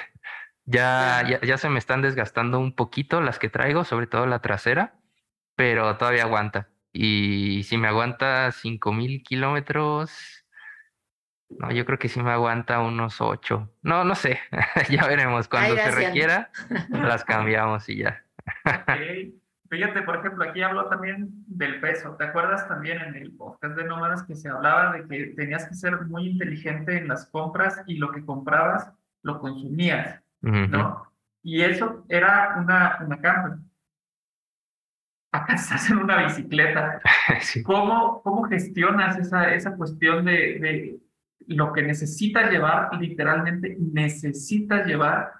Ya, 0.65 1.25
ya, 1.29 1.41
ya 1.41 1.57
se 1.57 1.69
me 1.69 1.79
están 1.79 2.01
desgastando 2.01 2.59
un 2.59 2.75
poquito 2.75 3.19
las 3.21 3.39
que 3.39 3.49
traigo, 3.49 3.83
sobre 3.83 4.07
todo 4.07 4.25
la 4.25 4.41
trasera 4.41 4.96
pero 5.57 5.97
todavía 5.97 6.23
aguanta. 6.23 6.69
Y 6.93 7.63
si 7.63 7.77
me 7.77 7.87
aguanta 7.87 8.51
5000 8.51 9.23
kilómetros, 9.23 10.45
no, 11.49 11.71
yo 11.71 11.83
creo 11.85 11.97
que 11.97 12.09
sí 12.09 12.21
me 12.21 12.31
aguanta 12.31 12.79
unos 12.79 13.19
8. 13.19 13.69
No, 13.81 14.03
no 14.03 14.15
sé, 14.15 14.39
ya 14.89 15.05
veremos. 15.07 15.47
Cuando 15.47 15.75
se 15.75 15.91
requiera, 15.91 16.51
las 16.91 17.23
cambiamos 17.25 17.89
y 17.89 17.97
ya. 17.97 18.23
Fíjate, 19.69 20.03
por 20.03 20.17
ejemplo, 20.17 20.45
aquí 20.45 20.61
hablo 20.61 20.85
también 20.85 21.27
del 21.47 21.81
peso. 21.81 22.15
¿Te 22.17 22.25
acuerdas 22.25 22.67
también 22.67 23.01
en 23.01 23.15
el 23.15 23.31
podcast 23.31 23.75
de 23.75 23.83
Nómadas 23.83 24.23
que 24.23 24.35
se 24.35 24.49
hablaba 24.49 24.93
de 24.93 25.07
que 25.07 25.33
tenías 25.35 25.65
que 25.67 25.73
ser 25.73 26.01
muy 26.05 26.27
inteligente 26.27 26.97
en 26.97 27.07
las 27.07 27.25
compras 27.25 27.83
y 27.87 27.97
lo 27.97 28.11
que 28.11 28.23
comprabas 28.23 28.93
lo 29.23 29.39
consumías, 29.41 30.21
¿no? 30.41 31.11
Y 31.41 31.63
eso 31.63 32.05
era 32.07 32.55
una, 32.59 32.99
una 33.01 33.19
camper 33.19 33.57
acá 35.37 35.53
estás 35.55 35.89
en 35.89 35.97
una 35.97 36.23
bicicleta. 36.23 37.01
¿Cómo, 37.65 38.21
¿Cómo 38.23 38.43
gestionas 38.43 39.17
esa, 39.17 39.53
esa 39.53 39.75
cuestión 39.75 40.25
de, 40.25 40.59
de 40.59 40.99
lo 41.47 41.71
que 41.73 41.81
necesitas 41.81 42.51
llevar, 42.51 42.89
literalmente 42.99 43.77
necesitas 43.79 44.85
llevar 44.85 45.31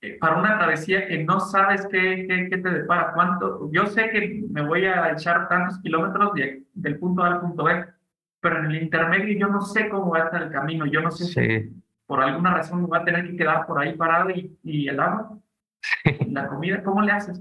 eh, 0.00 0.16
para 0.18 0.38
una 0.38 0.58
travesía 0.58 1.06
que 1.06 1.22
no 1.24 1.40
sabes 1.40 1.86
qué, 1.90 2.26
qué, 2.28 2.48
qué, 2.48 2.58
te 2.58 2.70
depara? 2.70 3.12
¿Cuánto? 3.12 3.70
Yo 3.72 3.86
sé 3.86 4.10
que 4.10 4.42
me 4.50 4.66
voy 4.66 4.86
a 4.86 5.12
echar 5.12 5.48
tantos 5.48 5.78
kilómetros 5.80 6.32
del 6.72 6.98
punto 6.98 7.22
A 7.22 7.34
al 7.34 7.40
punto 7.40 7.64
B, 7.64 7.84
pero 8.40 8.58
en 8.58 8.66
el 8.66 8.82
intermedio 8.82 9.38
yo 9.38 9.48
no 9.48 9.60
sé 9.60 9.88
cómo 9.88 10.10
va 10.10 10.22
a 10.22 10.24
estar 10.24 10.42
el 10.42 10.50
camino, 10.50 10.86
yo 10.86 11.00
no 11.00 11.10
sé 11.10 11.24
si 11.24 11.82
por 12.06 12.20
alguna 12.20 12.54
razón 12.54 12.82
me 12.82 12.88
va 12.88 12.98
a 12.98 13.04
tener 13.04 13.24
que 13.24 13.36
quedar 13.36 13.66
por 13.66 13.78
ahí 13.78 13.94
parado 13.94 14.30
y, 14.30 14.58
y 14.64 14.88
el 14.88 14.98
agua, 14.98 15.38
la 16.26 16.48
comida, 16.48 16.82
¿cómo 16.82 17.02
le 17.02 17.12
haces? 17.12 17.40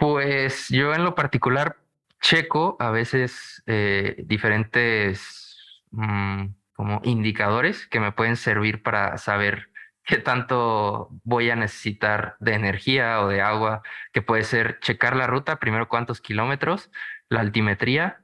Pues 0.00 0.70
yo 0.70 0.94
en 0.94 1.04
lo 1.04 1.14
particular 1.14 1.76
checo 2.22 2.78
a 2.80 2.90
veces 2.90 3.62
eh, 3.66 4.16
diferentes 4.24 5.84
mm, 5.90 6.46
como 6.72 7.02
indicadores 7.04 7.86
que 7.86 8.00
me 8.00 8.10
pueden 8.10 8.36
servir 8.36 8.82
para 8.82 9.18
saber 9.18 9.68
qué 10.02 10.16
tanto 10.16 11.10
voy 11.22 11.50
a 11.50 11.56
necesitar 11.56 12.36
de 12.40 12.54
energía 12.54 13.20
o 13.20 13.28
de 13.28 13.42
agua, 13.42 13.82
que 14.14 14.22
puede 14.22 14.44
ser 14.44 14.80
checar 14.80 15.16
la 15.16 15.26
ruta, 15.26 15.60
primero 15.60 15.86
cuántos 15.90 16.22
kilómetros, 16.22 16.90
la 17.28 17.40
altimetría, 17.40 18.22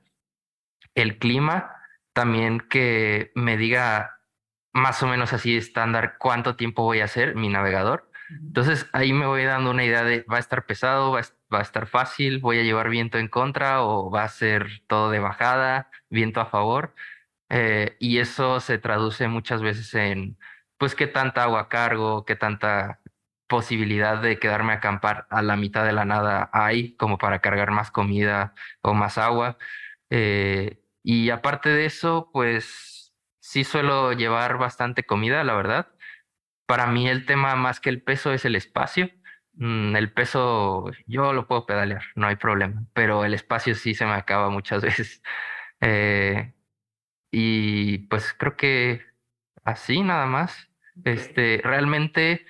el 0.95 1.19
clima, 1.19 1.77
también 2.15 2.61
que 2.61 3.33
me 3.35 3.59
diga 3.59 4.19
más 4.73 5.03
o 5.03 5.09
menos 5.09 5.35
así 5.35 5.55
estándar 5.59 6.17
cuánto 6.19 6.57
tiempo 6.57 6.85
voy 6.85 7.01
a 7.01 7.05
hacer 7.05 7.35
mi 7.35 7.51
navegador. 7.51 8.11
Entonces 8.31 8.89
ahí 8.93 9.13
me 9.13 9.27
voy 9.27 9.45
dando 9.45 9.71
una 9.71 9.85
idea 9.85 10.03
de 10.05 10.25
va 10.31 10.37
a 10.39 10.41
estar 10.41 10.67
pesado, 10.67 11.13
va 11.13 11.21
a 11.21 11.25
va 11.55 11.59
a 11.61 11.63
estar 11.63 11.87
fácil, 11.87 12.41
voy 12.41 12.59
a 12.59 12.63
llevar 12.63 12.89
viento 12.91 13.19
en 13.19 13.29
contra 13.29 13.83
o 13.83 14.11
va 14.11 14.25
a 14.25 14.29
ser 14.29 14.67
todo 14.89 15.11
de 15.11 15.21
bajada, 15.21 15.91
viento 16.11 16.41
a 16.41 16.47
favor. 16.47 16.95
Eh, 17.51 17.97
y 18.01 18.19
eso 18.19 18.61
se 18.61 18.79
traduce 18.79 19.29
muchas 19.29 19.63
veces 19.63 19.95
en, 19.95 20.39
pues, 20.79 20.95
qué 20.95 21.07
tanta 21.07 21.45
agua 21.45 21.69
cargo, 21.69 22.25
qué 22.25 22.37
tanta 22.37 23.01
posibilidad 23.49 24.21
de 24.21 24.39
quedarme 24.41 24.73
a 24.73 24.77
acampar 24.77 25.27
a 25.31 25.43
la 25.43 25.57
mitad 25.57 25.85
de 25.87 25.93
la 25.93 26.05
nada 26.05 26.51
hay 26.53 26.97
como 26.97 27.19
para 27.19 27.41
cargar 27.41 27.71
más 27.71 27.91
comida 27.93 28.55
o 28.83 28.95
más 28.95 29.19
agua. 29.19 29.59
Eh, 30.11 30.83
y 31.03 31.31
aparte 31.31 31.69
de 31.71 31.87
eso, 31.87 32.31
pues 32.33 33.15
sí 33.41 33.63
suelo 33.65 34.13
llevar 34.13 34.59
bastante 34.59 35.05
comida, 35.05 35.45
la 35.45 35.55
verdad. 35.55 35.89
Para 36.67 36.87
mí 36.87 37.09
el 37.09 37.27
tema 37.27 37.57
más 37.57 37.81
que 37.81 37.91
el 37.91 38.03
peso 38.03 38.33
es 38.33 38.45
el 38.45 38.57
espacio. 38.57 39.11
Mm, 39.55 39.97
el 39.97 40.13
peso 40.13 40.91
yo 41.07 41.33
lo 41.33 41.47
puedo 41.47 41.67
pedalear, 41.67 42.03
no 42.15 42.27
hay 42.27 42.37
problema, 42.37 42.85
pero 42.93 43.25
el 43.25 43.35
espacio 43.35 43.75
sí 43.75 43.95
se 43.95 44.05
me 44.07 44.13
acaba 44.13 44.51
muchas 44.51 44.83
veces. 44.83 45.23
Eh, 45.81 46.55
y 47.31 47.99
pues 48.09 48.35
creo 48.39 48.57
que 48.57 49.05
así 49.65 50.03
nada 50.03 50.27
más. 50.27 50.71
Este, 51.05 51.61
realmente 51.63 52.47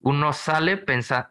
uno 0.00 0.32
sale 0.32 0.76
pensa, 0.78 1.30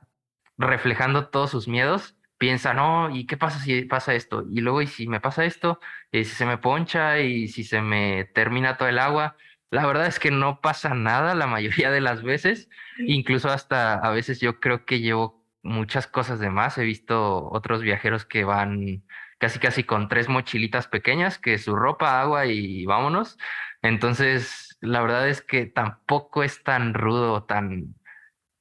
reflejando 0.57 1.29
todos 1.29 1.51
sus 1.51 1.67
miedos, 1.67 2.15
piensa, 2.37 2.73
no, 2.73 3.09
¿y 3.15 3.25
qué 3.27 3.37
pasa 3.37 3.59
si 3.59 3.83
pasa 3.83 4.13
esto? 4.15 4.45
Y 4.49 4.61
luego, 4.61 4.81
¿y 4.81 4.87
si 4.87 5.07
me 5.07 5.19
pasa 5.21 5.45
esto? 5.45 5.79
¿Y 6.11 6.25
si 6.25 6.35
se 6.35 6.45
me 6.45 6.57
poncha? 6.57 7.19
¿Y 7.19 7.47
si 7.49 7.63
se 7.63 7.81
me 7.81 8.25
termina 8.25 8.77
todo 8.77 8.89
el 8.89 8.99
agua? 8.99 9.35
La 9.71 9.85
verdad 9.85 10.07
es 10.07 10.19
que 10.19 10.31
no 10.31 10.61
pasa 10.61 10.93
nada 10.95 11.35
la 11.35 11.47
mayoría 11.47 11.91
de 11.91 12.01
las 12.01 12.23
veces, 12.23 12.69
incluso 12.97 13.49
hasta 13.49 13.93
a 13.95 14.09
veces 14.11 14.39
yo 14.39 14.59
creo 14.59 14.85
que 14.85 14.99
llevo 14.99 15.45
muchas 15.61 16.07
cosas 16.07 16.39
de 16.39 16.49
más. 16.49 16.77
He 16.77 16.83
visto 16.83 17.49
otros 17.51 17.81
viajeros 17.81 18.25
que 18.25 18.43
van 18.43 19.03
casi 19.37 19.59
casi 19.59 19.83
con 19.83 20.09
tres 20.09 20.27
mochilitas 20.29 20.87
pequeñas, 20.87 21.37
que 21.39 21.57
su 21.57 21.75
ropa, 21.75 22.21
agua 22.21 22.45
y 22.47 22.85
vámonos. 22.85 23.37
Entonces, 23.81 24.77
la 24.81 25.01
verdad 25.01 25.29
es 25.29 25.41
que 25.41 25.65
tampoco 25.65 26.43
es 26.43 26.63
tan 26.63 26.93
rudo, 26.93 27.43
tan, 27.45 27.95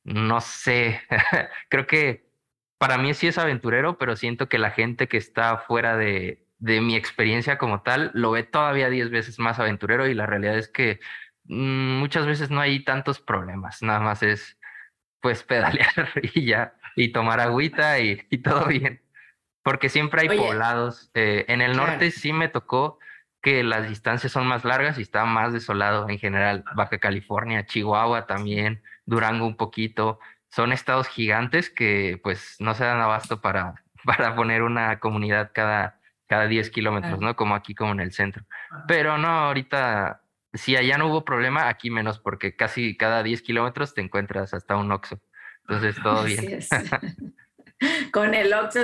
no 0.05 0.41
sé, 0.41 1.03
creo 1.71 1.87
que 1.87 2.29
para 2.79 2.99
mí 2.99 3.15
sí 3.15 3.29
es 3.29 3.39
aventurero, 3.39 3.99
pero 3.99 4.17
siento 4.17 4.49
que 4.49 4.59
la 4.59 4.71
gente 4.71 5.09
que 5.09 5.17
está 5.17 5.59
fuera 5.59 5.97
de, 5.97 6.48
de 6.59 6.81
mi 6.81 6.97
experiencia 6.97 7.59
como 7.59 7.83
tal, 7.83 8.11
lo 8.15 8.33
ve 8.33 8.43
todavía 8.43 8.91
diez 8.91 9.11
veces 9.11 9.39
más 9.39 9.59
aventurero 9.59 10.09
y 10.09 10.15
la 10.15 10.27
realidad 10.27 10.57
es 10.59 10.69
que 10.69 11.01
mm, 11.45 11.99
muchas 11.99 12.27
veces 12.27 12.51
no 12.51 12.61
hay 12.61 12.85
tantos 12.85 13.21
problemas, 13.21 13.83
nada 13.83 14.01
más 14.01 14.23
es 14.23 14.59
pues 15.21 15.43
pedalear 15.45 16.11
y 16.35 16.47
ya, 16.47 16.75
y 16.97 17.13
tomar 17.13 17.41
agüita 17.41 17.99
y, 18.01 18.17
todo 18.43 18.67
bien. 18.67 19.03
Porque 19.63 19.89
siempre 19.89 20.23
hay 20.23 20.39
poblados. 20.39 21.11
Eh, 21.15 21.45
en 21.49 21.61
el 21.61 21.77
norte 21.77 22.11
sí 22.11 22.33
me 22.33 22.49
tocó 22.49 22.99
que 23.43 23.63
las 23.63 23.89
distancias 23.89 24.33
son 24.33 24.47
más 24.47 24.65
largas 24.65 24.99
y 24.99 25.03
está 25.03 25.25
más 25.25 25.53
desolado 25.53 26.09
en 26.09 26.19
general. 26.19 26.65
Baja 26.75 26.99
California, 26.99 27.67
Chihuahua 27.67 28.27
también, 28.27 28.83
Durango 29.05 29.47
un 29.47 29.57
poquito. 29.57 30.19
Son 30.49 30.73
estados 30.73 31.09
gigantes 31.09 31.71
que 31.71 32.19
pues 32.23 32.57
no 32.61 32.75
se 32.75 32.85
dan 32.85 33.01
abasto 33.01 33.41
para, 33.41 33.85
para 34.05 34.35
poner 34.35 34.63
una 34.63 34.99
comunidad 35.01 35.51
cada, 35.53 35.98
cada 36.29 36.47
10 36.47 36.71
kilómetros, 36.71 37.19
¿no? 37.21 37.35
Como 37.35 37.55
aquí, 37.55 37.75
como 37.75 37.93
en 37.93 38.01
el 38.01 38.13
centro. 38.13 38.45
Pero 38.87 39.19
no, 39.19 39.29
ahorita, 39.29 40.23
si 40.53 40.77
allá 40.77 40.99
no 40.99 41.09
hubo 41.09 41.25
problema, 41.25 41.69
aquí 41.69 41.91
menos, 41.91 42.19
porque 42.19 42.55
casi 42.55 42.97
cada 42.97 43.23
10 43.23 43.43
kilómetros 43.43 43.95
te 43.95 44.03
encuentras 44.03 44.55
hasta 44.55 44.77
un 44.77 44.93
Oxxo. 44.93 45.21
Entonces, 45.63 45.97
todo 46.03 46.25
bien. 46.25 46.61
Con 48.13 48.35
el 48.35 48.53
Oxxo 48.53 48.81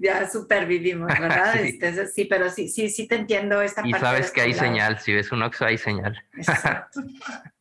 ya 0.00 0.28
supervivimos, 0.30 1.08
¿verdad? 1.08 1.54
sí. 1.54 1.68
Este, 1.68 2.06
sí. 2.06 2.24
pero 2.24 2.48
sí, 2.48 2.68
sí, 2.68 2.88
sí 2.88 3.06
te 3.06 3.16
entiendo 3.16 3.60
esta 3.60 3.82
y 3.84 3.90
parte. 3.90 4.06
Y 4.06 4.08
sabes 4.08 4.30
que 4.30 4.40
hay 4.40 4.54
señal, 4.54 4.98
si 4.98 5.12
ves 5.12 5.32
un 5.32 5.42
Oxxo 5.42 5.66
hay 5.66 5.78
señal. 5.78 6.22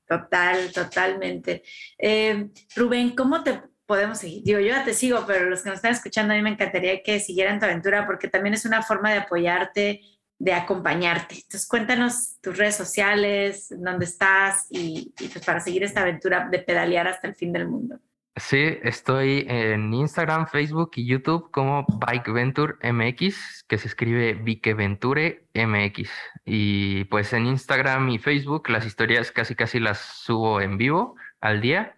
Total, 0.07 0.71
totalmente. 0.71 1.63
Eh, 1.97 2.49
Rubén, 2.75 3.15
¿cómo 3.15 3.43
te 3.43 3.61
podemos 3.89 4.19
seguir? 4.19 4.43
Digo, 4.43 4.59
yo 4.59 4.67
ya 4.67 4.85
te 4.85 4.93
sigo, 4.93 5.25
pero 5.25 5.49
los 5.49 5.63
que 5.63 5.69
nos 5.69 5.77
están 5.77 5.93
escuchando, 5.93 6.31
a 6.31 6.37
mí 6.37 6.43
me 6.43 6.51
encantaría 6.51 7.01
que 7.01 7.19
siguieran 7.19 7.57
tu 7.57 7.65
aventura 7.65 8.05
porque 8.05 8.27
también 8.27 8.53
es 8.53 8.63
una 8.63 8.83
forma 8.83 9.11
de 9.11 9.17
apoyarte, 9.17 10.01
de 10.37 10.53
acompañarte. 10.53 11.33
Entonces, 11.33 11.67
cuéntanos 11.67 12.39
tus 12.39 12.55
redes 12.55 12.75
sociales, 12.75 13.73
dónde 13.75 14.05
estás 14.05 14.67
y, 14.69 15.11
pues 15.17 15.43
para 15.43 15.59
seguir 15.59 15.83
esta 15.83 16.01
aventura 16.01 16.47
de 16.51 16.59
pedalear 16.59 17.07
hasta 17.07 17.29
el 17.29 17.35
fin 17.35 17.51
del 17.51 17.67
mundo. 17.67 17.99
Sí, 18.35 18.77
estoy 18.83 19.47
en 19.49 19.91
Instagram, 19.91 20.45
Facebook 20.45 20.91
y 20.95 21.07
YouTube 21.07 21.49
como 21.49 21.87
Bike 21.87 22.31
Venture 22.31 22.75
MX, 22.83 23.63
que 23.67 23.79
se 23.79 23.87
escribe 23.87 24.35
Bike 24.35 24.75
Venture 24.75 25.47
MX. 25.55 26.11
Y 26.45 27.05
pues 27.05 27.33
en 27.33 27.47
Instagram 27.47 28.07
y 28.09 28.19
Facebook 28.19 28.69
las 28.69 28.85
historias 28.85 29.31
casi 29.31 29.55
casi 29.55 29.79
las 29.79 29.97
subo 29.97 30.61
en 30.61 30.77
vivo 30.77 31.15
al 31.41 31.59
día 31.59 31.95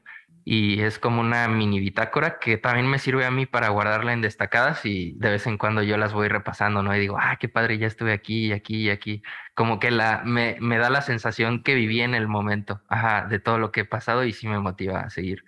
y 0.53 0.81
es 0.81 0.99
como 0.99 1.21
una 1.21 1.47
mini 1.47 1.79
bitácora 1.79 2.37
que 2.37 2.57
también 2.57 2.85
me 2.85 2.99
sirve 2.99 3.25
a 3.25 3.31
mí 3.31 3.45
para 3.45 3.69
guardarla 3.69 4.11
en 4.11 4.19
destacadas 4.21 4.85
y 4.85 5.13
de 5.13 5.29
vez 5.29 5.47
en 5.47 5.57
cuando 5.57 5.81
yo 5.81 5.95
las 5.95 6.11
voy 6.11 6.27
repasando, 6.27 6.83
¿no? 6.83 6.93
Y 6.93 6.99
digo, 6.99 7.17
ah, 7.17 7.37
qué 7.39 7.47
padre, 7.47 7.77
ya 7.77 7.87
estuve 7.87 8.11
aquí 8.11 8.47
y 8.47 8.51
aquí 8.51 8.87
y 8.87 8.89
aquí. 8.89 9.23
Como 9.55 9.79
que 9.79 9.91
la, 9.91 10.23
me, 10.25 10.57
me 10.59 10.77
da 10.77 10.89
la 10.89 11.01
sensación 11.03 11.63
que 11.63 11.73
viví 11.73 12.01
en 12.01 12.15
el 12.15 12.27
momento, 12.27 12.81
ajá, 12.89 13.27
de 13.29 13.39
todo 13.39 13.59
lo 13.59 13.71
que 13.71 13.81
he 13.81 13.85
pasado 13.85 14.25
y 14.25 14.33
sí 14.33 14.45
me 14.49 14.59
motiva 14.59 14.99
a 14.99 15.09
seguir. 15.09 15.45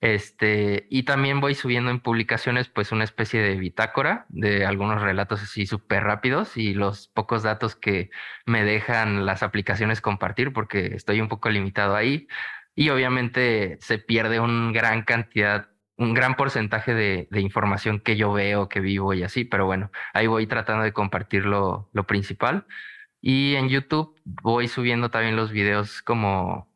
Este, 0.00 0.86
y 0.88 1.02
también 1.02 1.40
voy 1.40 1.56
subiendo 1.56 1.90
en 1.90 1.98
publicaciones 1.98 2.68
pues 2.68 2.92
una 2.92 3.02
especie 3.02 3.40
de 3.40 3.56
bitácora 3.56 4.26
de 4.28 4.66
algunos 4.66 5.02
relatos 5.02 5.42
así 5.42 5.66
súper 5.66 6.04
rápidos 6.04 6.56
y 6.56 6.74
los 6.74 7.08
pocos 7.08 7.42
datos 7.42 7.74
que 7.74 8.10
me 8.46 8.62
dejan 8.62 9.26
las 9.26 9.42
aplicaciones 9.42 10.00
compartir 10.00 10.52
porque 10.52 10.94
estoy 10.94 11.20
un 11.20 11.28
poco 11.28 11.48
limitado 11.50 11.96
ahí 11.96 12.28
y 12.74 12.90
obviamente 12.90 13.78
se 13.80 13.98
pierde 13.98 14.40
una 14.40 14.72
gran 14.72 15.02
cantidad, 15.02 15.68
un 15.96 16.14
gran 16.14 16.36
porcentaje 16.36 16.94
de, 16.94 17.28
información 17.40 18.00
que 18.00 18.16
yo 18.16 18.32
veo, 18.32 18.68
que 18.68 18.80
vivo 18.80 19.14
y 19.14 19.22
así, 19.22 19.44
pero 19.44 19.66
bueno, 19.66 19.90
ahí 20.12 20.26
voy 20.26 20.46
tratando 20.46 20.84
de 20.84 20.92
compartir 20.92 21.44
lo, 21.46 21.88
lo 21.92 22.06
principal. 22.06 22.66
Y 23.20 23.54
en 23.56 23.68
YouTube 23.68 24.20
voy 24.24 24.68
subiendo 24.68 25.10
también 25.10 25.36
los 25.36 25.50
videos 25.52 26.02
como 26.02 26.68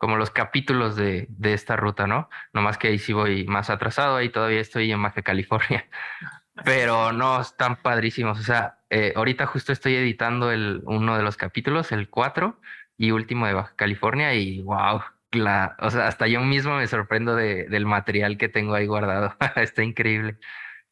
como 0.00 0.16
los 0.16 0.30
capítulos 0.30 0.96
de, 0.96 1.26
de 1.28 1.52
esta 1.52 1.76
ruta, 1.76 2.06
¿no? 2.06 2.30
Nomás 2.54 2.78
que 2.78 2.88
ahí 2.88 2.98
sí 2.98 3.12
voy 3.12 3.44
más 3.44 3.68
atrasado, 3.68 4.16
ahí 4.16 4.30
todavía 4.30 4.60
estoy 4.60 4.90
en 4.90 5.02
Baja 5.02 5.20
California, 5.20 5.90
pero 6.64 7.12
no, 7.12 7.38
están 7.42 7.76
padrísimos. 7.82 8.40
O 8.40 8.42
sea, 8.42 8.78
eh, 8.88 9.12
ahorita 9.14 9.44
justo 9.44 9.74
estoy 9.74 9.96
editando 9.96 10.50
el, 10.52 10.80
uno 10.86 11.18
de 11.18 11.22
los 11.22 11.36
capítulos, 11.36 11.92
el 11.92 12.08
4 12.08 12.58
y 12.96 13.10
último 13.10 13.46
de 13.46 13.52
Baja 13.52 13.74
California 13.76 14.32
y 14.32 14.62
wow, 14.62 15.02
la, 15.32 15.76
o 15.80 15.90
sea, 15.90 16.06
hasta 16.08 16.26
yo 16.26 16.40
mismo 16.40 16.76
me 16.76 16.86
sorprendo 16.86 17.34
de, 17.36 17.66
del 17.68 17.86
material 17.86 18.38
que 18.38 18.48
tengo 18.48 18.74
ahí 18.74 18.86
guardado. 18.86 19.36
Está 19.56 19.82
increíble 19.82 20.38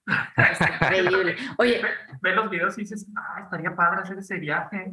increíble. 0.09 1.37
Oye. 1.59 1.81
Ve 2.21 2.35
los 2.35 2.51
videos 2.51 2.77
y 2.79 2.83
dices, 2.83 3.07
ah, 3.17 3.43
estaría 3.45 3.75
padre 3.75 4.03
hacer 4.03 4.19
ese 4.19 4.39
viaje. 4.39 4.93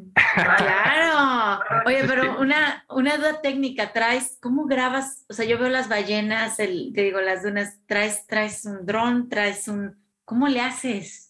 Claro. 0.57 1.59
Oye, 1.85 2.03
pero 2.07 2.39
una, 2.39 2.85
una 2.89 3.17
duda 3.17 3.41
técnica, 3.41 3.93
traes, 3.93 4.37
¿cómo 4.41 4.65
grabas? 4.65 5.25
O 5.29 5.33
sea, 5.33 5.45
yo 5.45 5.57
veo 5.57 5.69
las 5.69 5.89
ballenas, 5.89 6.59
el, 6.59 6.91
te 6.93 7.01
digo, 7.01 7.19
las 7.21 7.43
dunas, 7.43 7.79
traes, 7.87 8.27
traes 8.27 8.65
un 8.65 8.85
dron, 8.85 9.29
traes 9.29 9.67
un, 9.67 9.97
¿cómo 10.23 10.47
le 10.47 10.61
haces? 10.61 11.24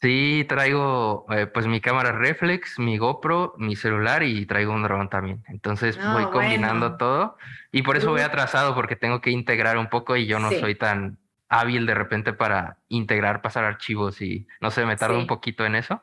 Sí, 0.00 0.44
traigo 0.48 1.26
eh, 1.30 1.46
pues 1.46 1.66
mi 1.66 1.80
cámara 1.80 2.12
reflex, 2.12 2.78
mi 2.78 2.98
GoPro, 2.98 3.54
mi 3.56 3.74
celular 3.74 4.22
y 4.22 4.44
traigo 4.44 4.72
un 4.72 4.82
dron 4.82 5.08
también. 5.08 5.42
Entonces 5.48 5.98
voy 6.04 6.26
combinando 6.26 6.96
todo 6.96 7.36
y 7.72 7.82
por 7.82 7.96
eso 7.96 8.10
voy 8.10 8.20
atrasado 8.20 8.74
porque 8.74 8.96
tengo 8.96 9.20
que 9.20 9.30
integrar 9.30 9.78
un 9.78 9.88
poco 9.88 10.16
y 10.16 10.26
yo 10.26 10.38
no 10.38 10.50
soy 10.50 10.74
tan 10.74 11.18
hábil 11.48 11.86
de 11.86 11.94
repente 11.94 12.32
para 12.32 12.78
integrar, 12.88 13.40
pasar 13.40 13.64
archivos 13.64 14.20
y 14.20 14.46
no 14.60 14.70
sé, 14.70 14.84
me 14.84 14.96
tardo 14.96 15.18
un 15.18 15.26
poquito 15.26 15.64
en 15.64 15.76
eso. 15.76 16.02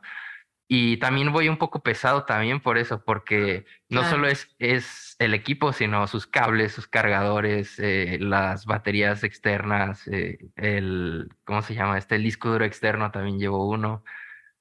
Y 0.73 0.95
también 0.95 1.33
voy 1.33 1.49
un 1.49 1.57
poco 1.57 1.83
pesado 1.83 2.23
también 2.23 2.61
por 2.61 2.77
eso, 2.77 3.03
porque 3.03 3.65
no 3.89 4.05
solo 4.05 4.29
es, 4.29 4.55
es 4.57 5.17
el 5.19 5.33
equipo, 5.33 5.73
sino 5.73 6.07
sus 6.07 6.27
cables, 6.27 6.71
sus 6.71 6.87
cargadores, 6.87 7.77
eh, 7.77 8.17
las 8.21 8.65
baterías 8.65 9.25
externas, 9.25 10.07
eh, 10.07 10.37
el, 10.55 11.27
¿cómo 11.43 11.61
se 11.61 11.73
llama? 11.73 11.97
Este, 11.97 12.15
el 12.15 12.23
disco 12.23 12.49
duro 12.49 12.63
externo 12.63 13.11
también 13.11 13.37
llevo 13.37 13.67
uno. 13.67 14.05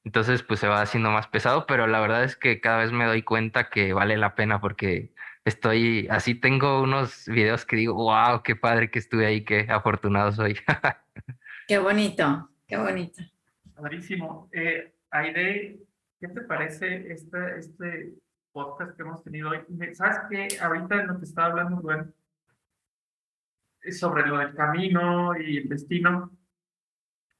Entonces, 0.02 0.42
pues 0.42 0.58
se 0.58 0.66
va 0.66 0.82
haciendo 0.82 1.12
más 1.12 1.28
pesado, 1.28 1.64
pero 1.64 1.86
la 1.86 2.00
verdad 2.00 2.24
es 2.24 2.34
que 2.34 2.60
cada 2.60 2.78
vez 2.78 2.90
me 2.90 3.04
doy 3.04 3.22
cuenta 3.22 3.70
que 3.70 3.92
vale 3.92 4.16
la 4.16 4.34
pena 4.34 4.60
porque 4.60 5.12
estoy, 5.44 6.08
así 6.10 6.34
tengo 6.34 6.82
unos 6.82 7.26
videos 7.26 7.64
que 7.64 7.76
digo, 7.76 7.94
wow, 7.94 8.42
qué 8.42 8.56
padre 8.56 8.90
que 8.90 8.98
estuve 8.98 9.26
ahí, 9.26 9.44
qué 9.44 9.68
afortunado 9.70 10.32
soy. 10.32 10.58
qué 11.68 11.78
bonito, 11.78 12.50
qué 12.66 12.78
bonito. 12.78 13.22
Padrísimo. 13.76 14.48
Eh, 14.52 14.92
Aide, 15.12 15.78
¿qué 16.20 16.28
te 16.28 16.42
parece 16.42 17.10
este, 17.10 17.58
este 17.58 18.14
podcast 18.52 18.94
que 18.94 19.02
hemos 19.02 19.24
tenido 19.24 19.50
hoy? 19.50 19.60
¿Sabes 19.94 20.18
qué? 20.28 20.48
Ahorita 20.60 21.00
en 21.00 21.06
lo 21.06 21.18
que 21.18 21.24
estaba 21.24 21.48
hablando, 21.48 21.80
Rubén, 21.80 22.14
sobre 23.90 24.26
lo 24.26 24.36
del 24.38 24.54
camino 24.54 25.34
y 25.40 25.56
el 25.56 25.68
destino, 25.68 26.30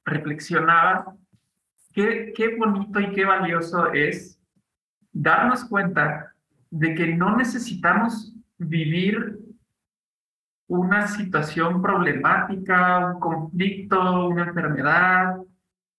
reflexionaba 0.03 1.15
qué, 1.93 2.33
qué 2.35 2.55
bonito 2.55 2.99
y 2.99 3.11
qué 3.11 3.23
valioso 3.23 3.93
es 3.93 4.41
darnos 5.11 5.65
cuenta 5.65 6.33
de 6.71 6.95
que 6.95 7.15
no 7.15 7.37
necesitamos 7.37 8.33
vivir 8.57 9.37
una 10.67 11.07
situación 11.07 11.81
problemática, 11.81 13.13
un 13.13 13.19
conflicto, 13.19 14.29
una 14.29 14.45
enfermedad, 14.45 15.37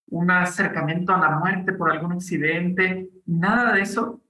un 0.07 0.31
acercamiento 0.31 1.13
a 1.13 1.19
la 1.19 1.29
muerte 1.31 1.73
por 1.73 1.91
algún 1.91 2.13
accidente, 2.13 3.09
nada 3.25 3.73
de 3.73 3.81
eso 3.81 4.21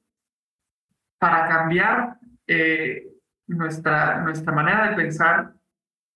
para 1.17 1.47
cambiar 1.47 2.17
eh, 2.47 3.07
nuestra, 3.47 4.21
nuestra 4.21 4.53
manera 4.53 4.89
de 4.89 4.95
pensar 4.95 5.53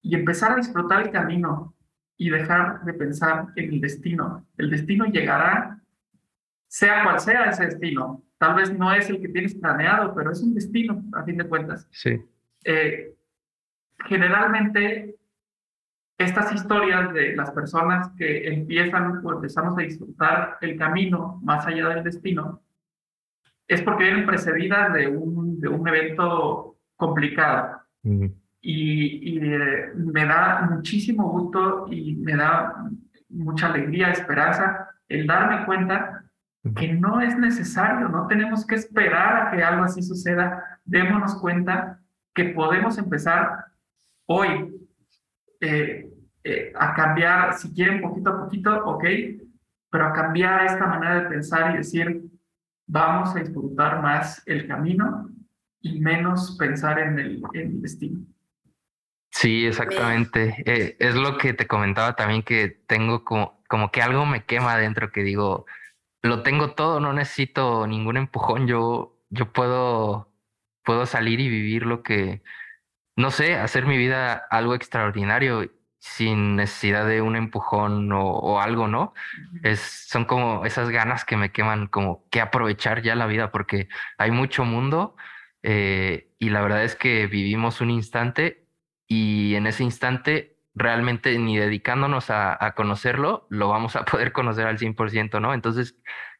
y 0.01 0.15
empezar 0.15 0.53
a 0.53 0.55
disfrutar 0.57 1.01
el 1.01 1.11
camino 1.11 1.75
y 2.17 2.29
dejar 2.29 2.83
de 2.83 2.93
pensar 2.93 3.47
en 3.55 3.73
el 3.73 3.81
destino. 3.81 4.45
El 4.57 4.69
destino 4.69 5.05
llegará, 5.05 5.79
sea 6.67 7.03
cual 7.03 7.19
sea 7.19 7.45
ese 7.45 7.65
destino, 7.65 8.23
Tal 8.37 8.55
vez 8.55 8.71
no 8.77 8.93
es 8.93 9.09
el 9.09 9.19
que 9.19 9.29
tienes 9.29 9.55
planeado, 9.55 10.13
pero 10.13 10.31
es 10.31 10.41
un 10.41 10.53
destino, 10.53 11.03
a 11.13 11.23
fin 11.23 11.37
de 11.37 11.47
cuentas. 11.47 11.87
Sí. 11.91 12.21
Eh, 12.63 13.15
generalmente, 14.05 15.15
estas 16.17 16.51
historias 16.53 17.13
de 17.13 17.35
las 17.35 17.51
personas 17.51 18.09
que 18.17 18.47
empiezan 18.47 19.23
o 19.23 19.33
empezamos 19.33 19.77
a 19.77 19.81
disfrutar 19.81 20.57
el 20.61 20.77
camino 20.77 21.39
más 21.43 21.65
allá 21.67 21.89
del 21.89 22.03
destino, 22.03 22.61
es 23.67 23.81
porque 23.81 24.05
vienen 24.05 24.25
precedidas 24.25 24.93
de 24.93 25.07
un, 25.07 25.59
de 25.59 25.67
un 25.67 25.87
evento 25.87 26.77
complicado. 26.95 27.81
Y, 28.03 28.29
y 28.61 29.39
eh, 29.39 29.91
me 29.95 30.25
da 30.25 30.67
muchísimo 30.71 31.29
gusto 31.29 31.87
y 31.91 32.15
me 32.15 32.35
da 32.35 32.73
mucha 33.29 33.67
alegría, 33.67 34.11
esperanza 34.11 34.87
el 35.07 35.27
darme 35.27 35.65
cuenta 35.65 36.23
que 36.75 36.93
no 36.93 37.21
es 37.21 37.37
necesario, 37.37 38.09
no 38.09 38.27
tenemos 38.27 38.65
que 38.65 38.75
esperar 38.75 39.47
a 39.47 39.51
que 39.51 39.63
algo 39.63 39.83
así 39.83 40.01
suceda. 40.01 40.79
Démonos 40.83 41.35
cuenta 41.35 42.01
que 42.33 42.45
podemos 42.45 42.97
empezar 42.97 43.65
hoy 44.25 44.76
eh, 45.61 46.09
eh, 46.43 46.73
a 46.75 46.93
cambiar, 46.93 47.53
si 47.57 47.73
quieren, 47.73 48.01
poquito 48.01 48.29
a 48.29 48.39
poquito, 48.39 48.85
ok, 48.85 49.03
pero 49.89 50.05
a 50.05 50.13
cambiar 50.13 50.65
esta 50.65 50.87
manera 50.87 51.21
de 51.21 51.29
pensar 51.29 51.73
y 51.73 51.77
decir, 51.77 52.23
vamos 52.87 53.35
a 53.35 53.39
disfrutar 53.39 54.01
más 54.01 54.41
el 54.45 54.67
camino 54.67 55.29
y 55.81 55.99
menos 55.99 56.55
pensar 56.57 56.99
en 56.99 57.19
el, 57.19 57.43
en 57.53 57.71
el 57.71 57.81
destino. 57.81 58.19
Sí, 59.31 59.65
exactamente. 59.65 60.63
Eh, 60.65 60.95
es 60.99 61.15
lo 61.15 61.37
que 61.37 61.53
te 61.53 61.67
comentaba 61.67 62.15
también, 62.15 62.43
que 62.43 62.69
tengo 62.87 63.23
como, 63.23 63.61
como 63.67 63.91
que 63.91 64.01
algo 64.01 64.25
me 64.25 64.45
quema 64.45 64.73
adentro, 64.73 65.11
que 65.11 65.23
digo, 65.23 65.65
lo 66.23 66.43
tengo 66.43 66.71
todo, 66.71 66.99
no 66.99 67.13
necesito 67.13 67.85
ningún 67.87 68.17
empujón, 68.17 68.67
yo, 68.67 69.17
yo 69.29 69.51
puedo, 69.51 70.31
puedo 70.83 71.05
salir 71.05 71.39
y 71.39 71.49
vivir 71.49 71.85
lo 71.85 72.03
que, 72.03 72.41
no 73.17 73.31
sé, 73.31 73.55
hacer 73.57 73.85
mi 73.85 73.97
vida 73.97 74.45
algo 74.49 74.75
extraordinario 74.75 75.71
sin 75.99 76.55
necesidad 76.55 77.07
de 77.07 77.21
un 77.21 77.35
empujón 77.35 78.11
o, 78.13 78.61
algo, 78.61 78.87
¿no? 78.87 79.13
Es, 79.63 79.79
son 79.81 80.25
como 80.25 80.65
esas 80.65 80.89
ganas 80.89 81.25
que 81.25 81.35
me 81.35 81.51
queman, 81.51 81.87
como 81.87 82.27
que 82.29 82.41
aprovechar 82.41 83.01
ya 83.01 83.15
la 83.15 83.25
vida, 83.25 83.51
porque 83.51 83.89
hay 84.19 84.31
mucho 84.31 84.65
mundo 84.65 85.15
eh, 85.63 86.31
y 86.39 86.49
la 86.49 86.61
verdad 86.61 86.83
es 86.83 86.95
que 86.95 87.27
vivimos 87.27 87.81
un 87.81 87.89
instante 87.89 88.67
y 89.07 89.55
en 89.55 89.67
ese 89.67 89.83
instante 89.83 90.57
realmente 90.75 91.37
ni 91.39 91.57
dedicándonos 91.57 92.29
a, 92.29 92.73
conocerlo, 92.75 93.47
lo 93.49 93.69
vamos 93.69 93.95
a 93.95 94.05
poder 94.05 94.31
conocer 94.31 94.67
al 94.67 94.77
100%, 94.77 95.41
¿no? 95.41 95.55
Entonces, 95.55 95.95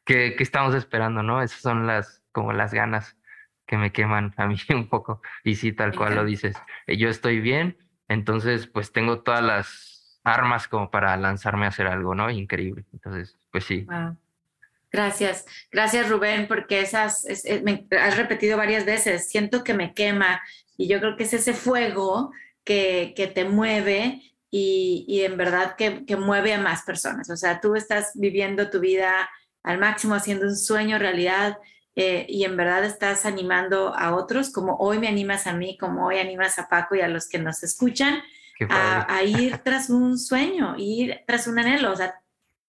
¿qué, 0.06 0.36
¿qué, 0.38 0.44
estamos 0.44 0.76
esperando, 0.76 1.24
no? 1.24 1.42
Esas 1.42 1.62
son 1.62 1.88
las, 1.88 2.24
como 2.32 2.54
las 2.54 2.72
ganas 2.74 3.18
que 3.68 3.78
me 3.78 3.92
queman 3.92 4.34
a 4.38 4.48
mí 4.48 4.58
un 4.70 4.88
poco. 4.88 5.22
Y 5.44 5.56
sí, 5.56 5.74
tal 5.74 5.96
cual 5.96 6.16
lo 6.16 6.26
dices, 6.26 6.56
eh, 6.88 6.98
yo 6.98 7.10
estoy 7.10 7.40
bien, 7.40 7.78
entonces 8.08 8.66
pues 8.68 8.92
tengo 8.92 9.20
todas 9.20 9.44
las 9.44 10.20
armas 10.24 10.68
como 10.68 10.90
para 10.90 11.16
lanzarme 11.18 11.66
a 11.66 11.70
hacer 11.70 11.88
algo, 11.88 12.16
¿no? 12.16 12.30
Increíble. 12.30 12.86
Entonces, 12.94 13.38
pues 13.52 13.64
sí. 13.66 13.86
Gracias, 14.92 15.46
gracias 15.72 16.10
Rubén, 16.10 16.48
porque 16.48 16.82
esas 16.82 17.26
me 17.64 17.86
has 18.00 18.18
repetido 18.18 18.58
varias 18.58 18.86
veces. 18.86 19.30
Siento 19.30 19.64
que 19.64 19.74
me 19.74 19.94
quema 19.94 20.42
y 20.78 20.88
yo 20.88 21.00
creo 21.00 21.16
que 21.16 21.24
es 21.24 21.34
ese 21.34 21.54
fuego 21.54 22.32
que, 22.64 23.14
que 23.16 23.28
te 23.28 23.46
mueve 23.46 24.22
y, 24.50 25.06
y 25.08 25.22
en 25.22 25.38
verdad 25.38 25.76
que, 25.76 26.06
que, 26.06 26.16
mueve 26.16 26.54
a 26.54 26.62
más 26.62 26.84
personas. 26.84 27.30
O 27.30 27.36
sea, 27.36 27.60
tú 27.60 27.76
estás 27.76 28.12
viviendo 28.16 28.70
tu 28.70 28.80
vida 28.80 29.30
al 29.64 29.78
máximo, 29.78 30.16
haciendo 30.16 30.46
un 30.46 30.56
sueño 30.56 30.98
realidad 30.98 31.58
eh, 31.98 32.26
y 32.30 32.46
en 32.46 32.56
verdad 32.56 32.86
estás 32.86 33.26
animando 33.26 33.94
a 33.94 34.16
otros, 34.16 34.50
como 34.50 34.78
hoy 34.78 35.00
me 35.00 35.10
animas 35.10 35.48
a 35.48 35.54
mí, 35.54 35.78
como 35.78 36.08
hoy 36.08 36.20
animas 36.20 36.58
a 36.60 36.70
Paco 36.70 36.96
y 36.96 37.02
a 37.02 37.10
los 37.10 37.28
que 37.28 37.40
nos 37.40 37.62
escuchan, 37.64 38.22
a, 38.70 39.14
a, 39.14 39.24
ir 39.24 39.58
tras 39.66 39.90
un 39.90 40.18
sueño, 40.18 40.76
ir 40.78 41.20
tras 41.28 41.48
un 41.48 41.60
anhelo. 41.60 41.92
O 41.92 41.96
sea, 41.96 42.22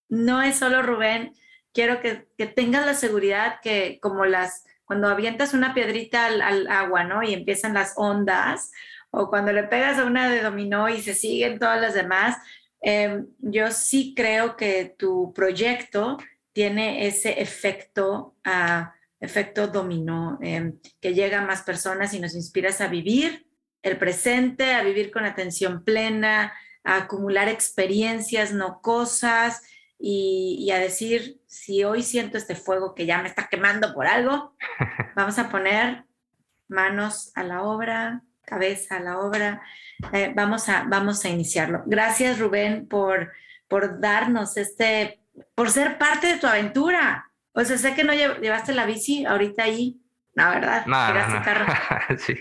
no 0.08 0.42
es 0.42 0.56
solo 0.56 0.82
Rubén 0.82 1.32
quiero 1.78 2.00
que, 2.00 2.26
tengas 2.48 2.84
la 2.84 2.94
seguridad 2.94 3.60
que 3.62 4.00
como 4.00 4.24
las, 4.24 4.64
cuando 4.84 5.06
avientas 5.06 5.54
una 5.54 5.74
piedrita 5.74 6.26
al, 6.26 6.66
agua, 6.68 7.04
¿no? 7.04 7.22
Y 7.22 7.32
empiezan 7.32 7.74
las 7.74 7.94
ondas, 7.96 8.72
o 9.10 9.30
cuando 9.30 9.52
le 9.52 9.62
pegas 9.62 9.98
a 9.98 10.04
una 10.04 10.28
de 10.28 10.42
dominó 10.42 10.88
y 10.88 11.00
se 11.00 11.14
siguen 11.14 11.60
todas 11.60 11.80
las 11.80 11.94
demás, 11.94 12.36
em, 12.80 13.28
yo 13.38 13.70
sí 13.70 14.12
creo 14.16 14.56
que 14.56 14.94
tu 14.98 15.32
proyecto 15.32 16.18
tiene 16.52 17.06
ese 17.06 17.40
efecto, 17.40 18.34
uh, 18.44 18.88
efecto 19.20 19.66
dominó, 19.66 20.38
em, 20.42 20.78
que 21.00 21.14
llega 21.14 21.40
a 21.40 21.46
más 21.46 21.62
personas 21.62 22.14
y 22.14 22.20
nos 22.20 22.34
inspiras 22.34 22.80
a 22.80 22.88
vivir 22.88 23.46
el 23.82 23.98
presente, 23.98 24.74
a 24.74 24.82
vivir 24.82 25.10
con 25.10 25.24
atención 25.24 25.84
plena, 25.84 26.52
a 26.84 26.96
acumular 26.96 27.48
experiencias, 27.48 28.52
no 28.52 28.80
cosas, 28.80 29.62
y, 30.00 30.70
a 30.70 30.78
decir, 30.78 31.40
si 31.46 31.82
hoy 31.82 32.02
siento 32.02 32.38
este 32.38 32.54
fuego 32.54 32.94
que 32.94 33.04
ya 33.04 33.20
me 33.20 33.28
está 33.28 33.48
quemando 33.48 33.92
por 33.94 34.06
algo, 34.06 34.54
vamos 35.16 35.38
a 35.38 35.48
poner 35.50 36.04
manos 36.68 37.32
a 37.34 37.42
la 37.42 37.62
obra, 37.62 38.22
cabeza 38.44 38.96
a 38.96 39.00
la 39.00 39.18
obra, 39.18 39.62
eh, 40.12 40.32
vamos, 40.34 40.68
a, 40.68 40.84
vamos 40.84 41.24
a 41.24 41.28
iniciarlo. 41.28 41.82
Gracias 41.86 42.38
Rubén 42.38 42.86
por, 42.86 43.32
por 43.66 44.00
darnos 44.00 44.56
este, 44.56 45.20
por 45.54 45.70
ser 45.70 45.98
parte 45.98 46.28
de 46.28 46.36
tu 46.38 46.46
aventura. 46.46 47.27
O 47.58 47.64
sea, 47.64 47.76
sé 47.76 47.94
que 47.94 48.04
no 48.04 48.14
llevaste 48.14 48.72
la 48.72 48.86
bici 48.86 49.24
ahorita 49.26 49.64
ahí, 49.64 50.00
la 50.34 50.50
verdad, 50.50 50.86
no, 50.86 50.94
carro. 51.42 51.66
sí. 52.18 52.36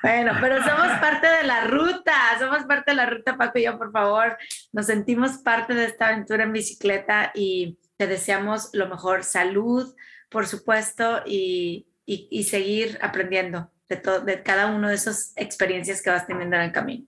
Bueno, 0.00 0.32
pero 0.40 0.62
somos 0.62 0.86
parte 1.00 1.26
de 1.26 1.42
la 1.42 1.64
ruta, 1.64 2.14
somos 2.38 2.62
parte 2.66 2.92
de 2.92 2.96
la 2.96 3.06
ruta, 3.06 3.36
Paco 3.36 3.58
y 3.58 3.64
yo, 3.64 3.76
por 3.76 3.90
favor. 3.90 4.38
Nos 4.72 4.86
sentimos 4.86 5.38
parte 5.38 5.74
de 5.74 5.86
esta 5.86 6.06
aventura 6.06 6.44
en 6.44 6.52
bicicleta 6.52 7.32
y 7.34 7.80
te 7.96 8.06
deseamos 8.06 8.70
lo 8.72 8.88
mejor, 8.88 9.24
salud, 9.24 9.92
por 10.28 10.46
supuesto, 10.46 11.22
y, 11.26 11.88
y, 12.06 12.44
seguir 12.44 12.96
aprendiendo 13.02 13.72
de, 13.88 14.00
de 14.24 14.42
cada 14.44 14.68
una 14.68 14.90
de 14.90 14.94
esas 14.94 15.32
experiencias 15.34 16.00
que 16.00 16.10
vas 16.10 16.28
teniendo 16.28 16.54
en 16.54 16.62
el 16.62 16.72
camino. 16.72 17.06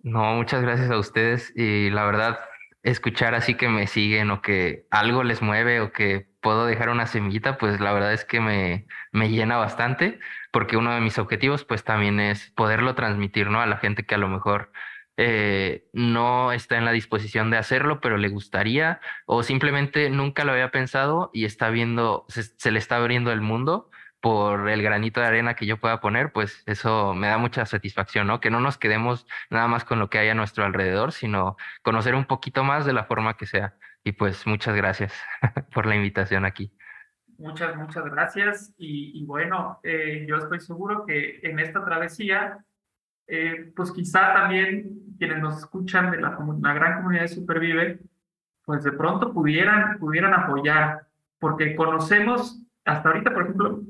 No, 0.00 0.34
muchas 0.34 0.60
gracias 0.60 0.90
a 0.90 0.98
ustedes 0.98 1.50
y 1.56 1.88
la 1.88 2.04
verdad, 2.04 2.38
escuchar 2.82 3.34
así 3.34 3.54
que 3.54 3.68
me 3.68 3.86
siguen 3.86 4.30
o 4.30 4.42
que 4.42 4.86
algo 4.90 5.24
les 5.24 5.42
mueve 5.42 5.80
o 5.80 5.92
que 5.92 6.28
puedo 6.40 6.66
dejar 6.66 6.90
una 6.90 7.06
semillita, 7.06 7.58
pues 7.58 7.80
la 7.80 7.92
verdad 7.92 8.12
es 8.12 8.24
que 8.24 8.40
me, 8.40 8.86
me 9.12 9.30
llena 9.30 9.56
bastante 9.56 10.18
porque 10.52 10.76
uno 10.76 10.94
de 10.94 11.00
mis 11.00 11.18
objetivos 11.18 11.64
pues 11.64 11.84
también 11.84 12.20
es 12.20 12.50
poderlo 12.50 12.94
transmitir, 12.94 13.50
¿no? 13.50 13.60
A 13.60 13.66
la 13.66 13.78
gente 13.78 14.06
que 14.06 14.14
a 14.14 14.18
lo 14.18 14.28
mejor 14.28 14.72
eh, 15.20 15.88
no 15.92 16.52
está 16.52 16.78
en 16.78 16.84
la 16.84 16.92
disposición 16.92 17.50
de 17.50 17.56
hacerlo, 17.56 18.00
pero 18.00 18.18
le 18.18 18.28
gustaría 18.28 19.00
o 19.26 19.42
simplemente 19.42 20.10
nunca 20.10 20.44
lo 20.44 20.52
había 20.52 20.70
pensado 20.70 21.30
y 21.34 21.44
está 21.44 21.70
viendo, 21.70 22.24
se, 22.28 22.70
le 22.70 22.78
está 22.78 22.96
abriendo 22.96 23.32
el 23.32 23.40
mundo 23.40 23.90
por 24.20 24.68
el 24.68 24.82
granito 24.82 25.20
de 25.20 25.26
arena 25.26 25.54
que 25.54 25.66
yo 25.66 25.78
pueda 25.78 26.00
poner, 26.00 26.32
pues 26.32 26.62
eso 26.66 27.14
me 27.14 27.28
da 27.28 27.38
mucha 27.38 27.66
satisfacción, 27.66 28.26
¿no? 28.26 28.40
Que 28.40 28.50
no 28.50 28.60
nos 28.60 28.78
quedemos 28.78 29.26
nada 29.50 29.68
más 29.68 29.84
con 29.84 29.98
lo 29.98 30.10
que 30.10 30.18
hay 30.18 30.28
a 30.28 30.34
nuestro 30.34 30.64
alrededor, 30.64 31.12
sino 31.12 31.56
conocer 31.82 32.14
un 32.14 32.24
poquito 32.24 32.64
más 32.64 32.84
de 32.84 32.92
la 32.92 33.04
forma 33.04 33.36
que 33.36 33.46
sea. 33.46 33.76
Y 34.04 34.12
pues 34.12 34.46
muchas 34.46 34.74
gracias 34.74 35.12
por 35.72 35.86
la 35.86 35.96
invitación 35.96 36.44
aquí. 36.44 36.72
Muchas, 37.38 37.76
muchas 37.76 38.04
gracias. 38.04 38.74
Y, 38.78 39.24
bueno, 39.24 39.78
eh, 39.84 40.26
yo 40.28 40.36
estoy 40.36 40.58
seguro 40.58 41.06
que 41.06 41.38
en 41.44 41.60
esta 41.60 41.84
travesía, 41.84 42.58
eh, 43.28 43.72
pues 43.76 43.92
quizá 43.92 44.32
también 44.34 45.14
quienes 45.18 45.38
nos 45.38 45.58
escuchan 45.58 46.10
de 46.10 46.20
la, 46.20 46.36
la, 46.60 46.72
gran 46.72 46.96
comunidad 46.96 47.22
de 47.22 47.28
Supervive, 47.28 48.00
pues 48.64 48.82
de 48.82 48.92
pronto 48.92 49.32
pudieran, 49.32 49.98
pudieran 50.00 50.34
apoyar, 50.34 51.06
porque 51.38 51.76
conocemos, 51.76 52.60
hasta 52.84 53.08
ahorita, 53.08 53.32
por 53.32 53.42
ejemplo, 53.42 53.82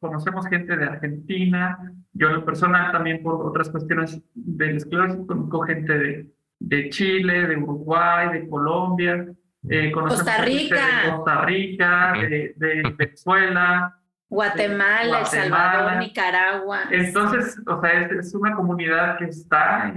conocemos 0.00 0.46
gente 0.48 0.76
de 0.76 0.84
Argentina, 0.84 1.78
yo 2.12 2.28
en 2.28 2.34
lo 2.34 2.44
personal 2.44 2.92
también 2.92 3.22
por 3.22 3.46
otras 3.46 3.68
cuestiones 3.70 4.20
del 4.34 4.76
esclerosis 4.76 5.26
conozco 5.26 5.60
gente 5.62 5.98
de, 5.98 6.30
de 6.58 6.90
Chile, 6.90 7.46
de 7.46 7.56
Uruguay, 7.56 8.32
de 8.32 8.48
Colombia, 8.48 9.26
eh, 9.68 9.90
Costa 9.92 10.44
Rica. 10.44 10.76
De 11.04 11.10
Costa 11.10 11.44
Rica, 11.44 12.12
de, 12.12 12.94
Venezuela. 12.96 13.94
Guatemala, 14.28 15.20
El 15.20 15.26
Salvador, 15.26 15.96
Nicaragua. 15.98 16.80
Entonces, 16.90 17.58
o 17.66 17.80
sea, 17.80 18.02
es, 18.02 18.34
una 18.34 18.54
comunidad 18.54 19.16
que 19.18 19.24
está, 19.24 19.94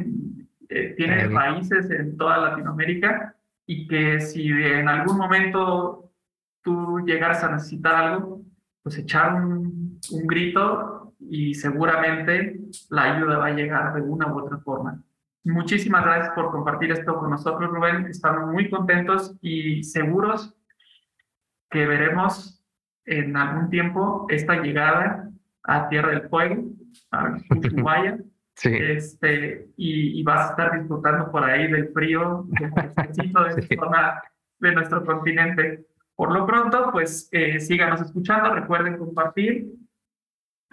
eh, 0.69 0.93
tiene 0.95 1.29
países 1.29 1.89
en 1.91 2.15
toda 2.15 2.37
Latinoamérica 2.37 3.35
y 3.65 3.87
que 3.87 4.21
si 4.21 4.47
en 4.47 4.87
algún 4.87 5.17
momento 5.17 6.11
tú 6.63 6.99
llegaras 7.05 7.43
a 7.43 7.51
necesitar 7.51 7.95
algo, 7.95 8.41
pues 8.83 8.97
echar 8.97 9.35
un, 9.35 9.80
un 10.11 10.27
grito 10.27 11.13
y 11.19 11.53
seguramente 11.53 12.59
la 12.89 13.15
ayuda 13.15 13.37
va 13.37 13.47
a 13.47 13.53
llegar 13.53 13.93
de 13.93 14.01
una 14.01 14.33
u 14.33 14.39
otra 14.39 14.57
forma. 14.59 15.03
Muchísimas 15.43 16.05
gracias 16.05 16.33
por 16.35 16.51
compartir 16.51 16.91
esto 16.91 17.17
con 17.17 17.31
nosotros, 17.31 17.69
Rubén. 17.71 18.05
Estamos 18.05 18.51
muy 18.51 18.69
contentos 18.69 19.35
y 19.41 19.83
seguros 19.83 20.55
que 21.69 21.87
veremos 21.87 22.63
en 23.05 23.35
algún 23.35 23.69
tiempo 23.69 24.27
esta 24.29 24.61
llegada 24.61 25.29
a 25.63 25.89
Tierra 25.89 26.09
del 26.09 26.29
Fuego, 26.29 26.63
a 27.11 27.37
Ushuaia. 27.49 28.19
Sí. 28.53 28.69
Este, 28.69 29.69
y, 29.77 30.21
vas 30.23 30.49
a 30.49 30.49
estar 30.51 30.77
disfrutando 30.77 31.31
por 31.31 31.43
ahí 31.43 31.71
del 31.71 31.87
frío, 31.93 32.45
del 32.49 32.69
de, 32.69 33.75
zona 33.75 34.21
de 34.59 34.71
nuestro 34.73 35.03
continente. 35.05 35.87
Por 36.15 36.31
lo 36.31 36.45
pronto, 36.45 36.89
pues 36.91 37.29
eh, 37.31 37.59
síganos 37.59 38.01
escuchando, 38.01 38.53
recuerden 38.53 38.97
compartir. 38.97 39.67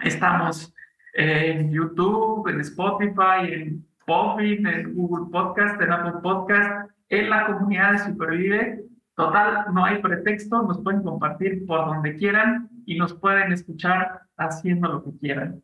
Estamos 0.01 0.73
en 1.13 1.71
YouTube, 1.71 2.47
en 2.47 2.61
Spotify, 2.61 3.51
en 3.51 3.85
Podbean, 4.05 4.65
en 4.65 4.93
Google 4.95 5.29
Podcast, 5.29 5.81
en 5.81 5.91
Apple 5.91 6.21
Podcast, 6.23 6.89
en 7.09 7.29
la 7.29 7.47
comunidad 7.47 7.93
de 7.93 7.99
Supervive. 7.99 8.83
Total, 9.15 9.65
no 9.73 9.83
hay 9.83 10.01
pretexto, 10.01 10.63
nos 10.63 10.81
pueden 10.81 11.03
compartir 11.03 11.65
por 11.65 11.85
donde 11.85 12.15
quieran 12.15 12.69
y 12.85 12.97
nos 12.97 13.13
pueden 13.13 13.51
escuchar 13.51 14.21
haciendo 14.37 14.87
lo 14.87 15.03
que 15.03 15.17
quieran, 15.19 15.61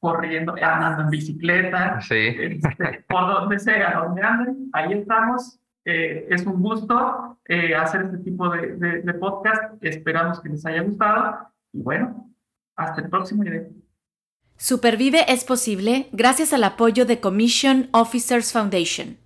corriendo, 0.00 0.54
andando 0.60 1.04
en 1.04 1.10
bicicleta, 1.10 1.98
este, 2.00 2.58
por 3.08 3.26
donde 3.28 3.60
sea, 3.60 4.00
donde 4.00 4.22
anden, 4.22 4.70
ahí 4.72 4.94
estamos. 4.94 5.60
Eh, 5.84 6.26
es 6.28 6.44
un 6.44 6.60
gusto 6.60 7.38
eh, 7.44 7.74
hacer 7.76 8.02
este 8.02 8.18
tipo 8.18 8.48
de, 8.50 8.76
de, 8.76 9.14
podcast. 9.14 9.72
Esperamos 9.80 10.40
que 10.40 10.48
les 10.48 10.66
haya 10.66 10.82
gustado. 10.82 11.48
Y 11.72 11.80
bueno, 11.80 12.27
hasta 12.78 13.02
el 13.02 13.10
próximo 13.10 13.42
video. 13.42 13.68
Supervive 14.56 15.30
es 15.30 15.44
posible 15.44 16.08
gracias 16.12 16.52
al 16.52 16.64
apoyo 16.64 17.04
de 17.04 17.20
Commission 17.20 17.90
Officers 17.92 18.52
Foundation. 18.52 19.18